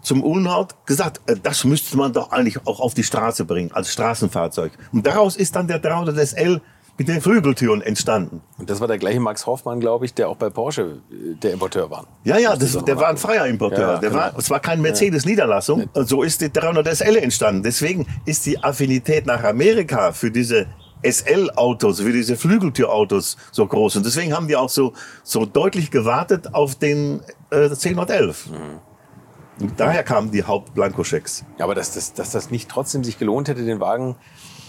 [0.00, 3.92] zum Uhlenhaut gesagt, äh, das müsste man doch eigentlich auch auf die Straße bringen, als
[3.92, 4.72] Straßenfahrzeug.
[4.92, 6.62] Und daraus ist dann der 300 SL
[6.98, 8.42] mit den Flügeltüren entstanden.
[8.58, 11.52] Und das war der gleiche Max Hoffmann, glaube ich, der auch bei Porsche äh, der
[11.52, 12.06] Importeur war.
[12.24, 13.94] Ja, ja, das, der war ein freier Importeur.
[13.94, 14.22] Ja, der genau.
[14.22, 15.88] war, es war keine Mercedes-Niederlassung.
[15.94, 16.04] Ja.
[16.04, 17.62] So ist die 300 SL entstanden.
[17.62, 20.66] Deswegen ist die Affinität nach Amerika für diese
[21.02, 23.96] SL-Autos, für diese Flügeltürautos so groß.
[23.96, 24.92] Und deswegen haben die auch so,
[25.22, 27.20] so deutlich gewartet auf den
[27.50, 28.50] äh, 1011.
[28.50, 28.54] Mhm.
[29.58, 31.44] Und daher kamen die Hauptblankoschecks.
[31.58, 34.16] Aber dass, dass, dass das nicht trotzdem sich gelohnt hätte, den Wagen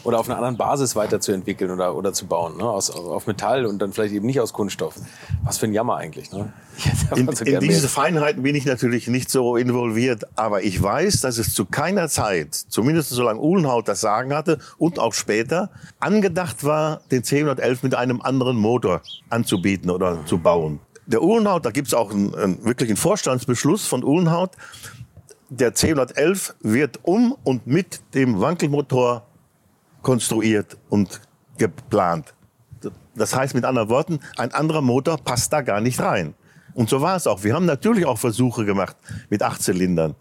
[0.08, 2.64] oder auf einer anderen Basis weiterzuentwickeln oder, oder zu bauen, ne?
[2.64, 4.96] aus, auf Metall und dann vielleicht eben nicht aus Kunststoff.
[5.44, 6.32] Was für ein Jammer eigentlich.
[6.32, 6.54] Ne?
[7.16, 11.40] In, so in diese Feinheiten bin ich natürlich nicht so involviert, aber ich weiß, dass
[11.40, 17.02] es zu keiner Zeit, zumindest solange Uhlenhaut das Sagen hatte und auch später, angedacht war,
[17.12, 20.80] den C111 mit einem anderen Motor anzubieten oder zu bauen.
[21.08, 24.52] Der Uhlenhaut, da gibt es auch einen, einen wirklichen Vorstandsbeschluss von Uhlenhaut,
[25.50, 29.27] der C111 wird um und mit dem Wankelmotor
[30.08, 31.20] konstruiert und
[31.58, 32.34] geplant.
[33.14, 36.34] Das heißt mit anderen Worten, ein anderer Motor passt da gar nicht rein.
[36.74, 37.44] Und so war es auch.
[37.44, 38.96] Wir haben natürlich auch Versuche gemacht
[39.30, 40.16] mit acht Zylindern.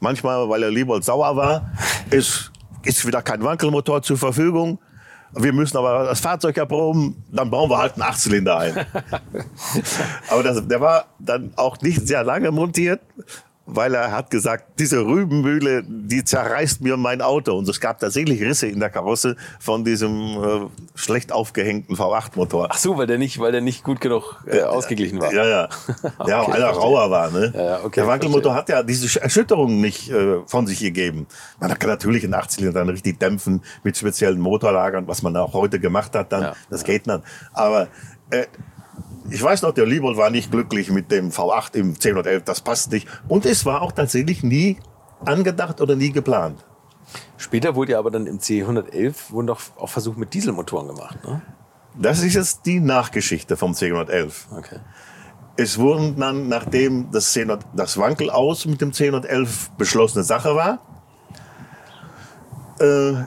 [0.00, 1.70] Manchmal, weil der Liebold sauer war,
[2.10, 2.50] ist,
[2.82, 4.80] ist wieder kein Wankelmotor zur Verfügung.
[5.32, 8.74] Wir müssen aber das Fahrzeug erproben, dann bauen wir halt einen Achtzylinder ein.
[10.28, 13.00] aber das, der war dann auch nicht sehr lange montiert,
[13.74, 17.56] weil er hat gesagt, diese Rübenmühle, die zerreißt mir mein Auto.
[17.56, 22.68] Und es gab tatsächlich Risse in der Karosse von diesem äh, schlecht aufgehängten V8-Motor.
[22.70, 25.32] Ach so, weil der nicht, weil der nicht gut genug äh, ausgeglichen war.
[25.32, 25.68] Ja, ja.
[26.18, 27.30] okay, ja, weil er rauer war.
[27.30, 27.52] Ne?
[27.54, 31.26] Ja, okay, der Wankelmotor hat ja diese Erschütterung nicht äh, von sich gegeben.
[31.60, 35.80] Man kann natürlich in 80 dann richtig dämpfen mit speziellen Motorlagern, was man auch heute
[35.80, 36.32] gemacht hat.
[36.32, 36.86] Dann, ja, das ja.
[36.86, 37.22] geht dann.
[37.52, 37.88] Aber
[38.30, 38.46] äh,
[39.30, 42.92] ich weiß noch, der Liebold war nicht glücklich mit dem V8 im 1011, das passt
[42.92, 43.08] nicht.
[43.28, 44.78] Und es war auch tatsächlich nie
[45.24, 46.64] angedacht oder nie geplant.
[47.36, 51.24] Später wurde ja aber dann im C111 wurden doch auch Versuche mit Dieselmotoren gemacht.
[51.24, 51.40] Ne?
[51.98, 54.32] Das ist jetzt die Nachgeschichte vom C111.
[54.56, 54.78] Okay.
[55.56, 60.78] Es wurden dann, nachdem das, C100, das Wankel aus mit dem C111 beschlossene Sache war,
[62.78, 63.24] äh,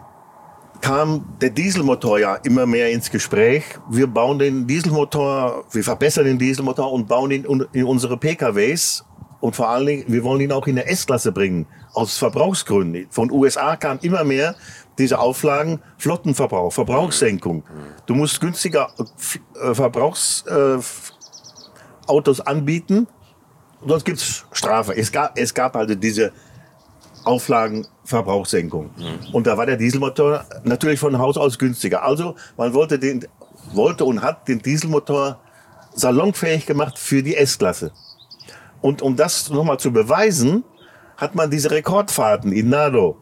[0.84, 3.64] kam der Dieselmotor ja immer mehr ins Gespräch.
[3.90, 9.06] Wir bauen den Dieselmotor, wir verbessern den Dieselmotor und bauen ihn in unsere PKWs.
[9.40, 13.08] Und vor allen Dingen, wir wollen ihn auch in der S-Klasse bringen, aus Verbrauchsgründen.
[13.10, 14.56] Von USA kam immer mehr
[14.98, 17.64] diese Auflagen, Flottenverbrauch, Verbrauchssenkung.
[18.06, 18.90] Du musst günstiger
[19.64, 20.80] äh, Verbrauchsautos
[22.40, 23.08] äh, anbieten,
[23.86, 24.98] sonst gibt's Strafe.
[24.98, 26.34] Es gab, es gab also diese
[27.26, 28.92] Auflagen Verbrauchssenkung.
[28.98, 29.34] Mhm.
[29.34, 32.04] Und da war der Dieselmotor natürlich von Haus aus günstiger.
[32.04, 33.26] Also man wollte, den,
[33.74, 35.40] wollte und hat den Dieselmotor
[35.94, 37.92] salonfähig gemacht für die S-Klasse.
[38.82, 40.64] Und um das nochmal zu beweisen,
[41.18, 43.18] hat man diese Rekordfahrten in Nado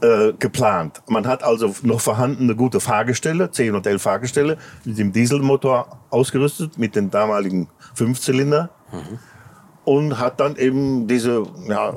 [0.00, 1.02] äh, geplant.
[1.08, 6.78] Man hat also noch vorhandene gute Fahrgestelle, C und L Fahrgestelle, mit dem Dieselmotor ausgerüstet,
[6.78, 8.70] mit den damaligen Fünfzylinder.
[8.92, 9.18] Mhm.
[9.84, 11.94] Und hat dann eben diese, ja,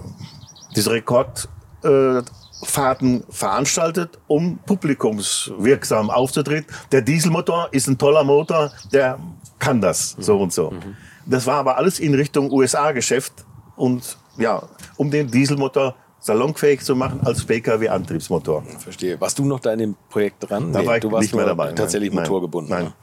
[0.75, 6.73] diese Rekordfahrten veranstaltet, um publikumswirksam aufzutreten.
[6.91, 9.19] Der Dieselmotor ist ein toller Motor, der
[9.57, 10.71] kann das, so und so.
[10.71, 10.95] Mhm.
[11.25, 13.33] Das war aber alles in Richtung USA-Geschäft
[13.75, 14.63] und ja,
[14.97, 18.63] um den Dieselmotor salonfähig zu machen als PKW-Antriebsmotor.
[18.79, 19.19] Verstehe.
[19.21, 20.73] Warst du noch da in dem Projekt dran?
[20.73, 21.71] Da nee, war ich du warst nicht mehr dabei.
[21.71, 22.69] Tatsächlich nein, motorgebunden.
[22.69, 22.85] Nein.
[22.85, 22.93] Ne?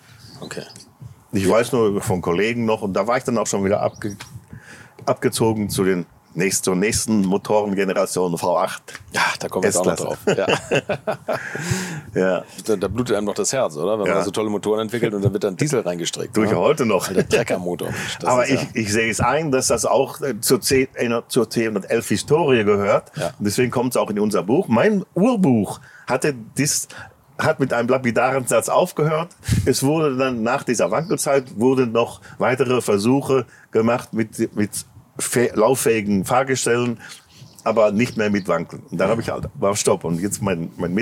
[0.41, 0.63] Okay.
[1.33, 4.17] Ich weiß nur von Kollegen noch und da war ich dann auch schon wieder abge
[5.05, 6.07] abgezogen zu den
[6.37, 8.79] nächst, zur nächsten Motorengeneration V8.
[9.13, 10.19] Ja, da kommen wir jetzt auch noch drauf.
[10.27, 10.47] Ja.
[12.15, 12.45] ja.
[12.65, 13.99] Da, da, blutet einem noch das Herz, oder?
[13.99, 14.15] Wenn ja.
[14.15, 16.37] man so tolle Motoren entwickelt und dann wird dann Diesel reingestrickt.
[16.37, 16.57] Durch ne?
[16.57, 17.09] heute noch.
[17.09, 17.89] Der Treckermotor.
[18.25, 18.69] Aber ich, ja.
[18.75, 20.89] ich sehe es ein, dass das auch äh, zur, C,
[21.29, 23.13] zur C111 Historie gehört.
[23.17, 23.29] Ja.
[23.39, 24.69] Und deswegen kommt es auch in unser Buch.
[24.69, 26.89] Mein Urbuch hatte dies
[27.39, 29.29] hat mit einem lapidaren Satz aufgehört.
[29.67, 34.71] Es wurde dann nach dieser Wankelzeit wurden noch weitere Versuche gemacht mit, mit
[35.55, 36.99] lauffähigen Fahrgestellen,
[37.65, 38.83] aber nicht mehr mit Wankeln.
[38.91, 40.05] Und dann habe ich halt, war Stopp.
[40.05, 40.95] Und jetzt mein, mein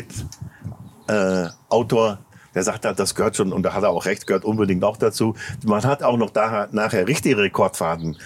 [1.06, 2.16] Mitautor, äh,
[2.54, 4.96] der sagt halt, das gehört schon, und da hat er auch recht, gehört unbedingt auch
[4.96, 5.34] dazu.
[5.64, 8.16] Man hat auch noch da, nachher richtige Rekordfahrten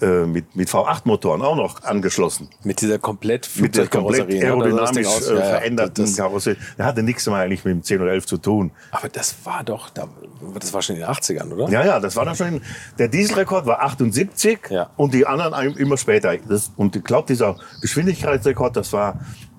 [0.00, 2.48] äh, mit, mit V8-Motoren auch noch angeschlossen.
[2.62, 4.42] Mit dieser komplett Mit der komplett ne?
[4.42, 6.56] aerodynamisch äh, ja, veränderten das, Karosserie.
[6.76, 8.70] Der hatte nichts mehr eigentlich mit dem 10 oder 11 zu tun.
[8.92, 11.68] Aber das war doch, das war schon in den 80ern, oder?
[11.68, 12.60] Ja, ja, das war dann schon,
[12.98, 14.90] der Dieselrekord war 78 ja.
[14.96, 16.36] und die anderen immer später.
[16.48, 19.18] Das, und ich glaube, dieser Geschwindigkeitsrekord, das war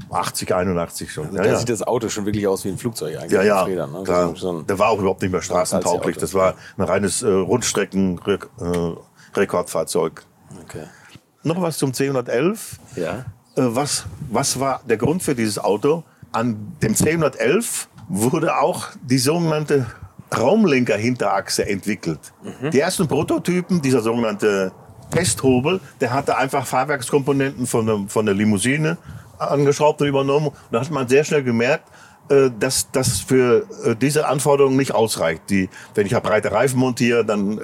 [0.09, 1.35] 80, 81 schon.
[1.35, 1.55] Ja, da ja.
[1.57, 3.31] sieht das Auto schon wirklich aus wie ein Flugzeug eigentlich.
[3.31, 4.03] Ja, ja, Rädern, ne?
[4.03, 4.33] klar.
[4.35, 6.17] So der war auch überhaupt nicht mehr straßentauglich.
[6.17, 8.95] Das war ein reines äh, Rundstreckenrekordfahrzeug.
[8.95, 9.08] Äh,
[10.63, 10.85] Okay.
[11.43, 12.57] Noch was zum C111.
[12.95, 13.25] Ja.
[13.55, 16.03] Äh, was, was war der Grund für dieses Auto?
[16.31, 19.87] An dem C111 wurde auch die sogenannte
[20.35, 22.19] Raumlenker-Hinterachse entwickelt.
[22.43, 22.71] Mhm.
[22.71, 24.71] Die ersten Prototypen, dieser sogenannte
[25.11, 28.97] Testhobel, der hatte einfach Fahrwerkskomponenten von der, von der Limousine
[29.39, 30.47] angeschraubt und übernommen.
[30.47, 31.85] Und da hat man sehr schnell gemerkt,
[32.29, 35.43] äh, dass das für äh, diese Anforderungen nicht ausreicht.
[35.49, 37.57] Die, wenn ich breite Reifen montiere, dann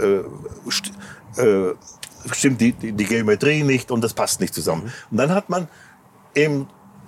[1.38, 1.74] äh,
[2.32, 4.92] stimmt die, die, die Geometrie nicht und das passt nicht zusammen.
[5.12, 5.68] Und dann hat man
[6.34, 6.68] eben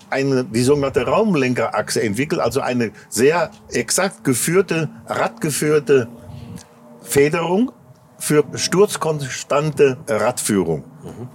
[0.10, 6.08] eine, die sogenannte Raumlenkerachse entwickelt, also eine sehr exakt geführte, radgeführte
[7.02, 7.72] Federung
[8.20, 10.84] für sturzkonstante Radführung.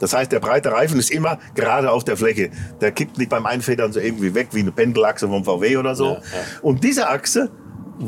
[0.00, 2.50] Das heißt, der breite Reifen ist immer gerade auf der Fläche.
[2.80, 6.06] Der kippt nicht beim Einfedern so irgendwie weg wie eine Pendelachse vom VW oder so.
[6.06, 6.20] Ja, ja.
[6.60, 7.50] Und diese Achse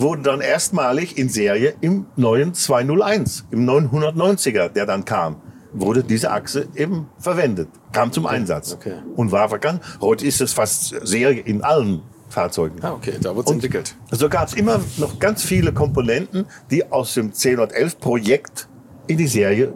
[0.00, 5.36] wurde dann erstmalig in Serie im neuen 201, im 990er, der dann kam
[5.74, 8.36] wurde diese Achse eben verwendet, kam zum okay.
[8.36, 8.94] Einsatz okay.
[9.16, 9.80] und war vergangen.
[10.00, 12.78] Heute ist es fast Serie in allen Fahrzeugen.
[12.82, 13.96] Ah, okay, da wird es entwickelt.
[14.10, 18.68] So gab es immer noch ganz viele Komponenten, die aus dem C111-Projekt
[19.06, 19.72] in die Serie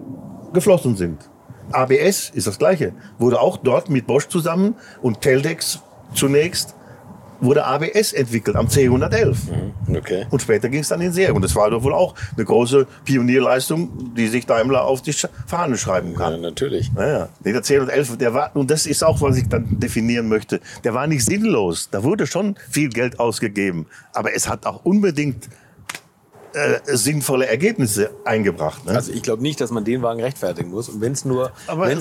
[0.53, 1.29] geflossen sind.
[1.73, 5.81] ABS ist das gleiche, wurde auch dort mit Bosch zusammen und Teldex
[6.15, 6.75] zunächst
[7.41, 9.37] wurde ABS entwickelt am C111.
[9.87, 10.27] Mhm, okay.
[10.31, 11.35] Und später ging es dann in Serie.
[11.35, 15.15] Und das war doch wohl auch eine große Pionierleistung, die sich Daimler auf die
[15.47, 16.35] Fahne schreiben kann.
[16.35, 16.93] Ja, natürlich.
[16.93, 20.95] Naja, der C111, der war, und das ist auch, was ich dann definieren möchte, der
[20.95, 21.89] war nicht sinnlos.
[21.91, 23.87] Da wurde schon viel Geld ausgegeben.
[24.13, 25.49] Aber es hat auch unbedingt
[26.59, 28.85] äh, sinnvolle Ergebnisse eingebracht.
[28.87, 28.93] Ne?
[28.93, 30.89] Also ich glaube nicht, dass man den Wagen rechtfertigen muss.
[30.89, 31.53] Und wenn es nur,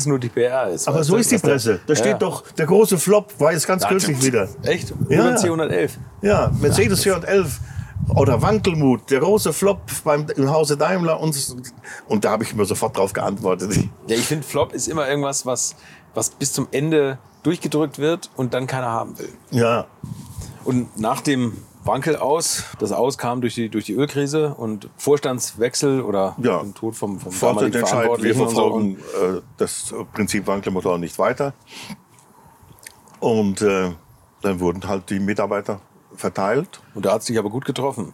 [0.05, 0.87] nur die PR ist.
[0.87, 1.79] Aber so ist die Presse.
[1.85, 2.17] Da steht ja.
[2.17, 4.47] doch, der große Flop war jetzt ganz glücklich wieder.
[4.63, 4.93] Echt?
[5.09, 5.35] Ja.
[5.35, 5.91] C111?
[6.21, 7.47] Ja, Mercedes C111
[8.15, 11.19] oder Wankelmut, der große Flop beim, im Hause Daimler.
[11.19, 11.35] Und,
[12.07, 13.75] und da habe ich mir sofort drauf geantwortet.
[14.07, 15.75] Ja, ich finde, Flop ist immer irgendwas, was
[16.17, 19.31] was bis zum Ende durchgedrückt wird und dann keiner haben will.
[19.51, 19.85] Ja.
[20.65, 26.01] Und nach dem Wankel aus, das Aus kam durch die, durch die Ölkrise und Vorstandswechsel
[26.01, 26.61] oder Ja.
[26.61, 29.05] den Tod vom, vom Vorstand damaligen entscheidet, wir Verantwortlichen und so.
[29.15, 31.53] verfolgen äh, das Prinzip Wankelmotor nicht weiter.
[33.19, 33.91] Und äh,
[34.41, 35.81] dann wurden halt die Mitarbeiter
[36.15, 36.81] verteilt.
[36.93, 38.13] Und da hat es dich aber gut getroffen.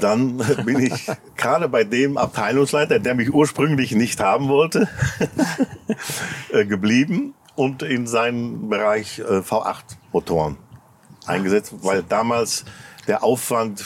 [0.00, 1.06] Dann bin ich
[1.36, 4.88] gerade bei dem Abteilungsleiter, der mich ursprünglich nicht haben wollte,
[6.52, 10.56] äh, geblieben und in seinen Bereich äh, V8-Motoren
[11.26, 12.64] eingesetzt, weil damals
[13.06, 13.84] der Aufwand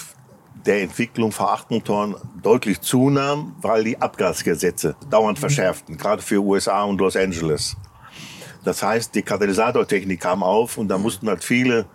[0.67, 7.17] der Entwicklung V8-Motoren deutlich zunahm, weil die Abgasgesetze dauernd verschärften, gerade für USA und Los
[7.17, 7.77] Angeles.
[8.65, 11.87] Das heißt, die Katalysatortechnik kam auf und da mussten halt viele,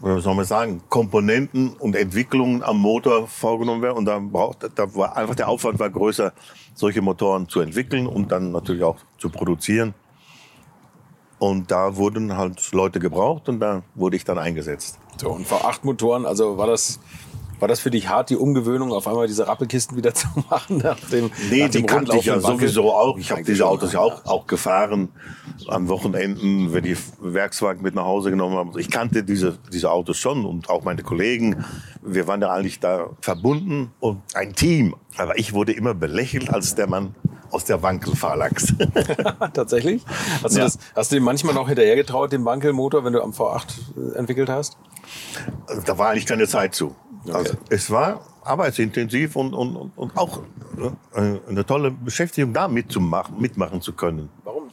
[0.00, 3.96] wie soll man sagen, Komponenten und Entwicklungen am Motor vorgenommen werden.
[3.98, 6.32] Und da, braucht, da war einfach der Aufwand war größer,
[6.74, 9.92] solche Motoren zu entwickeln und dann natürlich auch zu produzieren.
[11.40, 15.00] Und da wurden halt Leute gebraucht und da wurde ich dann eingesetzt.
[15.18, 17.00] So, und V8-Motoren, also war das,
[17.58, 20.78] war das für dich hart, die Umgewöhnung, auf einmal diese Rappelkisten wieder zu machen?
[20.78, 23.18] Nach dem, Nee, nach die dem kannte ich ja sowieso auch.
[23.18, 25.08] Ich habe diese Autos ja auch, auch gefahren.
[25.66, 28.78] An Wochenenden, wenn die Werkswagen mit nach Hause genommen haben.
[28.78, 31.64] Ich kannte diese, diese Autos schon und auch meine Kollegen.
[32.00, 34.94] Wir waren ja eigentlich da verbunden und ein Team.
[35.16, 37.16] Aber ich wurde immer belächelt als der Mann
[37.50, 38.74] aus der Wankelphalanx.
[39.52, 40.04] Tatsächlich?
[40.44, 40.64] Hast du, Ja.
[40.66, 44.76] das, hast du dem manchmal noch hinterhergetraut, dem Wankelmotor, wenn du am V8 entwickelt hast?
[45.66, 46.94] Also da war eigentlich keine Zeit zu.
[47.32, 50.40] Also es war arbeitsintensiv und, und, und, auch
[51.14, 54.30] äh, eine tolle Beschäftigung, da mitzumachen, mitmachen zu können.
[54.44, 54.70] Warum?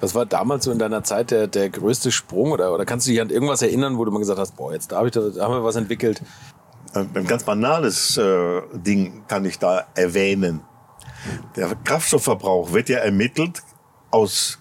[0.00, 2.52] Was war damals so in deiner Zeit der, der größte Sprung?
[2.52, 4.92] Oder, oder kannst du dich an irgendwas erinnern, wo du mal gesagt hast, boah, jetzt
[4.92, 6.22] da, hab ich, da, da haben wir was entwickelt?
[6.92, 10.60] Ein ganz banales äh, Ding kann ich da erwähnen.
[11.56, 13.62] Der Kraftstoffverbrauch wird ja ermittelt
[14.10, 14.58] aus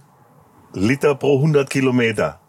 [0.73, 2.39] Liter pro 100 Kilometer.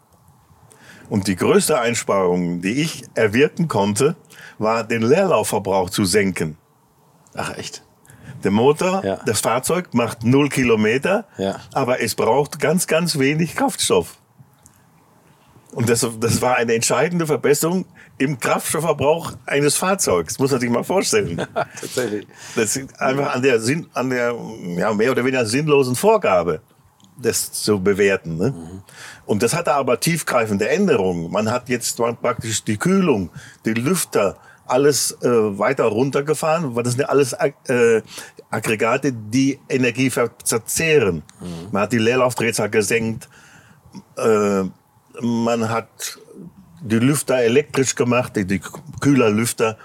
[1.09, 4.15] Und die größte Einsparung, die ich erwirken konnte,
[4.57, 6.57] war den Leerlaufverbrauch zu senken.
[7.35, 7.83] Ach, echt?
[8.43, 9.19] Der Motor, Ja.
[9.25, 11.59] das Fahrzeug macht 0 Kilometer, Ja.
[11.73, 14.17] aber es braucht ganz, ganz wenig Kraftstoff.
[15.71, 17.85] Und das, das war eine entscheidende Verbesserung
[18.17, 20.39] im Kraftstoffverbrauch eines Fahrzeugs.
[20.39, 21.35] Muss man sich mal vorstellen.
[21.53, 22.25] Tatsächlich.
[22.55, 24.33] Das ist einfach an der, Sinn, an der
[24.77, 26.61] ja, mehr oder weniger sinnlosen Vorgabe,
[27.17, 28.37] das zu bewerten.
[28.37, 28.53] Ne?
[29.25, 31.31] Und das hatte aber tiefgreifende Änderungen.
[31.31, 33.29] Man hat jetzt praktisch die Kühlung,
[33.65, 34.37] die Lüfter,
[34.67, 38.01] alles äh, weiter runtergefahren, weil das sind ja alles äh,
[38.49, 41.21] Aggregate, die Energie ver- verzehren.
[41.71, 43.29] Man hat die Leerlaufdrehzahl gesenkt,
[44.17, 44.63] äh,
[45.21, 46.17] man hat
[46.81, 48.59] die Lüfter elektrisch gemacht, die, die
[49.01, 49.77] Kühlerlüfter,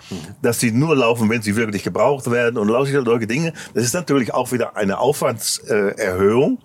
[0.43, 3.53] dass sie nur laufen, wenn sie wirklich gebraucht werden und solche Dinge.
[3.75, 6.59] Das ist natürlich auch wieder eine Aufwandserhöhung, Erhöhung,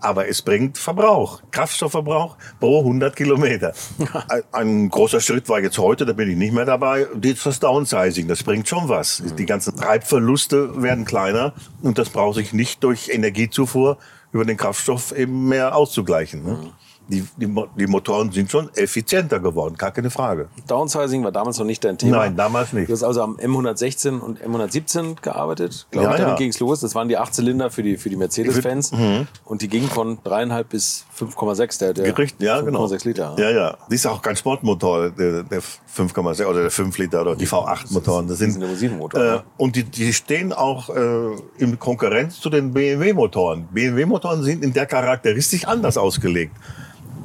[0.00, 3.72] aber es bringt Verbrauch, Kraftstoffverbrauch pro 100 Kilometer.
[4.28, 8.28] Ein, ein großer Schritt war jetzt heute, da bin ich nicht mehr dabei, das Downsizing,
[8.28, 9.22] das bringt schon was.
[9.38, 13.98] Die ganzen Treibverluste werden kleiner und das braucht sich nicht durch Energiezufuhr
[14.32, 16.44] über den Kraftstoff eben mehr auszugleichen.
[16.44, 16.72] Ne?
[17.10, 20.48] Die, die, die Motoren sind schon effizienter geworden, gar keine Frage.
[20.68, 22.18] Downsizing war damals noch nicht dein Thema.
[22.18, 22.88] Nein, damals nicht.
[22.88, 25.86] Du hast also am M116 und M117 gearbeitet.
[25.90, 26.36] Glaube Ja, ich, damit ja.
[26.36, 26.80] ging's los.
[26.80, 28.92] Das waren die 8 Zylinder für die, für die Mercedes-Fans.
[28.92, 29.26] Mhm.
[29.44, 31.78] Und die gingen von 3,5 bis 5,6.
[31.80, 32.86] Der, der Richtig, ja, genau.
[32.86, 33.34] 5,6 Liter.
[33.38, 33.70] Ja, ja.
[33.88, 38.28] Das ist auch kein Sportmotor, der, der 5,6 oder der 5 Liter oder die V8-Motoren.
[38.28, 39.42] Das sind ein Limousinenmotor, Äh, ne?
[39.56, 43.66] und die, die stehen auch äh, in Konkurrenz zu den BMW-Motoren.
[43.72, 46.54] BMW-Motoren sind in der Charakteristik anders ausgelegt.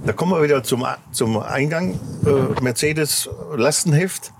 [0.06, 2.00] Da kommen wir wieder zum, zum Eingang.
[2.26, 4.32] Äh, Mercedes Lastenheft.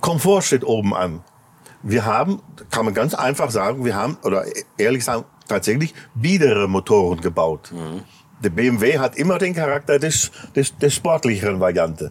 [0.00, 1.22] Komfort steht oben an.
[1.82, 4.44] Wir haben, kann man ganz einfach sagen, wir haben, oder
[4.76, 7.72] ehrlich sagen, tatsächlich biedere Motoren gebaut.
[8.42, 12.10] Der BMW hat immer den Charakter des, des, des sportlicheren Variante.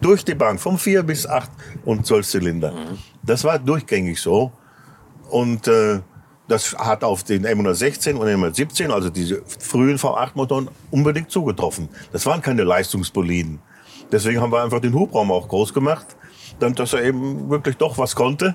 [0.00, 1.50] Durch die Bank, vom 4 bis 8
[1.84, 2.72] und 12 Zylinder.
[3.22, 4.52] Das war durchgängig so.
[5.30, 6.00] Und äh,
[6.48, 11.88] das hat auf den M116 und M117, also diese frühen V8-Motoren, unbedingt zugetroffen.
[12.12, 13.60] Das waren keine Leistungsboliden.
[14.12, 16.06] Deswegen haben wir einfach den Hubraum auch groß gemacht,
[16.60, 18.54] dann, dass er eben wirklich doch was konnte.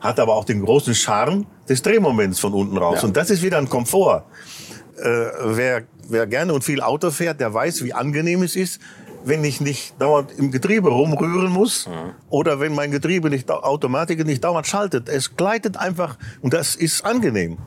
[0.00, 3.00] Hat aber auch den großen Charme des Drehmoments von unten raus.
[3.02, 3.08] Ja.
[3.08, 4.24] Und das ist wieder ein Komfort.
[4.96, 8.80] Äh, wer, wer gerne und viel Auto fährt, der weiß, wie angenehm es ist,
[9.24, 11.88] wenn ich nicht dauernd im Getriebe rumrühren muss
[12.30, 15.08] oder wenn mein Getriebe nicht, Automatik nicht dauernd schaltet.
[15.08, 17.58] Es gleitet einfach und das ist angenehm.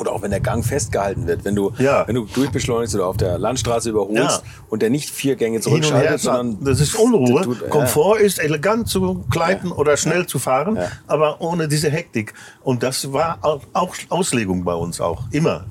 [0.00, 1.44] Oder auch wenn der Gang festgehalten wird.
[1.44, 2.08] Wenn du, Ja.
[2.08, 4.50] wenn du durchbeschleunigst oder auf der Landstraße überholst Ja.
[4.70, 7.42] und der nicht vier Gänge zurückschaltet, sondern das ist Unruhe.
[7.42, 7.68] Tut- ja.
[7.68, 12.32] Komfort ist elegant zu gleiten oder schnell zu fahren, aber ohne diese Hektik.
[12.62, 13.60] Und das war auch
[14.08, 15.66] Auslegung bei uns auch immer.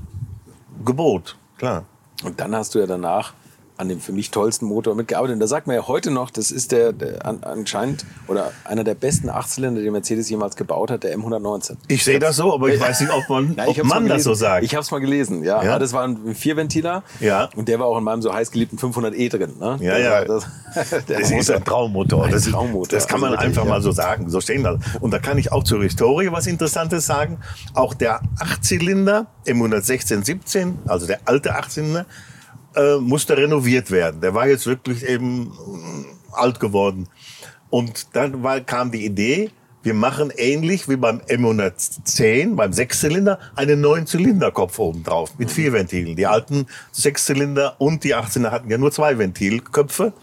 [0.85, 1.85] Gebot, klar.
[2.23, 3.33] Und dann hast du ja danach
[3.81, 5.33] an dem für mich tollsten Motor mitgearbeitet.
[5.33, 8.93] Und da sagt man ja heute noch, das ist der, der anscheinend oder einer der
[8.93, 11.77] besten Achtzylinder, den Mercedes jemals gebaut hat, der M119.
[11.87, 14.35] Ich sehe das so, aber ich weiß nicht, ob man, Na, ob man das so
[14.35, 14.63] sagt.
[14.63, 15.63] Ich habe es mal gelesen, ja.
[15.63, 15.79] ja.
[15.79, 17.03] Das war ein Vierventiler.
[17.19, 17.49] Ja.
[17.55, 19.53] Und der war auch in meinem so heißgeliebten 500e drin.
[19.59, 19.77] Ne?
[19.81, 20.25] Ja, ja.
[20.25, 20.45] Das,
[21.07, 22.25] das ist ein Traummotor.
[22.25, 22.87] Ein das, Traummotor.
[22.87, 24.29] Das kann man also einfach wirklich, mal so sagen.
[24.29, 24.79] So stehen das.
[24.99, 27.39] Und da kann ich auch zur Historie was Interessantes sagen.
[27.73, 32.05] Auch der Achtzylinder M116, 17, also der alte Achtzylinder,
[32.75, 34.21] äh, musste renoviert werden.
[34.21, 37.07] Der war jetzt wirklich eben äh, alt geworden.
[37.69, 39.51] Und dann war, kam die Idee,
[39.83, 45.73] wir machen ähnlich wie beim M110, beim Sechszylinder, einen neuen Zylinderkopf oben drauf mit vier
[45.73, 46.15] Ventilen.
[46.15, 50.13] Die alten Sechszylinder und die 18er hatten ja nur zwei Ventilköpfe.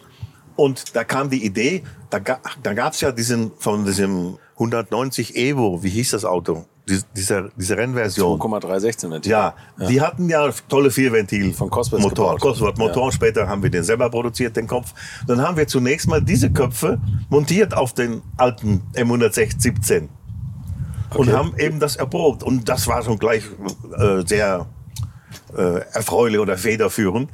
[0.55, 2.21] Und da kam die Idee, da,
[2.63, 6.67] da gab es ja diesen, von diesem 190 Evo, wie hieß das Auto?
[7.15, 8.39] Diese, diese Rennversion.
[8.39, 9.31] 2,316 Ventil.
[9.31, 12.39] Ja, ja, die hatten ja tolle Vierventil von Cosworth Motor.
[12.39, 13.07] Cosworth Motor.
[13.07, 13.13] Ja.
[13.13, 14.95] Später haben wir den selber produziert, den Kopf.
[15.27, 20.09] Dann haben wir zunächst mal diese Köpfe montiert auf den alten M117
[21.11, 21.19] okay.
[21.19, 22.43] und haben eben das erprobt.
[22.43, 23.45] Und das war schon gleich
[23.97, 24.67] äh, sehr
[25.57, 27.31] äh, erfreulich oder federführend.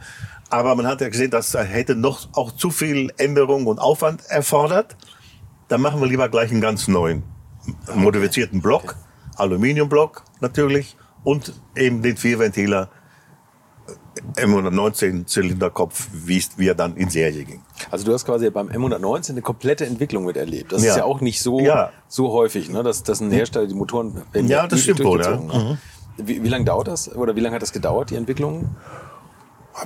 [0.51, 4.97] Aber man hat ja gesehen, das hätte noch auch zu viel Änderung und Aufwand erfordert.
[5.69, 7.23] Dann machen wir lieber gleich einen ganz neuen
[7.95, 8.85] modifizierten Block.
[8.85, 8.95] Okay.
[9.37, 12.91] Aluminiumblock natürlich und eben den Vierventiler
[14.37, 17.63] M119 Zylinderkopf, wie, wie er dann in Serie ging.
[17.91, 20.73] Also du hast quasi beim M119 eine komplette Entwicklung miterlebt.
[20.73, 20.91] Das ja.
[20.91, 21.91] ist ja auch nicht so, ja.
[22.09, 22.83] so häufig, ne?
[22.83, 25.37] dass, dass ein Hersteller die Motoren ja, das stimmt wohl, ja.
[25.37, 25.79] Mhm.
[26.17, 28.77] Wie, wie lange dauert das oder wie lange hat das gedauert, die Entwicklung?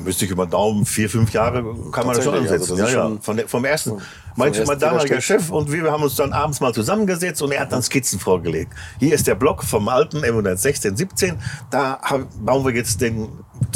[0.04, 1.62] Müsste ich über Daumen vier, fünf Jahre
[1.92, 2.72] kann man das schon ansetzen.
[2.72, 3.16] Also ja, ja.
[3.20, 4.00] Von der, vom ersten.
[4.36, 7.72] Mein damaliger Chef und wir, wir haben uns dann abends mal zusammengesetzt und er hat
[7.72, 8.72] dann Skizzen vorgelegt.
[9.00, 11.38] Hier ist der Block vom alten M116, 17.
[11.70, 12.00] Da
[12.40, 13.28] bauen wir jetzt den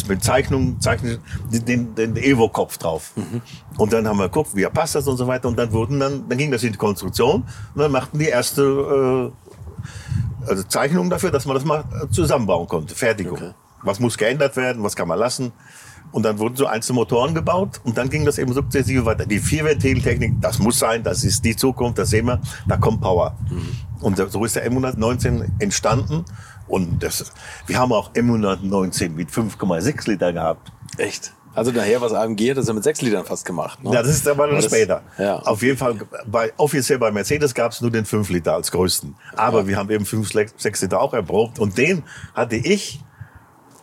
[0.07, 1.19] mit Zeichnungen, zeichnen
[1.51, 3.13] den, den Evo-Kopf drauf.
[3.17, 3.41] Mhm.
[3.79, 5.49] Und dann haben wir geguckt, wie er passt das und so weiter.
[5.49, 7.43] Und dann wurden dann, dann ging das in die Konstruktion
[7.75, 9.33] und dann machten die erste
[10.45, 12.95] äh, also Zeichnung dafür, dass man das mal zusammenbauen konnte.
[12.95, 13.39] Fertigung.
[13.39, 13.51] Okay.
[13.83, 15.53] Was muss geändert werden, was kann man lassen.
[16.11, 19.25] Und dann wurden so einzelne Motoren gebaut und dann ging das eben sukzessive weiter.
[19.25, 23.37] Die Vierventiltechnik, das muss sein, das ist die Zukunft, das sehen wir, da kommt Power.
[23.51, 23.77] Mhm.
[24.03, 26.25] Und so ist der M119 entstanden.
[26.69, 27.33] Und das,
[27.67, 30.73] wir haben auch M119 mit 5,6 Liter gehabt.
[30.99, 31.33] Echt?
[31.55, 33.83] Also daher, was AMG hat das ja mit 6 Litern fast gemacht.
[33.85, 33.93] Ne?
[33.93, 35.03] Ja, das ist aber noch später.
[35.19, 35.37] Ja.
[35.41, 35.97] Auf jeden Fall,
[36.27, 39.15] bei, offiziell bei Mercedes gab es nur den 5 Liter als größten.
[39.37, 39.67] Aber ja.
[39.67, 41.59] wir haben eben 5, 6 Liter auch erprobt.
[41.59, 43.01] Und den hatte ich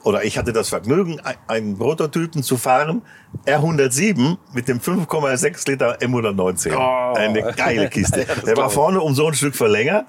[0.04, 3.02] oder ich hatte das Vergnügen, einen Prototypen zu fahren,
[3.46, 6.74] R107 mit dem 5,6 Liter M119.
[6.76, 7.14] Oh.
[7.18, 8.22] Eine geile Kiste.
[8.28, 10.06] ja, der war vorne um so ein Stück verlängert.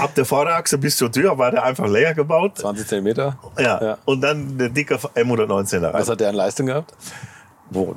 [0.00, 2.58] Ab der Vorderachse bis zur Tür war der einfach leer gebaut.
[2.58, 3.38] 20 Zentimeter.
[3.58, 3.82] Ja.
[3.82, 3.98] ja.
[4.04, 5.92] Und dann der dicke M119 rein.
[5.92, 6.94] Was hat der an Leistung gehabt?
[7.70, 7.96] Wo?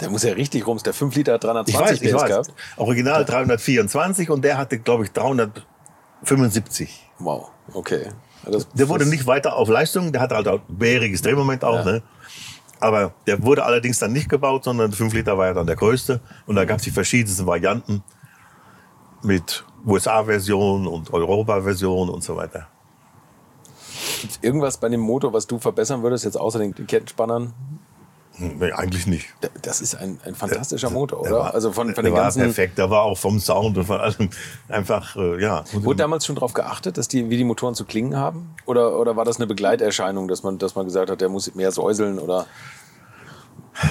[0.00, 0.78] Der muss ja richtig rum.
[0.84, 2.52] Der 5 Liter 320 ich weiß, ich gehabt.
[2.76, 7.10] Original 324 und der hatte, glaube ich, 375.
[7.18, 8.10] Wow, okay.
[8.50, 11.92] Das, der wurde nicht weiter auf Leistung, der hatte halt auch bäriges Drehmoment auch, ja.
[11.92, 12.02] ne?
[12.78, 16.20] Aber der wurde allerdings dann nicht gebaut, sondern 5 Liter war ja dann der größte.
[16.46, 18.02] Und da gab es die verschiedensten Varianten
[19.22, 22.68] mit USA-Version und Europa-Version und so weiter.
[24.20, 27.54] Gibt es irgendwas bei dem Motor, was du verbessern würdest, jetzt außer den Kettenspannern?
[28.38, 29.28] Nee, eigentlich nicht.
[29.62, 31.30] Das ist ein, ein fantastischer Motor, oder?
[31.30, 32.42] War, also von, von den ganzen.
[32.42, 32.76] Perfekt.
[32.76, 34.28] Der war auch vom Sound und von allem
[34.68, 35.64] einfach, äh, ja.
[35.72, 38.54] Wurde damals schon darauf geachtet, dass die, wie die Motoren zu klingen haben?
[38.66, 41.72] Oder, oder war das eine Begleiterscheinung, dass man, dass man gesagt hat, der muss mehr
[41.72, 42.46] säuseln oder?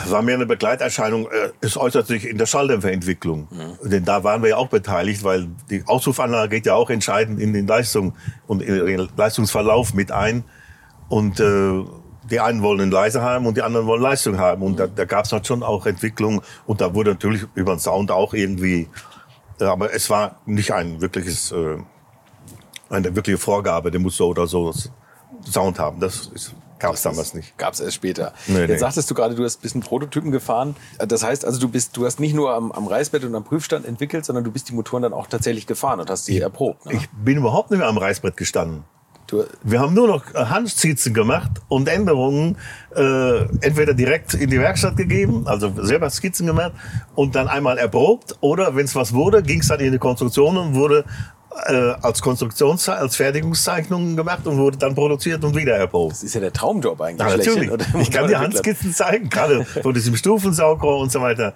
[0.04, 1.26] Es war mehr eine Begleiterscheinung.
[1.26, 3.48] Äh, es äußert sich in der Schalldämpferentwicklung.
[3.52, 3.90] Mhm.
[3.90, 7.54] Denn da waren wir ja auch beteiligt, weil die Auspuffanlage geht ja auch entscheidend in
[7.54, 8.16] den Leistung
[8.48, 10.44] und in den Leistungsverlauf mit ein.
[11.08, 11.84] Und äh,
[12.30, 14.64] die einen wollen einen leise haben und die anderen wollen Leistung haben.
[14.64, 16.42] Und da, da gab es halt schon auch Entwicklung.
[16.66, 18.90] Und da wurde natürlich über den Sound auch irgendwie,
[19.60, 21.78] äh, aber es war nicht ein wirkliches, äh,
[22.90, 24.74] eine wirkliche Vorgabe, der muss so oder so
[25.52, 26.00] Sound haben.
[26.00, 26.32] Das
[26.80, 27.58] gab es damals nicht.
[27.58, 28.34] Gab es erst später.
[28.48, 28.78] Nee, Jetzt nee.
[28.78, 30.76] sagtest du gerade, du hast ein bisschen Prototypen gefahren.
[30.98, 33.86] Das heißt also, du bist, du hast nicht nur am, am Reißbrett und am Prüfstand
[33.86, 36.86] entwickelt, sondern du bist die Motoren dann auch tatsächlich gefahren und hast sie erprobt.
[36.86, 36.94] Ne?
[36.94, 38.84] Ich bin überhaupt nicht mehr am Reißbrett gestanden.
[39.28, 42.58] Du, wir haben nur noch Handskizzen gemacht und Änderungen
[42.96, 46.74] äh, entweder direkt in die Werkstatt gegeben, also selber Skizzen gemacht
[47.16, 50.58] und dann einmal erprobt oder wenn es was wurde, ging es dann in die Konstruktion
[50.58, 51.06] und wurde
[51.68, 56.12] äh, als Konstruktions als Fertigungszeichnung gemacht und wurde dann produziert und wieder erprobt.
[56.14, 57.28] Das ist ja der Traumjob eigentlich.
[57.28, 57.72] Ja, natürlich.
[58.02, 61.54] Ich kann dir Handskizzen zeigen, gerade von diesem Stufensaugrohr und so weiter.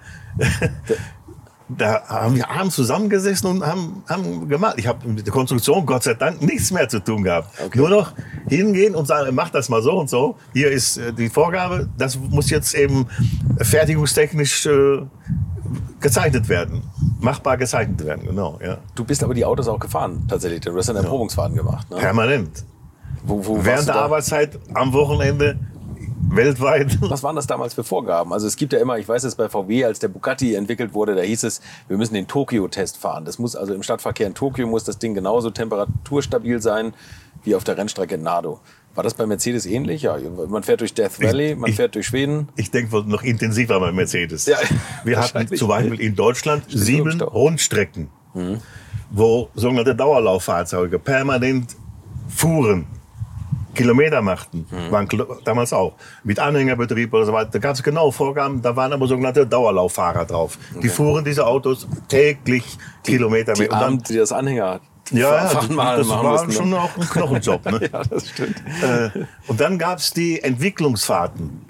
[1.76, 4.74] Da haben wir abends zusammengesessen und haben, haben gemacht.
[4.78, 7.48] Ich habe mit der Konstruktion Gott sei Dank nichts mehr zu tun gehabt.
[7.64, 7.78] Okay.
[7.78, 8.12] Nur noch
[8.48, 10.36] hingehen und sagen, mach das mal so und so.
[10.52, 11.88] Hier ist äh, die Vorgabe.
[11.96, 13.06] Das muss jetzt eben
[13.58, 15.02] fertigungstechnisch äh,
[16.00, 16.82] gezeichnet werden.
[17.20, 18.58] Machbar gezeichnet werden, genau.
[18.64, 18.78] Ja.
[18.94, 20.60] Du bist aber die Autos auch gefahren, tatsächlich.
[20.60, 21.62] Du hast einen Erprobungsfahrten ja.
[21.62, 21.90] gemacht.
[21.90, 21.96] Ne?
[21.98, 22.64] Permanent.
[23.22, 25.58] Wo, wo Während der Arbeitszeit, am Wochenende
[26.28, 26.98] weltweit.
[27.10, 28.32] Was waren das damals für Vorgaben?
[28.32, 31.14] Also es gibt ja immer, ich weiß es bei VW, als der Bugatti entwickelt wurde,
[31.14, 33.24] da hieß es, wir müssen den Tokio-Test fahren.
[33.24, 36.94] Das muss also im Stadtverkehr in Tokio muss das Ding genauso temperaturstabil sein
[37.42, 38.60] wie auf der Rennstrecke Nado.
[38.94, 40.02] War das bei Mercedes ähnlich?
[40.02, 40.18] Ja,
[40.48, 42.48] man fährt durch Death Valley, man ich, fährt durch Schweden.
[42.56, 44.46] Ich denke, noch intensiver bei Mercedes.
[44.46, 44.58] Ja,
[45.04, 48.58] wir hatten zum Beispiel in Deutschland sieben Rundstrecken, mhm.
[49.10, 51.76] wo sogenannte Dauerlauffahrzeuge permanent
[52.28, 52.86] fuhren.
[53.74, 54.90] Kilometer machten, mhm.
[54.90, 55.08] waren
[55.44, 55.94] damals auch,
[56.24, 57.50] mit Anhängerbetrieb oder so weiter.
[57.52, 60.58] Da gab es genaue Vorgaben, da waren aber sogenannte Dauerlauffahrer drauf.
[60.70, 60.80] Okay.
[60.82, 64.80] Die fuhren diese Autos täglich die, Kilometer die, und dann, die das Anhänger
[65.12, 66.52] ja, ja, mal das war mussten.
[66.52, 67.64] schon auch ein Knochenjob.
[67.66, 67.80] Ne?
[67.92, 68.56] ja, das stimmt.
[68.82, 69.10] Äh,
[69.48, 71.64] und dann gab es die Entwicklungsfahrten.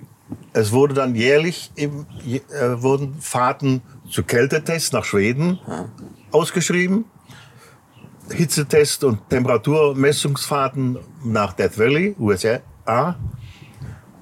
[0.52, 5.86] Es wurde dann jährlich im, äh, wurden Fahrten zu Kältetests nach Schweden ja.
[6.32, 7.04] ausgeschrieben.
[8.32, 12.60] Hitzetest und Temperaturmessungsfahrten nach Death Valley, USA.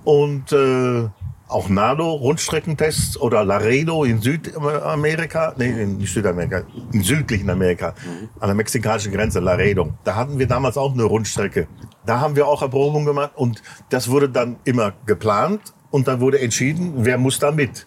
[0.05, 1.09] Und äh,
[1.49, 8.29] auch NADO, Rundstreckentests oder Laredo in Südamerika, nee, in Südamerika, in südlichen Amerika, mhm.
[8.39, 9.95] an der mexikanischen Grenze, Laredo.
[10.05, 11.67] Da hatten wir damals auch eine Rundstrecke.
[12.05, 16.41] Da haben wir auch Erprobungen gemacht und das wurde dann immer geplant und dann wurde
[16.41, 17.87] entschieden, wer muss da mit.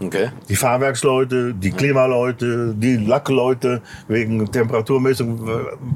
[0.00, 0.30] Okay.
[0.48, 5.40] Die Fahrwerksleute, die Klimaleute, die Lackleute, wegen Temperaturmessung,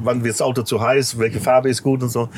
[0.03, 2.29] wann wird das Auto zu heiß, welche Farbe ist gut und so.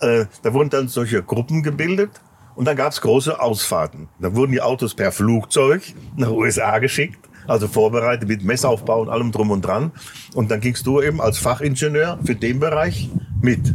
[0.00, 2.10] Äh, da wurden dann solche Gruppen gebildet
[2.56, 4.08] und dann gab es große Ausfahrten.
[4.18, 5.82] Da wurden die Autos per Flugzeug
[6.16, 9.92] nach USA geschickt, also vorbereitet mit Messaufbau und allem drum und dran.
[10.34, 13.10] Und dann gingst du eben als Fachingenieur für den Bereich
[13.40, 13.74] mit.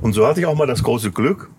[0.00, 1.50] Und so hatte ich auch mal das große Glück,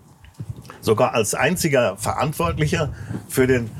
[0.82, 2.92] sogar als einziger Verantwortlicher
[3.28, 3.70] für den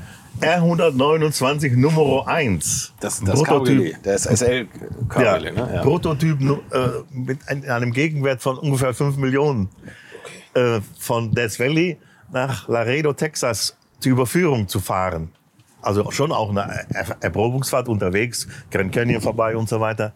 [0.41, 2.93] R129 Nummer 1.
[2.99, 4.67] Das, das Prototyp, das SL
[5.09, 5.75] Cabriolet, ja, ne?
[5.75, 5.81] Ja.
[5.81, 9.69] Prototyp äh, mit einem Gegenwert von ungefähr 5 Millionen
[10.53, 10.77] okay.
[10.77, 11.97] äh, von Death Valley
[12.31, 15.31] nach Laredo, Texas zur Überführung zu fahren.
[15.81, 16.85] Also schon auch eine
[17.21, 20.13] Erprobungsfahrt unterwegs, Grand Canyon vorbei und so weiter.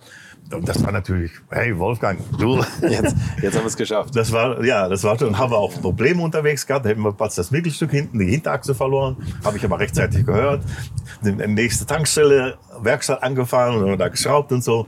[0.52, 2.58] Und das war natürlich, hey Wolfgang, du.
[2.82, 4.16] Jetzt, jetzt haben wir es geschafft.
[4.16, 6.86] Das war, ja, das war schon, haben wir auch Probleme unterwegs gehabt.
[6.86, 9.18] Da hätten wir Platz das Mittelstück hinten, die Hinterachse verloren.
[9.44, 10.64] Habe ich aber rechtzeitig gehört.
[11.24, 14.88] Die nächste Tankstelle, Werkstatt angefahren und da geschraubt und so.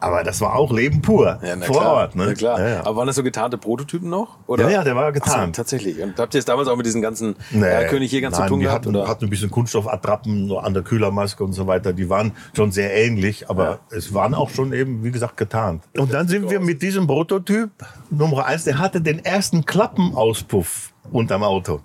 [0.00, 1.40] Aber das war auch Leben pur.
[1.42, 2.14] Ja, vor klar, Ort.
[2.14, 2.26] Ne?
[2.28, 2.60] Na klar.
[2.60, 2.80] Ja, ja.
[2.86, 4.38] Aber waren das so getarnte Prototypen noch?
[4.46, 4.64] Oder?
[4.64, 5.56] Ja, ja, der war Ach so, getarnt.
[5.56, 6.00] tatsächlich.
[6.00, 7.66] Und habt ihr es damals auch mit diesen ganzen Nee.
[7.66, 8.86] Erlkönig hier ganz zu Nein, tun wir gehabt?
[8.86, 9.08] hatten, Oder?
[9.08, 11.92] hatten ein bisschen Kunststoffattrappen an der Kühlermaske und so weiter.
[11.92, 15.82] Die waren schon sehr ähnlich, aber es waren auch schon eben, wie gesagt, getarnt.
[15.96, 17.70] Und dann sind wir mit diesem Prototyp
[18.10, 21.80] Nummer eins, der hatte den ersten Klappenauspuff unterm Auto.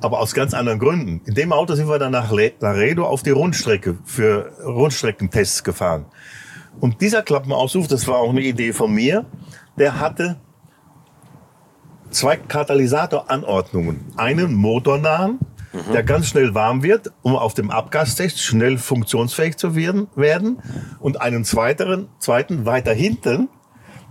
[0.00, 1.20] Aber aus ganz anderen Gründen.
[1.26, 2.30] In dem Auto sind wir dann nach
[2.60, 6.06] Laredo auf die Rundstrecke für Rundstreckentests gefahren.
[6.80, 9.24] Und dieser Klappenauspuff, das war auch eine Idee von mir,
[9.78, 10.36] der hatte
[12.10, 14.12] zwei Katalysatoranordnungen.
[14.16, 15.38] Einen motornahen,
[15.92, 20.58] der ganz schnell warm wird, um auf dem Abgastest schnell funktionsfähig zu werden, werden.
[21.00, 23.48] Und einen zweiteren, zweiten weiter hinten,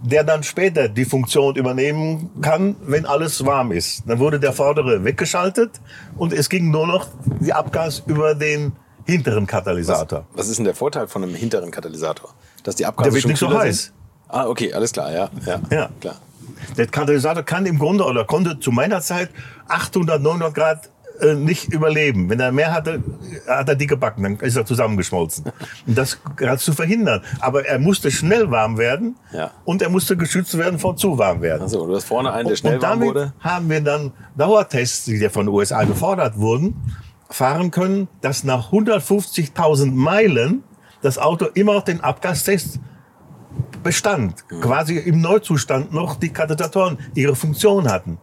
[0.04, 4.04] der dann später die Funktion übernehmen kann, wenn alles warm ist.
[4.08, 5.80] Dann wurde der vordere weggeschaltet
[6.18, 7.08] und es ging nur noch
[7.40, 8.74] die Abgas über den
[9.06, 10.26] hinteren Katalysator.
[10.34, 12.34] Was ist denn der Vorteil von einem hinteren Katalysator?
[12.64, 13.84] Dass die Abgase Der wird schon nicht so heiß.
[13.86, 13.94] Sind?
[14.30, 15.30] Ah, okay, alles klar, ja.
[15.46, 15.90] Ja, Ja.
[16.00, 16.16] klar.
[16.78, 19.30] Der Katalysator kann im Grunde oder konnte zu meiner Zeit
[19.68, 20.90] 800, 900 Grad
[21.20, 22.30] äh, nicht überleben.
[22.30, 23.04] Wenn er mehr hatte,
[23.48, 25.46] hat er die gebacken, dann ist er zusammengeschmolzen.
[25.88, 27.22] Und das hat zu verhindern.
[27.40, 29.52] Aber er musste schnell warm werden Ja.
[29.66, 31.64] und er musste geschützt werden vor zu warm werden.
[31.64, 33.34] Also, du hast vorne einen, der schnell und warm damit wurde.
[33.40, 36.76] haben wir dann Dauertests, die von den USA gefordert wurden,
[37.30, 40.64] fahren können, dass nach 150.000 Meilen
[41.02, 42.80] das Auto immer noch den Abgastest
[43.84, 44.48] bestand.
[44.48, 48.20] Quasi im Neuzustand noch die Katalysatoren ihre Funktion hatten.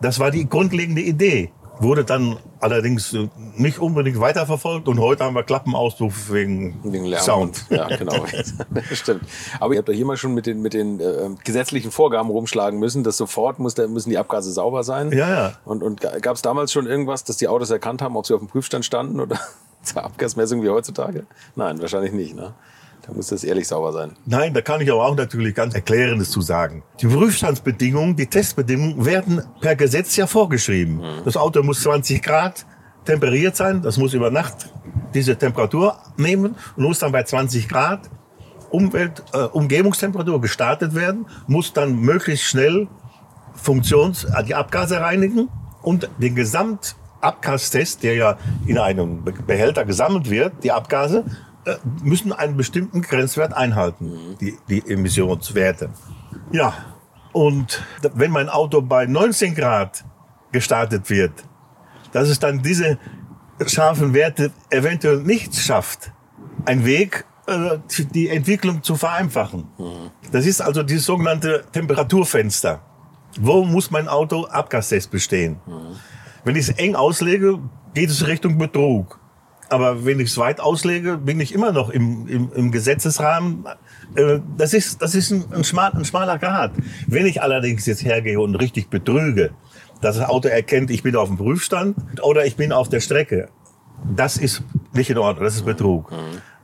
[0.00, 1.52] Das war die grundlegende Idee.
[1.78, 7.22] Wurde dann allerdings äh, nicht unbedingt weiterverfolgt und heute haben wir Klappenauspuff wegen, Wegen Lärm.
[7.22, 7.66] Sound.
[7.70, 8.24] Und, ja, genau.
[8.92, 9.22] Stimmt.
[9.58, 12.78] Aber ihr habt doch hier mal schon mit den, mit den äh, gesetzlichen Vorgaben rumschlagen
[12.78, 15.10] müssen, dass sofort muss, da müssen die Abgase sauber sein.
[15.12, 15.52] Ja, ja.
[15.64, 18.40] Und, und gab es damals schon irgendwas, dass die Autos erkannt haben, ob sie auf
[18.40, 19.40] dem Prüfstand standen oder
[19.84, 21.26] zur Abgasmessung wie heutzutage?
[21.56, 22.34] Nein, wahrscheinlich nicht.
[22.34, 22.54] Ne?
[23.06, 24.12] Da muss das ehrlich sauber sein.
[24.26, 26.84] Nein, da kann ich aber auch natürlich ganz Erklärendes zu sagen.
[27.00, 31.02] Die Prüfstandsbedingungen, die Testbedingungen werden per Gesetz ja vorgeschrieben.
[31.24, 32.64] Das Auto muss 20 Grad
[33.04, 34.72] temperiert sein, das muss über Nacht
[35.14, 38.08] diese Temperatur nehmen und muss dann bei 20 Grad
[38.70, 42.88] Umwelt, äh, Umgebungstemperatur gestartet werden, muss dann möglichst schnell
[43.54, 45.50] Funktions, die Abgase reinigen
[45.82, 46.34] und den
[47.26, 51.24] Gesamtabgastest, der ja in einem Be- Behälter gesammelt wird, die Abgase,
[51.64, 55.90] äh, müssen einen bestimmten Grenzwert einhalten, die, die Emissionswerte.
[56.50, 56.74] Ja,
[57.32, 57.82] und
[58.14, 60.04] wenn mein Auto bei 19 Grad
[60.50, 61.32] gestartet wird,
[62.12, 62.98] dass es dann diese
[63.66, 66.10] scharfen Werte eventuell nicht schafft,
[66.64, 67.78] ein Weg, äh,
[68.12, 69.68] die Entwicklung zu vereinfachen.
[70.32, 72.80] Das ist also dieses sogenannte Temperaturfenster.
[73.40, 75.56] Wo muss mein Auto Abgastest bestehen?
[76.44, 77.58] Wenn ich es eng auslege,
[77.94, 79.20] geht es Richtung Betrug.
[79.68, 83.64] Aber wenn ich es weit auslege, bin ich immer noch im, im, im Gesetzesrahmen.
[84.14, 86.72] Äh, Das ist, das ist ein, ein, schmal, ein schmaler Grad.
[87.06, 89.52] Wenn ich allerdings jetzt hergehe und richtig betrüge,
[90.02, 93.48] dass das Auto erkennt, ich bin auf dem Prüfstand oder ich bin auf der Strecke,
[94.14, 94.62] das ist
[94.92, 96.12] nicht in Ordnung, das ist Betrug.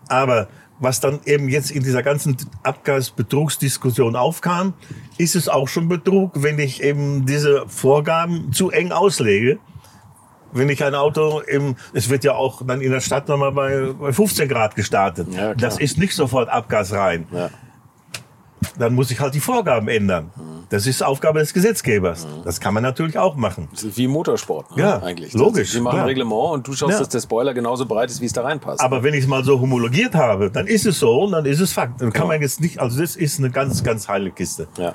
[0.08, 0.48] Aber
[0.80, 4.74] was dann eben jetzt in dieser ganzen Abgasbetrugsdiskussion aufkam,
[5.16, 9.58] ist es auch schon Betrug, wenn ich eben diese Vorgaben zu eng auslege.
[10.50, 13.92] Wenn ich ein Auto im, es wird ja auch dann in der Stadt nochmal bei,
[13.92, 15.28] bei 15 Grad gestartet.
[15.34, 17.26] Ja, das ist nicht sofort abgasrein.
[17.30, 17.50] Ja.
[18.78, 20.30] Dann muss ich halt die Vorgaben ändern.
[20.70, 22.26] Das ist Aufgabe des Gesetzgebers.
[22.44, 23.68] Das kann man natürlich auch machen.
[23.72, 24.82] Das ist wie Motorsport, ne?
[24.82, 25.32] Ja, eigentlich.
[25.32, 26.98] logisch, Sie machen ein Reglement und du schaust, Ja.
[26.98, 28.80] dass der Spoiler genauso breit ist, wie es da reinpasst.
[28.80, 31.60] Aber wenn ich es mal so homologiert habe, dann ist es so und dann ist
[31.60, 32.00] es Fakt.
[32.02, 32.34] Dann kann Genau.
[32.34, 34.68] man jetzt nicht, also das ist eine ganz, ganz heile Kiste.
[34.78, 34.94] ja.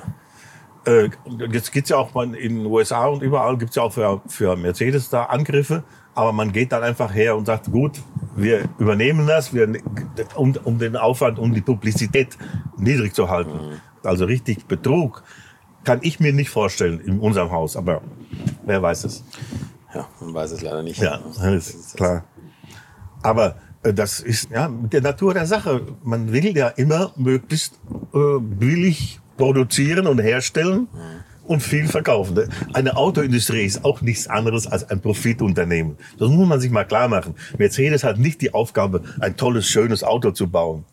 [0.86, 1.10] Äh,
[1.50, 4.58] jetzt gibt's ja auch mal in den USA und überall gibt's ja auch für, für
[4.58, 5.84] Mercedes da Angriffe.
[6.16, 8.02] Aber man geht dann einfach her und sagt, gut,
[8.36, 9.68] wir übernehmen das, wir,
[10.36, 12.38] um, um den Aufwand, um die Publizität
[12.78, 13.80] niedrig zu halten.
[14.04, 15.24] Also richtig Betrug
[15.84, 17.76] kann ich mir nicht vorstellen in unserem Haus.
[17.76, 18.02] Aber
[18.66, 19.24] wer weiß es.
[19.94, 21.02] ja, man weiß es leider nicht.
[21.02, 22.24] Ja, das ist klar.
[23.22, 25.82] Aber äh, das ist ja mit der Natur der Sache.
[26.04, 27.80] Man will ja immer möglichst
[28.14, 30.88] äh, billig produzieren und herstellen
[31.46, 32.50] und viel verkaufen.
[32.74, 35.98] Eine Autoindustrie ist auch nichts anderes als ein Profitunternehmen.
[36.18, 37.36] Das muss man sich mal klar machen.
[37.58, 40.86] Mercedes hat nicht die Aufgabe, ein tolles, schönes Auto zu bauen.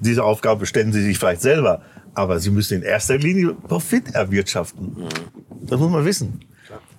[0.00, 1.82] Diese Aufgabe stellen sie sich vielleicht selber,
[2.14, 4.96] aber sie müssen in erster Linie Profit erwirtschaften.
[5.62, 6.40] Das muss man wissen.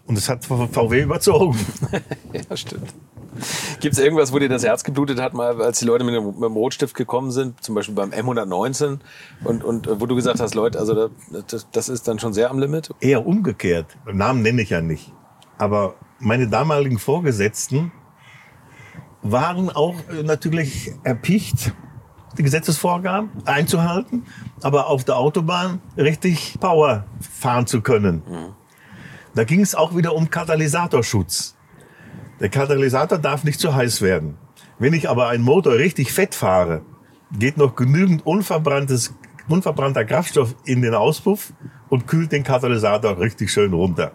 [0.06, 1.57] Und das hat VW überzogen.
[2.49, 2.94] Ja, stimmt.
[3.80, 6.26] Gibt es irgendwas, wo dir das Herz geblutet hat, mal als die Leute mit dem,
[6.26, 8.99] mit dem Rotstift gekommen sind, zum Beispiel beim M119
[9.43, 11.10] und, und äh, wo du gesagt hast, Leute, also da-
[11.47, 12.89] das, das ist dann schon sehr am Limit?
[12.99, 13.97] Eher umgekehrt.
[14.11, 15.14] Namen nenne ich ja nicht.
[15.57, 17.91] Aber meine damaligen Vorgesetzten
[19.22, 21.73] waren auch äh, natürlich erpicht,
[22.38, 24.26] die Gesetzesvorgaben einzuhalten,
[24.61, 28.23] aber auf der Autobahn richtig Power fahren zu können.
[28.27, 28.53] Mhm.
[29.35, 31.56] Da ging es auch wieder um Katalysatorschutz.
[32.40, 34.38] Der Katalysator darf nicht zu heiß werden.
[34.78, 36.82] Wenn ich aber einen Motor richtig fett fahre,
[37.38, 39.14] geht noch genügend unverbranntes,
[39.48, 41.53] unverbrannter Kraftstoff in den Auspuff
[41.90, 44.14] und kühlt den Katalysator richtig schön runter.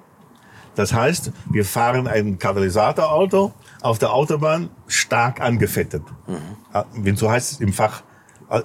[0.75, 3.53] Das heißt, wir fahren ein Katalysatorauto
[3.83, 6.03] auf der Autobahn stark angefettet.
[6.27, 7.05] Mhm.
[7.05, 8.03] Wenn so heißt im Fach.
[8.51, 8.63] Äh,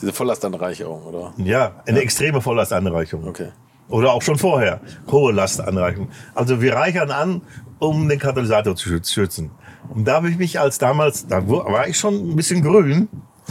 [0.00, 1.32] Diese Volllastanreicherung, oder?
[1.38, 2.04] Ja, eine ja.
[2.04, 3.26] extreme Volllastanreicherung.
[3.26, 3.48] Okay.
[3.88, 4.80] Oder auch schon vorher.
[5.10, 6.08] Hohe Lastanreicherung.
[6.34, 7.42] Also wir reichern an,
[7.78, 9.50] um den Katalysator zu schützen.
[9.88, 13.08] Und da habe ich mich als damals, da war ich schon ein bisschen grün,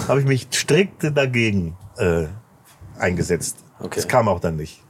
[0.07, 2.25] habe ich mich strikt dagegen äh,
[2.97, 3.57] eingesetzt.
[3.79, 3.95] Okay.
[3.95, 4.82] Das kam auch dann nicht.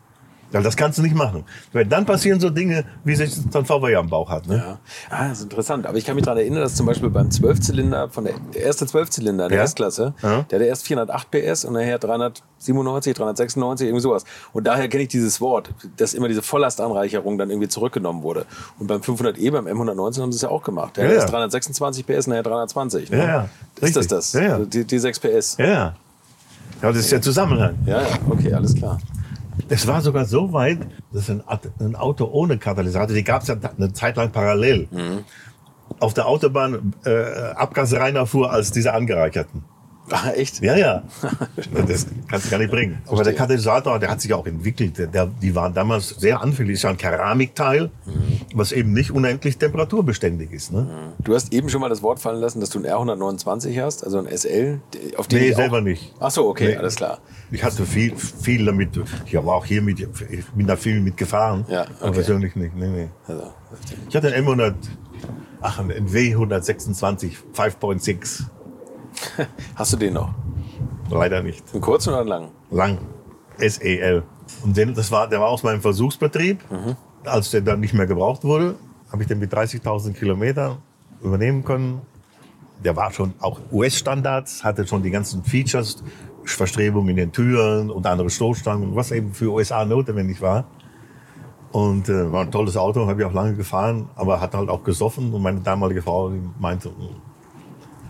[0.62, 1.46] Das kannst du nicht machen.
[1.72, 4.48] Weil dann passieren so Dinge, wie sich dann VW am Bauch hat.
[4.48, 4.58] Ne?
[4.58, 4.80] Ja.
[5.10, 5.88] Ah, das ist interessant.
[5.88, 8.86] Aber ich kann mich daran erinnern, dass zum Beispiel beim Zwölfzylinder, von der, der erste
[8.86, 9.64] Zwölfzylinder der ja.
[9.64, 10.44] S-Klasse, ja.
[10.44, 14.26] der hatte erst 408 PS und nachher 397, 396, irgendwie sowas.
[14.52, 18.46] Und daher kenne ich dieses Wort, dass immer diese Volllastanreicherung dann irgendwie zurückgenommen wurde.
[18.78, 20.98] Und beim 500e, beim M119 haben sie es ja auch gemacht.
[20.98, 23.10] Der ja, hat erst 326 PS, nachher 320.
[23.10, 23.18] Ne?
[23.18, 23.50] Ja, ja.
[23.82, 24.34] Ist das das?
[24.34, 24.54] Ja.
[24.54, 25.58] Also die, die 6 PS.
[25.58, 25.96] Ja, ja.
[26.82, 27.78] Ja, das ist ja Zusammenhang.
[27.86, 29.00] Ja, ja, okay, alles klar.
[29.70, 30.80] Es war sogar so weit,
[31.12, 31.44] dass ein,
[31.80, 35.24] ein Auto ohne Katalysator, die gab es ja eine Zeit lang parallel, mhm.
[36.00, 37.12] auf der Autobahn äh,
[37.56, 39.64] abgasreiner fuhr als diese angereicherten.
[40.10, 40.62] Ach, echt?
[40.62, 41.04] Ja, ja.
[41.88, 42.94] Das kannst du gar nicht bringen.
[42.94, 43.14] Verstehe.
[43.14, 44.98] Aber der Katalysator, der hat sich auch entwickelt.
[45.14, 46.74] Der, die waren damals sehr anfällig.
[46.74, 48.42] Das ist ja ein Keramikteil, mhm.
[48.54, 50.72] was eben nicht unendlich temperaturbeständig ist.
[50.72, 50.88] Ne?
[51.20, 54.20] Du hast eben schon mal das Wort fallen lassen, dass du ein R129 hast, also
[54.20, 54.80] ein SL.
[55.18, 56.14] Auf den nee, selber nicht.
[56.20, 56.78] Ach so, okay, nee.
[56.78, 57.20] alles klar.
[57.52, 58.90] Ich hatte viel, viel damit.
[59.26, 61.66] Ich war auch hier mit, ich bin da viel mit gefahren.
[61.70, 61.92] Ja, okay.
[62.02, 62.76] Aber persönlich nicht.
[62.76, 63.10] Nee, nee.
[63.28, 63.54] Also,
[64.10, 64.74] ich hatte ein M100,
[65.62, 68.46] ach, ein W126 5.6.
[69.76, 70.34] Hast du den noch?
[71.10, 71.64] Leider nicht.
[71.74, 72.50] Einen kurzen oder einen langen?
[72.72, 72.98] Lang.
[73.58, 74.24] SEL.
[74.64, 76.60] Und den, das war, der war aus meinem Versuchsbetrieb.
[76.72, 76.96] Mhm.
[77.26, 78.76] Als der dann nicht mehr gebraucht wurde,
[79.12, 80.78] habe ich den mit 30.000 Kilometern
[81.22, 82.02] übernehmen können.
[82.84, 86.04] Der war schon auch US-Standards, hatte schon die ganzen Features,
[86.44, 90.66] Verstrebungen in den Türen und andere Stoßstangen, was eben für USA notwendig war.
[91.72, 94.84] Und äh, war ein tolles Auto, habe ich auch lange gefahren, aber hat halt auch
[94.84, 96.92] gesoffen und meine damalige Frau meinte,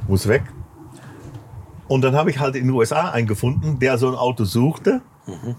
[0.08, 0.44] muss weg.
[1.88, 5.02] Und dann habe ich halt in den USA einen gefunden, der so ein Auto suchte
[5.26, 5.56] mhm.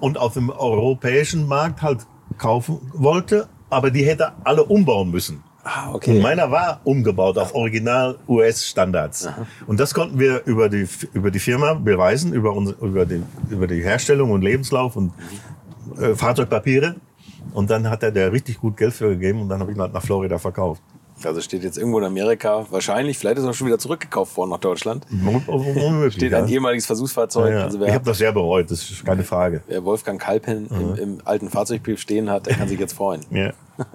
[0.00, 2.06] und auf dem europäischen Markt halt
[2.38, 5.42] kaufen wollte, aber die hätte alle umbauen müssen.
[5.62, 6.16] Ah, okay.
[6.16, 9.28] Und meiner war umgebaut auf Original US-Standards.
[9.66, 13.66] Und das konnten wir über die, über die Firma beweisen, über, unsere, über, die, über
[13.66, 15.12] die Herstellung und Lebenslauf und
[16.00, 16.96] äh, Fahrzeugpapiere.
[17.52, 19.80] Und dann hat er der richtig gut Geld für gegeben und dann habe ich ihn
[19.82, 20.82] halt nach Florida verkauft.
[21.24, 24.58] Also steht jetzt irgendwo in Amerika, wahrscheinlich, vielleicht ist er schon wieder zurückgekauft worden nach
[24.58, 25.06] Deutschland.
[25.46, 26.54] Unmöglich, steht ein ja.
[26.54, 27.50] ehemaliges Versuchsfahrzeug.
[27.50, 27.64] Ja, ja.
[27.64, 29.62] Also ich habe das sehr bereut, das ist keine Frage.
[29.66, 30.94] Wer Wolfgang Kalpen mhm.
[30.94, 33.22] im, im, alten Fahrzeugbrief stehen hat, der kann sich jetzt freuen.
[33.30, 33.52] Ja.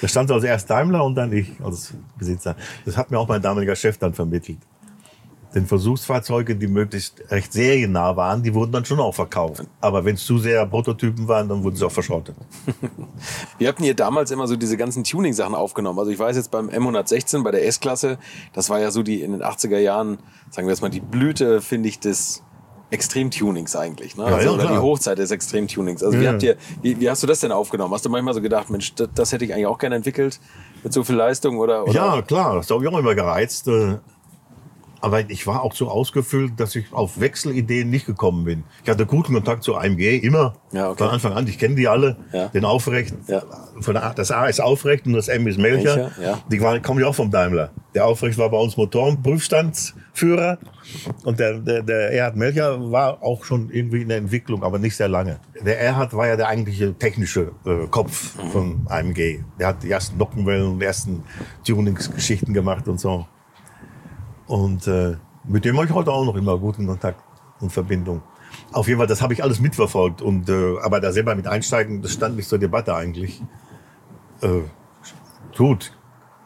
[0.00, 2.56] Da stand also erst Daimler und dann ich als Besitzer.
[2.84, 4.58] Das hat mir auch mein damaliger Chef dann vermittelt.
[5.54, 9.62] Denn Versuchsfahrzeuge, die möglichst recht seriennah waren, die wurden dann schon auch verkauft.
[9.80, 12.34] Aber wenn es zu sehr Prototypen waren, dann wurden sie auch verschrottet.
[13.58, 15.98] Wir hatten hier damals immer so diese ganzen Tuning-Sachen aufgenommen.
[15.98, 18.18] Also ich weiß jetzt beim M116, bei der S-Klasse,
[18.52, 20.18] das war ja so die in den 80er Jahren,
[20.50, 22.42] sagen wir jetzt mal, die Blüte, finde ich, des
[22.90, 24.24] Extremtunings eigentlich, ne?
[24.24, 26.02] Ja, also, ja, oder die Hochzeit des Extremtunings.
[26.02, 26.32] Also wie, Ja.
[26.32, 27.92] habt ihr, wie, wie hast du das denn aufgenommen?
[27.92, 30.38] Hast du manchmal so gedacht, Mensch, das, das hätte ich eigentlich auch gerne entwickelt
[30.82, 31.84] mit so viel Leistung oder?
[31.84, 31.92] oder?
[31.92, 33.68] Ja, klar, das habe ich auch immer gereizt.
[35.04, 38.64] Aber ich war auch so ausgefüllt, dass ich auf Wechselideen nicht gekommen bin.
[38.82, 40.54] Ich hatte guten Kontakt zu AMG, immer.
[40.72, 41.04] Ja, okay.
[41.04, 41.46] Von Anfang an.
[41.46, 42.16] Ich kenne die alle.
[42.32, 42.48] Ja.
[42.48, 43.14] Den Aufrecht.
[43.26, 43.42] Ja.
[43.80, 46.10] Von A- das A ist Aufrecht und das M ist Melcher.
[46.22, 46.38] Ja.
[46.50, 47.70] Die waren, kommen ja auch vom Daimler.
[47.94, 48.76] Der Aufrecht war bei uns
[49.58, 50.58] Motorenprüfstandsführer.
[51.24, 54.96] Und der, der, der Erhard Melcher war auch schon irgendwie in der Entwicklung, aber nicht
[54.96, 55.38] sehr lange.
[55.64, 58.50] Der Erhard war ja der eigentliche technische äh, Kopf Mhm.
[58.50, 59.40] von AMG.
[59.58, 61.22] Der hat die ersten Nockenwellen und die ersten
[61.66, 63.26] Tuningsgeschichten gemacht und so.
[64.54, 67.20] Und äh, mit dem habe ich heute auch noch immer guten Kontakt
[67.58, 68.22] und Verbindung.
[68.70, 70.22] Auf jeden Fall, das habe ich alles mitverfolgt.
[70.22, 73.42] Und, äh, aber da selber mit einsteigen, das stand nicht zur Debatte eigentlich.
[74.42, 74.60] Äh,
[75.56, 75.92] gut,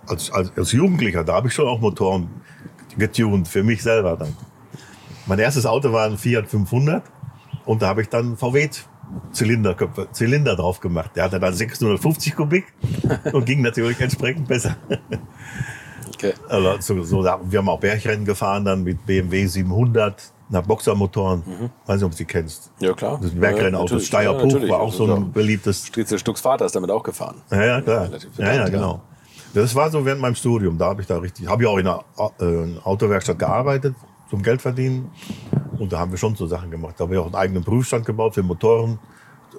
[0.06, 2.30] als, als, als Jugendlicher, da habe ich schon auch Motoren
[2.96, 4.34] getuned, für mich selber dann.
[5.26, 7.02] Mein erstes Auto war ein Fiat 500
[7.66, 11.10] und da habe ich dann VW-Zylinderköpfe, Zylinder drauf gemacht.
[11.14, 12.72] Der hatte dann 650 Kubik
[13.34, 14.76] und ging natürlich entsprechend besser.
[16.14, 16.34] Okay.
[16.48, 21.42] Also, so, so, wir haben auch Bergrennen gefahren, dann mit BMW 700, nach Boxermotoren.
[21.86, 22.70] Weiß nicht, ob du sie kennst.
[22.78, 23.18] Ja, klar.
[23.20, 24.06] Das Bergrennauto, natürlich.
[24.06, 25.86] Steierpuch Ja, war auch so ein beliebtes.
[25.86, 27.36] Striezel Stucks Vater ist damit auch gefahren.
[27.50, 28.08] Ja, ja, klar.
[28.38, 28.68] Ja, ja, ja.
[28.68, 29.02] genau.
[29.54, 30.78] Das war so während meinem Studium.
[30.78, 32.04] Da habe ich da richtig, habe ich auch in einer
[32.40, 33.94] äh, Autowerkstatt gearbeitet
[34.30, 35.10] zum Geld verdienen.
[35.78, 36.94] Und da haben wir schon so Sachen gemacht.
[36.98, 38.98] Da haben wir auch einen eigenen Prüfstand gebaut für Motoren.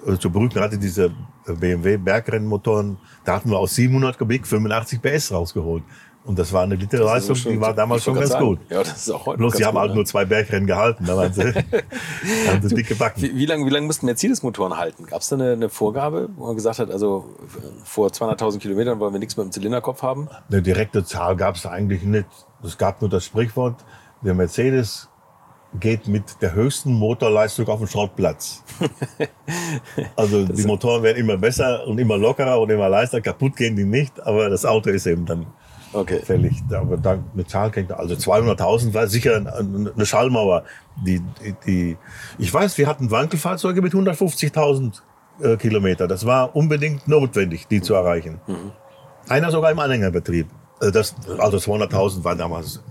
[0.06, 1.12] Äh, Zu Brücken hatte diese
[1.46, 5.82] BMW Bergrennmotoren, da hatten wir aus 700 Kubik 85 PS rausgeholt.
[6.22, 8.58] Und das war eine Literleistung, die war damals schon ganz gerade gut.
[8.58, 9.94] sagen, Ja, das ist auch heute Bloß ganz haben gut, halt ne?
[9.96, 11.04] nur zwei Bergrennen gehalten.
[11.06, 11.42] Da waren sie,
[12.48, 13.22] haben sie dick gebacken.
[13.22, 15.06] Wie, wie lange wie lang mussten Mercedes-Motoren halten?
[15.06, 17.24] Gab es da eine, eine Vorgabe, wo man gesagt hat, also
[17.84, 20.28] vor 200.000 Kilometern wollen wir nichts mit dem Zylinderkopf haben?
[20.50, 22.28] Eine direkte Zahl gab es eigentlich nicht.
[22.62, 23.76] Es gab nur das Sprichwort,
[24.20, 25.08] der Mercedes
[25.78, 28.62] geht mit der höchsten Motorleistung auf den Schrottplatz.
[30.16, 33.20] Also die Motoren werden immer besser und immer lockerer und immer leichter.
[33.20, 35.46] Kaputt gehen die nicht, aber das Auto ist eben dann
[35.92, 36.20] Okay.
[36.24, 36.62] fällig.
[36.72, 40.64] Aber dann eine Zahl kennt also 200.000 war sicher eine Schallmauer.
[41.04, 41.96] Die, die, die,
[42.38, 45.00] ich weiß, wir hatten Wankelfahrzeuge mit 150.000
[45.42, 46.06] äh, Kilometer.
[46.06, 48.40] Das war unbedingt notwendig, die zu erreichen.
[49.28, 50.46] Einer sogar im Anhängerbetrieb.
[50.80, 52.82] Äh, Das, also 200.000 war damals.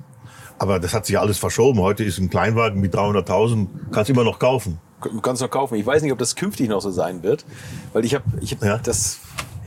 [0.57, 1.79] Aber das hat sich alles verschoben.
[1.79, 4.79] Heute ist ein Kleinwagen mit 300.000, kannst du immer noch kaufen.
[5.01, 5.75] Du kannst noch kaufen.
[5.75, 7.45] Ich weiß nicht, ob das künftig noch so sein wird,
[7.93, 8.77] weil ich habe ich hab Ja.
[8.77, 9.19] das,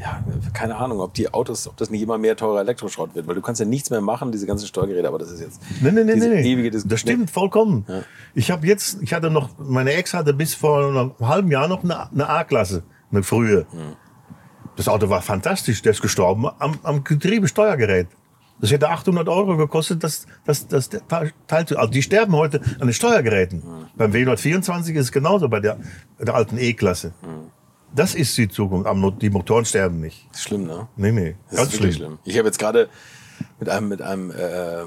[0.02, 0.22] ja,
[0.52, 3.40] keine Ahnung, ob die Autos, ob das nicht immer mehr teurer Elektroschrott wird, weil du
[3.40, 6.14] kannst ja nichts mehr machen, diese ganzen Steuergeräte, aber das ist jetzt Nee, nee, nee,
[6.14, 6.42] diese nee.
[6.42, 6.70] ewige.
[6.70, 6.90] Diskussion.
[6.90, 7.86] Das stimmt vollkommen.
[8.34, 11.84] Ich habe jetzt, ich hatte noch, meine Ex hatte bis vor einem halben Jahr noch
[11.84, 13.66] eine, eine A-Klasse, eine frühe.
[14.76, 15.82] Das Auto war fantastisch.
[15.82, 18.08] Der ist gestorben am, am Getriebesteuergerät.
[18.60, 20.88] Das hätte 800 Euro gekostet, das, das, das
[21.46, 21.78] Teil zu.
[21.78, 23.62] Also die sterben heute an den Steuergeräten.
[23.96, 25.78] Beim W124 ist es genauso bei der,
[26.20, 27.12] der alten E-Klasse.
[27.94, 28.86] Das ist die Zukunft.
[28.86, 30.26] Aber Die Motoren sterben nicht.
[30.30, 30.88] Das ist schlimm, ne?
[30.96, 31.36] Nee, nee.
[31.50, 32.08] Das Ganz ist wirklich schlimm.
[32.12, 32.18] schlimm.
[32.24, 32.88] Ich habe jetzt gerade
[33.60, 34.84] mit einem, mit einem äh,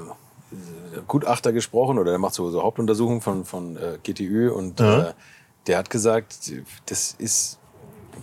[1.06, 5.12] Gutachter gesprochen oder der macht so, so Hauptuntersuchungen von, von äh, GTÜ und äh,
[5.66, 6.50] der hat gesagt,
[6.86, 7.58] das ist,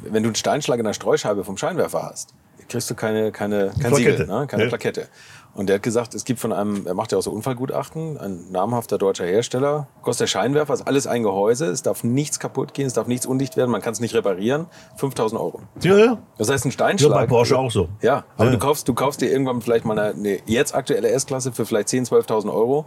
[0.04, 2.34] wenn du einen Steinschlag in der Streuscheibe vom Scheinwerfer hast,
[2.70, 3.96] kriegst du keine, keine, kein Plakette.
[4.18, 4.48] Siegel, ne?
[4.48, 4.70] keine Ja.
[4.70, 5.08] Plakette.
[5.56, 8.52] Und der hat gesagt, es gibt von einem, er macht ja auch so Unfallgutachten, ein
[8.52, 12.88] namhafter deutscher Hersteller, kostet der Scheinwerfer, ist alles ein Gehäuse, es darf nichts kaputt gehen,
[12.88, 14.66] es darf nichts undicht werden, man kann es nicht reparieren,
[14.98, 15.62] 5000 Euro.
[15.82, 16.18] Ja, ja.
[16.40, 17.12] Das heißt, ein Ja, Steinschlag.
[17.14, 17.88] bei Porsche auch so.
[18.02, 18.52] Ja, aber Ja.
[18.54, 21.88] du kaufst, du kaufst dir irgendwann vielleicht mal eine, eine jetzt aktuelle S-Klasse für vielleicht
[21.90, 22.86] 10.000, 12.000 Euro.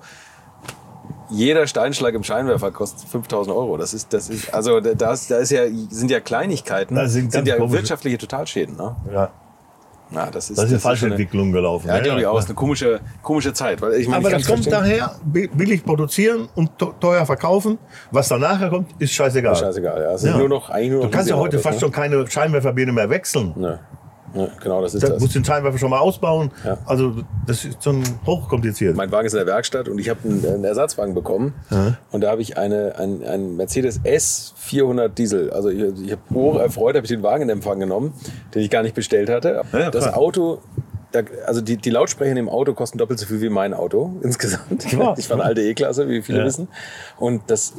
[1.30, 3.76] Jeder Steinschlag im Scheinwerfer kostet 5.000 Euro.
[3.76, 7.30] Das ist, das ist, also da ist, da ist ja, sind ja Kleinigkeiten, Das sind
[7.32, 8.76] sind, ja komische- wirtschaftliche Totalschäden.
[8.76, 8.96] Ne?
[9.12, 9.30] ja.
[10.10, 11.88] Ja, das ist, Das ist eine falsche Entwicklung gelaufen.
[11.88, 12.38] Ja, glaube ich auch.
[12.38, 13.80] Ist eine komische, komische Zeit.
[13.82, 14.98] Weil ich meine, Aber ich das kommt verstehen.
[15.00, 16.70] daher, bi- billig produzieren und
[17.00, 17.76] teuer verkaufen.
[18.12, 19.56] Was danach kommt, ist scheißegal.
[19.56, 20.12] Scheißegal, ja.
[20.14, 20.38] Ist Ja.
[20.38, 21.80] nur noch, nur noch Du kannst ja heute fast ne?
[21.80, 23.52] schon keine Scheinwerferbirne mehr wechseln.
[23.56, 23.80] Ne.
[24.36, 25.20] Ne, genau, das ist Da das.
[25.20, 26.50] musst du den Scheinwerfer schon mal ausbauen.
[26.64, 26.76] Ja.
[26.84, 27.14] Also
[27.46, 28.94] das ist schon hochkompliziert.
[28.94, 31.54] Mein Wagen ist in der Werkstatt und ich habe einen, einen Ersatzwagen bekommen.
[32.12, 35.50] Und da habe ich eine, ein, ein Mercedes S400 Diesel.
[35.50, 38.12] Also ich, ich habe hoch erfreut, habe ich den Wagen in Empfang genommen,
[38.54, 39.62] den ich gar nicht bestellt hatte.
[39.72, 40.12] Ja, ja, das.
[40.12, 40.58] Auto,
[41.46, 44.84] also die, die Lautsprecher in dem Auto kosten doppelt so viel wie mein Auto insgesamt.
[44.84, 44.92] Ich
[45.28, 46.44] fahre eine alte E-Klasse, wie viele Ja.
[46.44, 46.68] wissen.
[47.18, 47.72] Und das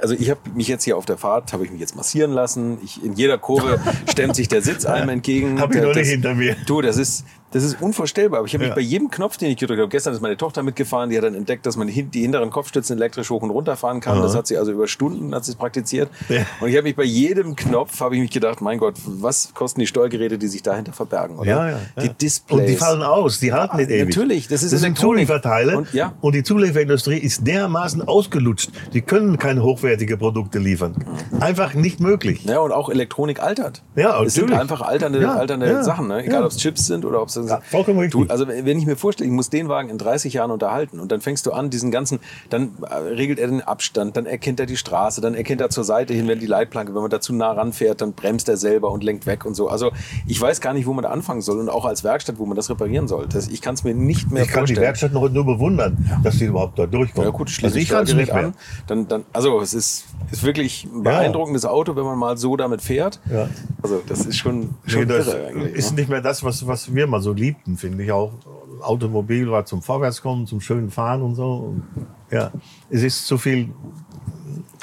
[0.00, 2.78] also ich habe mich jetzt hier auf der Fahrt, habe ich mich jetzt massieren lassen.
[2.84, 3.80] Ich, in jeder Kurve
[4.10, 5.60] stemmt sich der Sitz einem entgegen.
[5.60, 6.56] Hab ich noch nicht hinter mir.
[6.66, 8.38] Du, das ist, das ist unvorstellbar.
[8.40, 8.74] Aber ich habe mich Ja.
[8.74, 11.34] bei jedem Knopf, den ich gedrückt habe, gestern ist meine Tochter mitgefahren, die hat dann
[11.34, 14.20] entdeckt, dass man die hinteren Kopfstützen elektrisch hoch und runter fahren kann.
[14.22, 16.08] Das hat sie also über Stunden hat sie es praktiziert.
[16.28, 16.42] Ja.
[16.60, 19.80] Und ich habe mich bei jedem Knopf, habe ich mich gedacht, mein Gott, was kosten
[19.80, 21.38] die Steuergeräte, die sich dahinter verbergen?
[21.38, 21.48] Oder?
[21.50, 22.08] Ja, ja, Die.
[22.10, 22.60] Displays.
[22.60, 24.14] Und die fallen aus, die halten nicht ewig.
[24.14, 24.98] natürlich, das ist das sind.
[24.98, 26.12] Zulieferteile Und- ja.
[26.20, 28.70] und die Zulieferindustrie ist dermaßen ausgelutscht.
[28.92, 30.94] Die können keine hochwertige Produkte liefern.
[31.40, 32.44] Einfach nicht möglich.
[32.44, 33.82] Ja, und auch Elektronik altert.
[33.96, 34.60] Ja, Es sind natürlich.
[34.60, 36.24] einfach alternde, alternde Sachen, ne?
[36.24, 37.37] egal ob es Chips sind oder ob es.
[37.46, 38.26] Ja, vollkommen richtig.
[38.26, 41.12] Du, also wenn ich mir vorstelle, ich muss den Wagen in 30 Jahren unterhalten und
[41.12, 42.20] dann fängst du an, diesen ganzen,
[42.50, 45.84] dann äh, regelt er den Abstand, dann erkennt er die Straße, dann erkennt er zur
[45.84, 48.90] Seite hin, wenn die Leitplanke, wenn man da zu nah ranfährt, dann bremst er selber
[48.90, 49.68] und lenkt weg und so.
[49.68, 49.92] Also
[50.26, 52.56] ich weiß gar nicht, wo man da anfangen soll und auch als Werkstatt, wo man
[52.56, 53.26] das reparieren soll.
[53.26, 54.80] Das, ich kann es mir nicht mehr Ich kann die vorstellen.
[54.82, 57.30] Werkstatt noch nur bewundern, dass die überhaupt da durchkommen.
[57.30, 58.54] Ja gut, schließe also ich ich nicht an.
[58.86, 62.82] Dann, dann, also es ist, ist wirklich ein beeindruckendes Auto, wenn man mal so damit
[62.82, 63.20] fährt.
[63.32, 63.48] Ja.
[63.82, 65.74] Also das ist schon, Nee, schon das irre eigentlich.
[65.74, 66.00] ist ne?
[66.00, 68.32] nicht mehr das, was, was wir mal so liebten, finde ich auch.
[68.80, 71.54] Automobil war zum Vorwärtskommen, zum schönen Fahren und so.
[71.54, 71.82] Und,
[72.30, 72.52] ja,
[72.90, 73.70] es ist zu viel.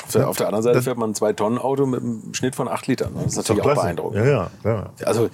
[0.04, 2.68] Auf der, auf der anderen Seite Das- fährt man ein 2-Tonnen-Auto mit einem Schnitt von
[2.68, 3.14] 8 Litern.
[3.14, 3.22] ne?
[3.24, 3.82] Das ist natürlich auch klasse.
[3.82, 4.18] beeindruckend.
[4.26, 4.92] Ja, ja, ja.
[5.06, 5.30] Also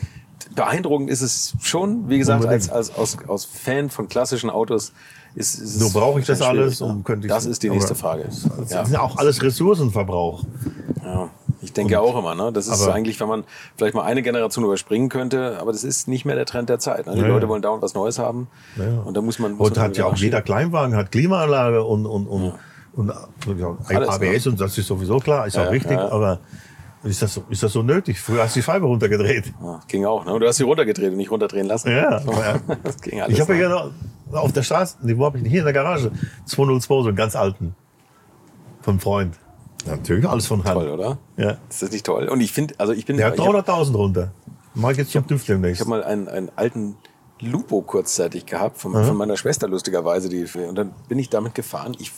[0.56, 4.94] beeindruckend ist es schon, wie gesagt, als, als aus, aus Fan von klassischen Autos
[5.36, 6.88] ist, ist So brauche ich das alles ne?
[6.88, 7.34] und könnte ich.
[7.34, 8.24] Das ist die nächste Frage.
[8.26, 8.82] Das Ja.
[8.82, 10.44] ist ja auch alles Ressourcenverbrauch.
[11.04, 11.30] Ja,
[11.62, 12.52] ich denke auch immer, ne?
[12.52, 13.44] Das ist eigentlich, wenn man
[13.78, 17.06] vielleicht mal eine Generation überspringen könnte, aber das ist nicht mehr der Trend der Zeit.
[17.08, 17.16] Ne?
[17.16, 18.48] Die Ja, Leute wollen dauernd was Neues haben.
[18.78, 19.02] Ja.
[19.02, 19.54] Und da muss man.
[19.54, 22.54] Muss Heute man hat ja auch jeder Kleinwagen hat Klimaanlage und, und, und,
[22.94, 23.12] und
[23.58, 26.40] ja, Alles, ABS und das ist sowieso klar, ist auch richtig, aber
[27.04, 28.20] ist das, so, ist das so nötig?
[28.20, 29.54] Früher hast du die Scheibe runtergedreht.
[29.62, 30.40] Ja, ging auch, ne?
[30.40, 31.90] Du hast sie runtergedreht und nicht runterdrehen lassen.
[31.92, 32.20] Ja,
[32.84, 33.36] Das ging alles.
[33.36, 33.92] ich habe ja noch
[34.34, 35.52] auf der Straße, nee, wo habe ich denn?
[35.52, 36.12] Hier in der Garage.
[36.46, 37.76] 202, so einen ganz alten.
[38.82, 39.36] Von Freund.
[39.86, 40.76] Natürlich alles von Hand.
[40.76, 41.18] Toll, oder?
[41.38, 41.58] Ja.
[41.70, 42.28] Ist das nicht toll?
[42.30, 43.18] Und ich finde, also ich bin.
[43.18, 44.32] Der hat ich hab- 300.000 runter.
[44.74, 45.82] Mal jetzt zum Ich demnächst.
[45.82, 46.96] habe mal einen, einen alten
[47.42, 50.30] Lupo kurzzeitig gehabt von, von meiner Schwester lustigerweise.
[50.30, 51.96] Die, und dann bin ich damit gefahren.
[52.00, 52.12] Ich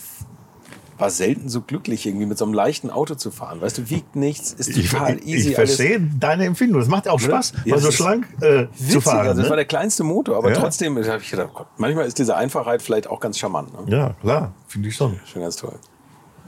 [0.97, 3.61] war selten so glücklich, irgendwie mit so einem leichten Auto zu fahren.
[3.61, 5.49] Weißt du, wiegt nichts, ist Ich, total ich, easy.
[5.49, 6.79] ich verstehe deine Empfindung.
[6.79, 9.27] Das macht auch Spaß, Ja, mal so schlank äh, Witzig, zu fahren.
[9.27, 9.61] also das war ne?
[9.61, 10.59] der kleinste Motor, aber Ja.
[10.59, 13.73] trotzdem habe ich gedacht, Gott, manchmal ist diese Einfachheit vielleicht auch ganz charmant.
[13.87, 13.95] Ne?
[13.97, 15.19] Ja, klar, finde ich schon.
[15.25, 15.73] Schon ganz toll.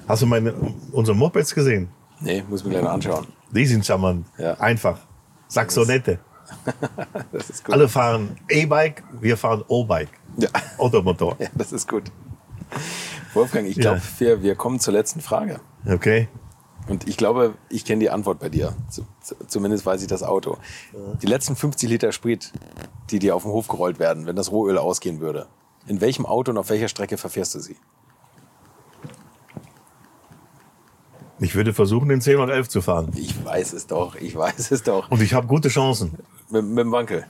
[0.07, 0.53] Hast du meine,
[0.91, 1.89] unsere Mopeds gesehen?
[2.19, 3.27] Nee, muss mir gleich noch anschauen.
[3.51, 4.25] Die sind charmant.
[4.37, 4.53] Ja.
[4.59, 4.99] Einfach.
[5.47, 6.19] Saxonette.
[7.31, 7.73] Das ist gut.
[7.73, 10.09] Alle fahren E-Bike, wir fahren O-Bike.
[10.37, 10.49] Ja.
[10.77, 11.35] Automotor.
[11.39, 12.03] ja, das ist gut.
[13.35, 13.81] Wolfgang, ich Ja.
[13.93, 15.59] glaube, wir, wir kommen zur letzten Frage.
[15.87, 16.27] Okay.
[16.87, 18.75] Und ich glaube, ich kenne die Antwort bei dir.
[19.47, 20.57] Zumindest weiß ich das Auto.
[21.21, 22.51] Die letzten 50 Liter Sprit,
[23.09, 25.47] die dir auf den Hof gerollt werden, wenn das Rohöl ausgehen würde.
[25.87, 27.75] In welchem Auto und auf welcher Strecke verfährst du sie?
[31.39, 33.11] Ich würde versuchen, den 1011 zu fahren.
[33.15, 35.11] Ich weiß es doch, ich weiß es doch.
[35.11, 36.17] Und ich habe gute Chancen.
[36.49, 37.25] Mit, mit dem Wankel.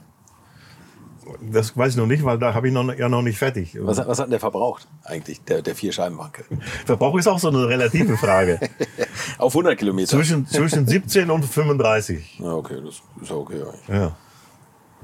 [1.51, 3.75] Das weiß ich noch nicht, weil da habe ich noch, ja noch nicht fertig.
[3.81, 6.45] Was, hat- was hat denn der verbraucht eigentlich, der, der Vierscheibenwankel?
[6.85, 8.59] Verbrauch ist auch so eine relative Frage.
[9.37, 10.09] Auf 100 Kilometer.
[10.15, 12.39] zwischen, zwischen 17 und 35.
[12.39, 13.87] Ja, okay, das ist ja okay eigentlich.
[13.89, 14.15] Ja.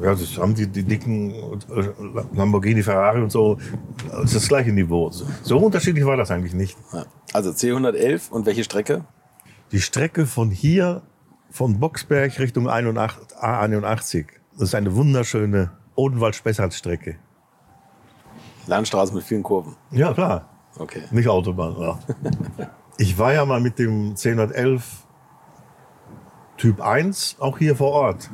[0.01, 1.89] Ja, das haben die, die dicken äh,
[2.33, 3.57] Lamborghini, Ferrari und so.
[4.09, 5.11] Das ist das gleiche Niveau.
[5.11, 6.77] So, so unterschiedlich war das eigentlich nicht.
[7.33, 9.05] Also C111 und welche Strecke?
[9.71, 11.01] Die Strecke von hier,
[11.51, 17.17] von Boxberg Richtung 81, A81, das ist eine wunderschöne Odenwald-Spessart-Strecke.
[18.67, 19.75] Landstraße mit vielen Kurven.
[19.91, 20.49] Ja, klar.
[20.77, 21.03] Okay.
[21.11, 21.75] Nicht Autobahn.
[21.79, 21.99] Ja.
[22.97, 25.07] Ich war ja mal mit dem 1011
[26.57, 28.29] Typ 1 auch hier vor Ort.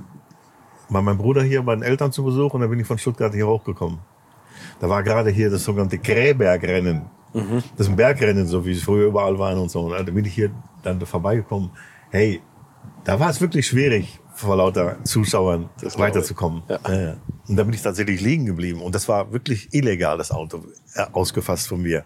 [0.90, 3.34] War mein Bruder hier bei den Eltern zu Besuch und dann bin ich von Stuttgart
[3.34, 4.00] hier hochgekommen.
[4.82, 7.06] Da war gerade hier das sogenannte Kräbergrennen.
[7.78, 9.82] Das ist ein Bergrennen, so wie es früher überall waren und so.
[9.82, 10.52] Und da bin ich hier
[10.84, 11.70] dann vorbeigekommen.
[12.10, 12.42] Hey,
[13.06, 16.62] da war es wirklich schwierig, vor lauter Zuschauern Das weiterzukommen.
[16.70, 16.80] Ja.
[16.94, 17.18] Ja.
[17.48, 18.82] Und da bin ich tatsächlich liegen geblieben.
[18.82, 22.04] Und das war wirklich illegal, das Auto, äh, ausgefasst von mir.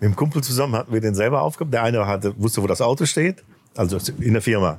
[0.00, 1.72] Mit dem Kumpel zusammen hatten wir den selber aufgehabt.
[1.72, 3.44] Der eine hatte, wusste, wo das Auto steht,
[3.76, 4.78] also in der Firma.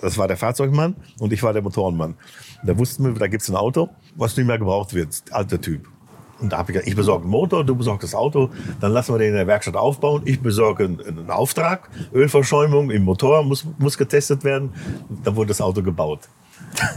[0.00, 2.14] Das war der Fahrzeugmann und ich war der Motorenmann.
[2.64, 5.86] Da wussten wir, da gibt's ein Auto, was nicht mehr gebraucht wird, alter Typ.
[6.40, 8.50] Und da habe ich gesagt, ich besorge einen Motor, du besorgst das Auto,
[8.80, 10.22] dann lassen wir den in der Werkstatt aufbauen.
[10.24, 14.72] Ich besorge einen, einen Auftrag, Ölverschäumung im Motor muss, muss getestet werden.
[15.24, 16.20] Dann wurde das Auto gebaut.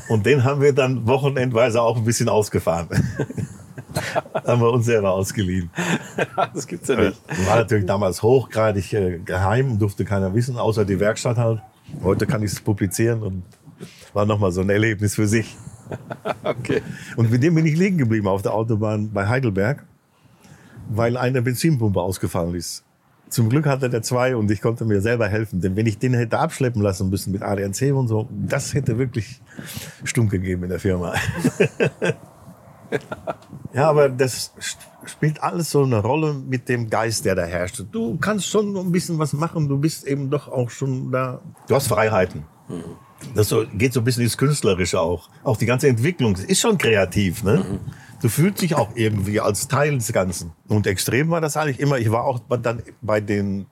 [0.09, 2.87] Und den haben wir dann wochenendweise auch ein bisschen ausgefahren.
[4.45, 5.69] haben wir uns selber ausgeliehen.
[6.53, 7.47] das gibt's ja Äh, nicht.
[7.47, 11.61] War natürlich damals hochgradig äh, geheim, durfte keiner wissen, außer die Werkstatt halt.
[12.03, 13.43] Heute kann ich es publizieren und
[14.13, 15.55] war nochmal so ein Erlebnis für sich.
[16.43, 16.81] Okay.
[17.15, 19.83] Und mit dem bin ich liegen geblieben auf der Autobahn bei Heidelberg,
[20.89, 22.83] weil eine Benzinpumpe ausgefallen ist.
[23.29, 25.61] Zum Glück hatte der zwei und ich konnte mir selber helfen.
[25.61, 29.41] Denn wenn ich den hätte abschleppen lassen müssen mit ADNC und so, das hätte wirklich
[30.03, 31.13] Stunk gegeben in der Firma.
[33.73, 34.51] ja, aber das
[35.05, 37.85] spielt alles so eine Rolle mit dem Geist, der da herrscht.
[37.91, 41.39] Du kannst schon ein bisschen was machen, du bist eben doch auch schon da.
[41.67, 42.43] Du hast Freiheiten.
[43.35, 45.29] Das so, geht so ein bisschen ins Künstlerische auch.
[45.43, 47.43] Auch die ganze Entwicklung ist schon kreativ.
[47.43, 47.79] Ne?
[48.21, 50.51] Du fühlst dich auch irgendwie als Teil des Ganzen.
[50.67, 51.97] Und extrem war das eigentlich immer.
[51.97, 53.65] Ich war auch dann bei den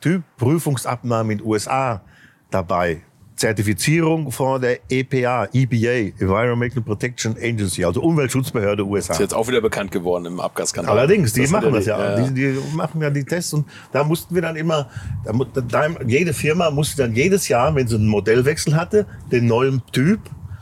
[0.00, 2.02] Typprüfungsabnahmen in den USA
[2.50, 3.02] dabei.
[3.38, 9.12] Zertifizierung von der EPA, EPA, Environmental Protection Agency, also Umweltschutzbehörde USA.
[9.14, 10.98] Ist jetzt auch wieder bekannt geworden im Abgasskandal.
[10.98, 12.16] Allerdings, die Das machen das ja.
[12.20, 14.90] die- Die, die machen ja die Tests und da mussten wir dann immer,
[15.24, 19.82] da, da, jede Firma musste dann jedes Jahr, wenn sie einen Modellwechsel hatte, den neuen
[19.92, 20.20] Typ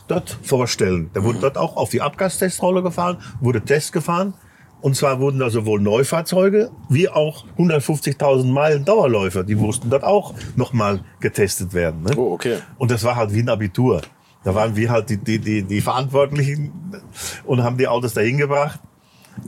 [0.08, 1.10] dort vorstellen.
[1.14, 4.34] Da wurde dort auch auf die Abgastestrolle gefahren, wurde Test gefahren.
[4.80, 10.34] Und zwar wurden da sowohl Neufahrzeuge wie auch 150.000 Meilen Dauerläufer, die mussten dort auch
[10.54, 12.02] nochmal getestet werden.
[12.02, 12.12] Ne?
[12.16, 12.58] Oh, okay.
[12.78, 14.02] Und das war halt wie ein Abitur.
[14.44, 16.72] Da waren wir halt die, die, die, die Verantwortlichen
[17.44, 18.78] und haben die Autos dahin gebracht.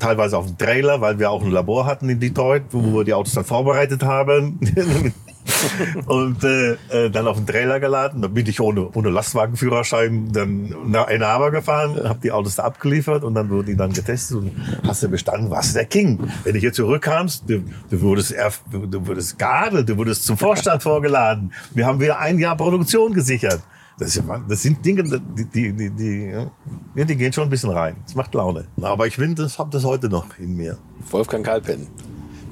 [0.00, 3.14] Teilweise auf dem Trailer, weil wir auch ein Labor hatten in Detroit, wo wir die
[3.14, 4.58] Autos dann vorbereitet haben.
[6.06, 8.22] und äh, äh, dann auf den Trailer geladen.
[8.22, 13.24] Da bin ich ohne, ohne Lastwagenführerschein dann nach Arbor gefahren, habe die Autos da abgeliefert
[13.24, 14.52] und dann wurden die dann getestet und
[14.86, 16.18] hast du bestanden, was der King.
[16.44, 20.82] Wenn du hier zurückkamst, du, du wurdest erf- du, wurdest geadelt, du wurdest zum Vorstand
[20.82, 21.52] vorgeladen.
[21.74, 23.60] Wir haben wieder ein Jahr Produktion gesichert.
[23.98, 27.96] Das, das sind Dinge, die, die, die, die, die gehen schon ein bisschen rein.
[28.04, 28.66] Das macht Laune.
[28.80, 30.78] Aber ich finde, das habe das heute noch in mir.
[31.10, 31.88] Wolfgang Kalpen,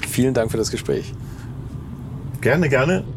[0.09, 1.14] vielen Dank für das Gespräch.
[2.47, 3.15] Gerne, gerne.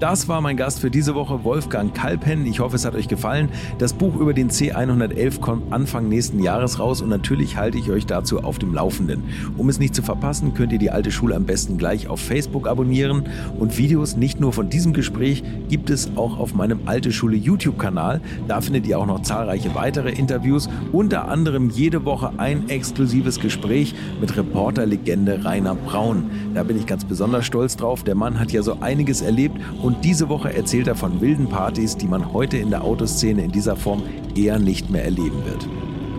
[0.00, 2.46] Das war mein Gast für diese Woche, Wolfgang Kalpen.
[2.46, 3.50] Ich hoffe, es hat euch gefallen.
[3.76, 8.06] Das Buch über den C111 kommt Anfang nächsten Jahres raus und natürlich halte ich euch
[8.06, 9.24] dazu auf dem Laufenden.
[9.58, 12.66] Um es nicht zu verpassen, könnt ihr die alte Schule am besten gleich auf Facebook
[12.66, 13.24] abonnieren
[13.58, 18.22] und Videos nicht nur von diesem Gespräch gibt es auch auf meinem Alte Schule YouTube-Kanal.
[18.48, 23.94] Da findet ihr auch noch zahlreiche weitere Interviews, unter anderem jede Woche ein exklusives Gespräch
[24.18, 26.30] mit Reporterlegende Rainer Braun.
[26.54, 28.02] Da bin ich ganz besonders stolz drauf.
[28.02, 29.60] Der Mann hat ja so einiges erlebt
[29.90, 33.50] und diese Woche erzählt er von wilden Partys, die man heute in der Autoszene in
[33.50, 34.04] dieser Form
[34.36, 35.66] eher nicht mehr erleben wird.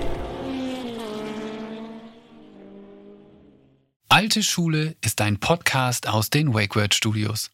[4.09, 7.49] Alte Schule ist ein Podcast aus den WakeWord Studios.